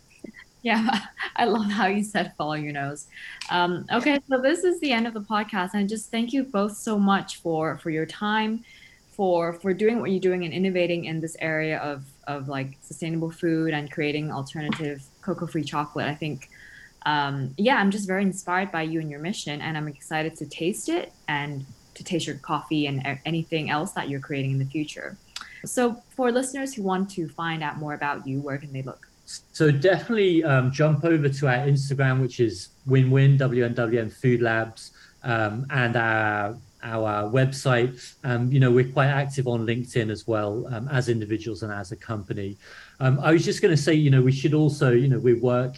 Yeah, 0.62 1.02
I 1.36 1.46
love 1.46 1.70
how 1.70 1.88
you 1.88 2.04
said 2.04 2.34
follow 2.38 2.54
your 2.54 2.74
nose. 2.74 3.08
Um, 3.50 3.86
okay, 3.92 4.20
so 4.30 4.42
this 4.42 4.64
is 4.64 4.80
the 4.80 4.92
end 4.92 5.08
of 5.08 5.14
the 5.14 5.22
podcast, 5.22 5.72
and 5.74 5.88
just 5.88 6.12
thank 6.12 6.34
you 6.34 6.44
both 6.44 6.76
so 6.76 6.98
much 6.98 7.38
for 7.38 7.78
for 7.78 7.90
your 7.90 8.06
time, 8.06 8.64
for 9.12 9.54
for 9.54 9.74
doing 9.74 10.00
what 10.00 10.12
you're 10.12 10.20
doing 10.20 10.44
and 10.44 10.54
innovating 10.54 11.06
in 11.06 11.20
this 11.20 11.38
area 11.40 11.78
of 11.80 12.04
of 12.30 12.48
like 12.48 12.78
sustainable 12.82 13.32
food 13.32 13.74
and 13.74 13.92
creating 13.92 14.32
alternative 14.32 15.04
cocoa 15.22 15.48
free 15.48 15.64
chocolate. 15.64 16.08
I 16.08 16.16
think, 16.16 16.50
um, 17.06 17.54
yeah, 17.58 17.78
I'm 17.78 17.92
just 17.92 18.08
very 18.08 18.24
inspired 18.24 18.72
by 18.72 18.84
you 18.84 19.00
and 19.00 19.10
your 19.10 19.20
mission, 19.20 19.60
and 19.62 19.76
I'm 19.76 19.88
excited 19.88 20.36
to 20.38 20.46
taste 20.46 20.88
it 20.90 21.12
and 21.28 21.66
to 21.96 22.04
taste 22.04 22.28
your 22.28 22.38
coffee 22.38 22.86
and 22.88 23.20
anything 23.26 23.70
else 23.70 23.92
that 23.94 24.10
you're 24.10 24.20
creating 24.20 24.52
in 24.52 24.60
the 24.60 24.66
future. 24.66 25.18
So, 25.66 26.02
for 26.16 26.32
listeners 26.32 26.74
who 26.74 26.84
want 26.84 27.10
to 27.12 27.28
find 27.28 27.64
out 27.64 27.78
more 27.78 27.94
about 27.94 28.26
you, 28.26 28.40
where 28.40 28.58
can 28.58 28.72
they 28.72 28.84
look? 28.84 29.10
So 29.52 29.70
definitely 29.70 30.44
um, 30.44 30.72
jump 30.72 31.06
over 31.06 31.30
to 31.30 31.48
our 31.48 31.68
Instagram, 31.68 32.20
which 32.20 32.40
is 32.40 32.70
Win 32.88 33.12
Win 33.12 33.38
WNWN 33.38 34.12
Food 34.12 34.42
Labs, 34.42 34.92
um, 35.24 35.68
and 35.70 35.96
our 35.96 36.58
our 36.84 37.30
website. 37.30 38.16
Um, 38.24 38.52
you 38.52 38.60
know, 38.60 38.72
we're 38.72 38.92
quite 38.92 39.08
active 39.08 39.48
on 39.48 39.66
LinkedIn 39.66 40.10
as 40.10 40.28
well 40.28 40.68
um, 40.74 40.88
as 40.90 41.10
individuals 41.10 41.64
and 41.64 41.72
as 41.72 41.92
a 41.92 41.96
company. 41.96 42.58
Um, 43.00 43.20
I 43.22 43.32
was 43.32 43.46
just 43.46 43.62
going 43.62 43.76
to 43.76 43.82
say, 43.82 43.94
you 43.94 44.10
know, 44.10 44.22
we 44.22 44.32
should 44.32 44.54
also, 44.54 44.92
you 44.92 45.08
know, 45.08 45.20
we 45.20 45.34
work 45.34 45.76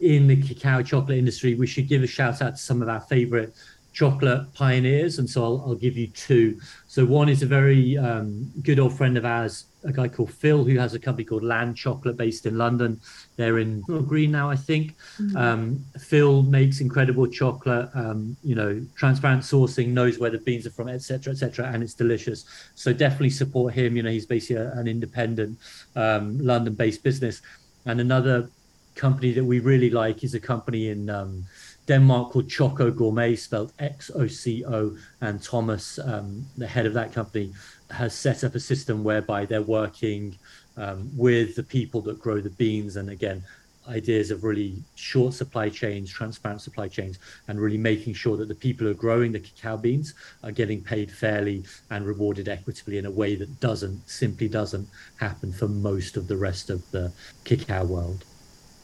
in 0.00 0.26
the 0.26 0.36
cacao 0.36 0.82
chocolate 0.82 1.18
industry. 1.18 1.54
We 1.54 1.66
should 1.66 1.88
give 1.88 2.02
a 2.02 2.06
shout 2.06 2.42
out 2.42 2.56
to 2.56 2.62
some 2.62 2.82
of 2.82 2.88
our 2.88 3.00
favorite 3.00 3.54
chocolate 3.92 4.52
pioneers. 4.52 5.18
And 5.18 5.28
so 5.28 5.42
I'll, 5.42 5.64
I'll 5.66 5.74
give 5.74 5.96
you 5.96 6.08
two. 6.08 6.60
So 6.86 7.06
one 7.06 7.28
is 7.28 7.42
a 7.42 7.46
very 7.46 7.96
um, 7.96 8.52
good 8.62 8.78
old 8.78 8.92
friend 8.92 9.16
of 9.16 9.24
ours, 9.24 9.64
a 9.86 9.92
guy 9.92 10.08
called 10.08 10.32
Phil, 10.32 10.64
who 10.64 10.78
has 10.78 10.94
a 10.94 10.98
company 10.98 11.24
called 11.24 11.44
Land 11.44 11.76
Chocolate 11.76 12.16
based 12.16 12.44
in 12.46 12.58
London. 12.58 13.00
They're 13.36 13.58
in 13.58 13.80
Green 13.82 14.32
now, 14.32 14.50
I 14.50 14.56
think. 14.56 14.96
Mm-hmm. 15.18 15.36
Um, 15.36 15.84
Phil 15.98 16.42
makes 16.42 16.80
incredible 16.80 17.26
chocolate, 17.26 17.88
um, 17.94 18.36
you 18.42 18.54
know, 18.54 18.84
transparent 18.96 19.42
sourcing, 19.42 19.88
knows 19.88 20.18
where 20.18 20.30
the 20.30 20.38
beans 20.38 20.66
are 20.66 20.70
from, 20.70 20.88
etc., 20.88 21.32
etc., 21.32 21.70
and 21.72 21.82
it's 21.82 21.94
delicious. 21.94 22.44
So 22.74 22.92
definitely 22.92 23.30
support 23.30 23.74
him. 23.74 23.96
You 23.96 24.02
know, 24.02 24.10
he's 24.10 24.26
basically 24.26 24.62
a, 24.64 24.72
an 24.72 24.88
independent 24.88 25.58
um, 25.94 26.38
London 26.38 26.74
based 26.74 27.02
business. 27.02 27.42
And 27.84 28.00
another 28.00 28.50
company 28.94 29.32
that 29.32 29.44
we 29.44 29.60
really 29.60 29.90
like 29.90 30.24
is 30.24 30.34
a 30.34 30.40
company 30.40 30.88
in 30.88 31.10
um, 31.10 31.44
Denmark 31.86 32.32
called 32.32 32.48
Xoco 32.48 32.90
Gourmet, 32.94 33.36
spelled 33.36 33.72
X 33.78 34.10
O 34.14 34.26
C 34.26 34.64
O, 34.64 34.96
and 35.20 35.40
Thomas, 35.40 36.00
um, 36.00 36.44
the 36.56 36.66
head 36.66 36.86
of 36.86 36.94
that 36.94 37.12
company, 37.12 37.52
has 37.90 38.14
set 38.14 38.44
up 38.44 38.54
a 38.54 38.60
system 38.60 39.04
whereby 39.04 39.44
they're 39.44 39.62
working 39.62 40.36
um, 40.76 41.10
with 41.16 41.56
the 41.56 41.62
people 41.62 42.00
that 42.02 42.20
grow 42.20 42.40
the 42.40 42.50
beans, 42.50 42.96
and 42.96 43.10
again, 43.10 43.42
ideas 43.88 44.30
of 44.30 44.44
really 44.44 44.82
short 44.94 45.32
supply 45.32 45.68
chains, 45.68 46.10
transparent 46.10 46.60
supply 46.60 46.88
chains, 46.88 47.18
and 47.48 47.60
really 47.60 47.78
making 47.78 48.14
sure 48.14 48.36
that 48.36 48.48
the 48.48 48.54
people 48.54 48.86
who 48.86 48.90
are 48.90 48.94
growing 48.96 49.32
the 49.32 49.40
cacao 49.40 49.76
beans 49.76 50.14
are 50.42 50.50
getting 50.50 50.82
paid 50.82 51.10
fairly 51.10 51.64
and 51.90 52.06
rewarded 52.06 52.48
equitably 52.48 52.98
in 52.98 53.06
a 53.06 53.10
way 53.10 53.36
that 53.36 53.60
doesn't 53.60 54.08
simply 54.08 54.48
doesn't 54.48 54.88
happen 55.16 55.52
for 55.52 55.68
most 55.68 56.16
of 56.16 56.28
the 56.28 56.36
rest 56.36 56.70
of 56.70 56.88
the 56.90 57.12
cacao 57.44 57.84
world. 57.84 58.24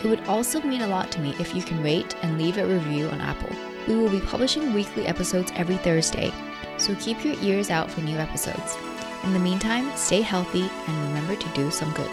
It 0.02 0.06
would 0.06 0.26
also 0.26 0.60
mean 0.60 0.80
a 0.80 0.88
lot 0.88 1.12
to 1.12 1.20
me 1.20 1.36
if 1.38 1.54
you 1.54 1.62
can 1.62 1.80
rate 1.84 2.16
and 2.22 2.36
leave 2.36 2.58
a 2.58 2.66
review 2.66 3.06
on 3.10 3.20
Apple. 3.20 3.54
We 3.86 3.94
will 3.94 4.10
be 4.10 4.18
publishing 4.18 4.74
weekly 4.74 5.06
episodes 5.06 5.52
every 5.54 5.76
Thursday, 5.76 6.32
so 6.78 6.96
keep 6.96 7.24
your 7.24 7.36
ears 7.42 7.70
out 7.70 7.88
for 7.88 8.00
new 8.00 8.16
episodes. 8.16 8.76
In 9.22 9.32
the 9.32 9.38
meantime, 9.38 9.88
stay 9.96 10.20
healthy 10.20 10.68
and 10.88 11.08
remember 11.08 11.36
to 11.36 11.48
do 11.50 11.70
some 11.70 11.92
good. 11.92 12.10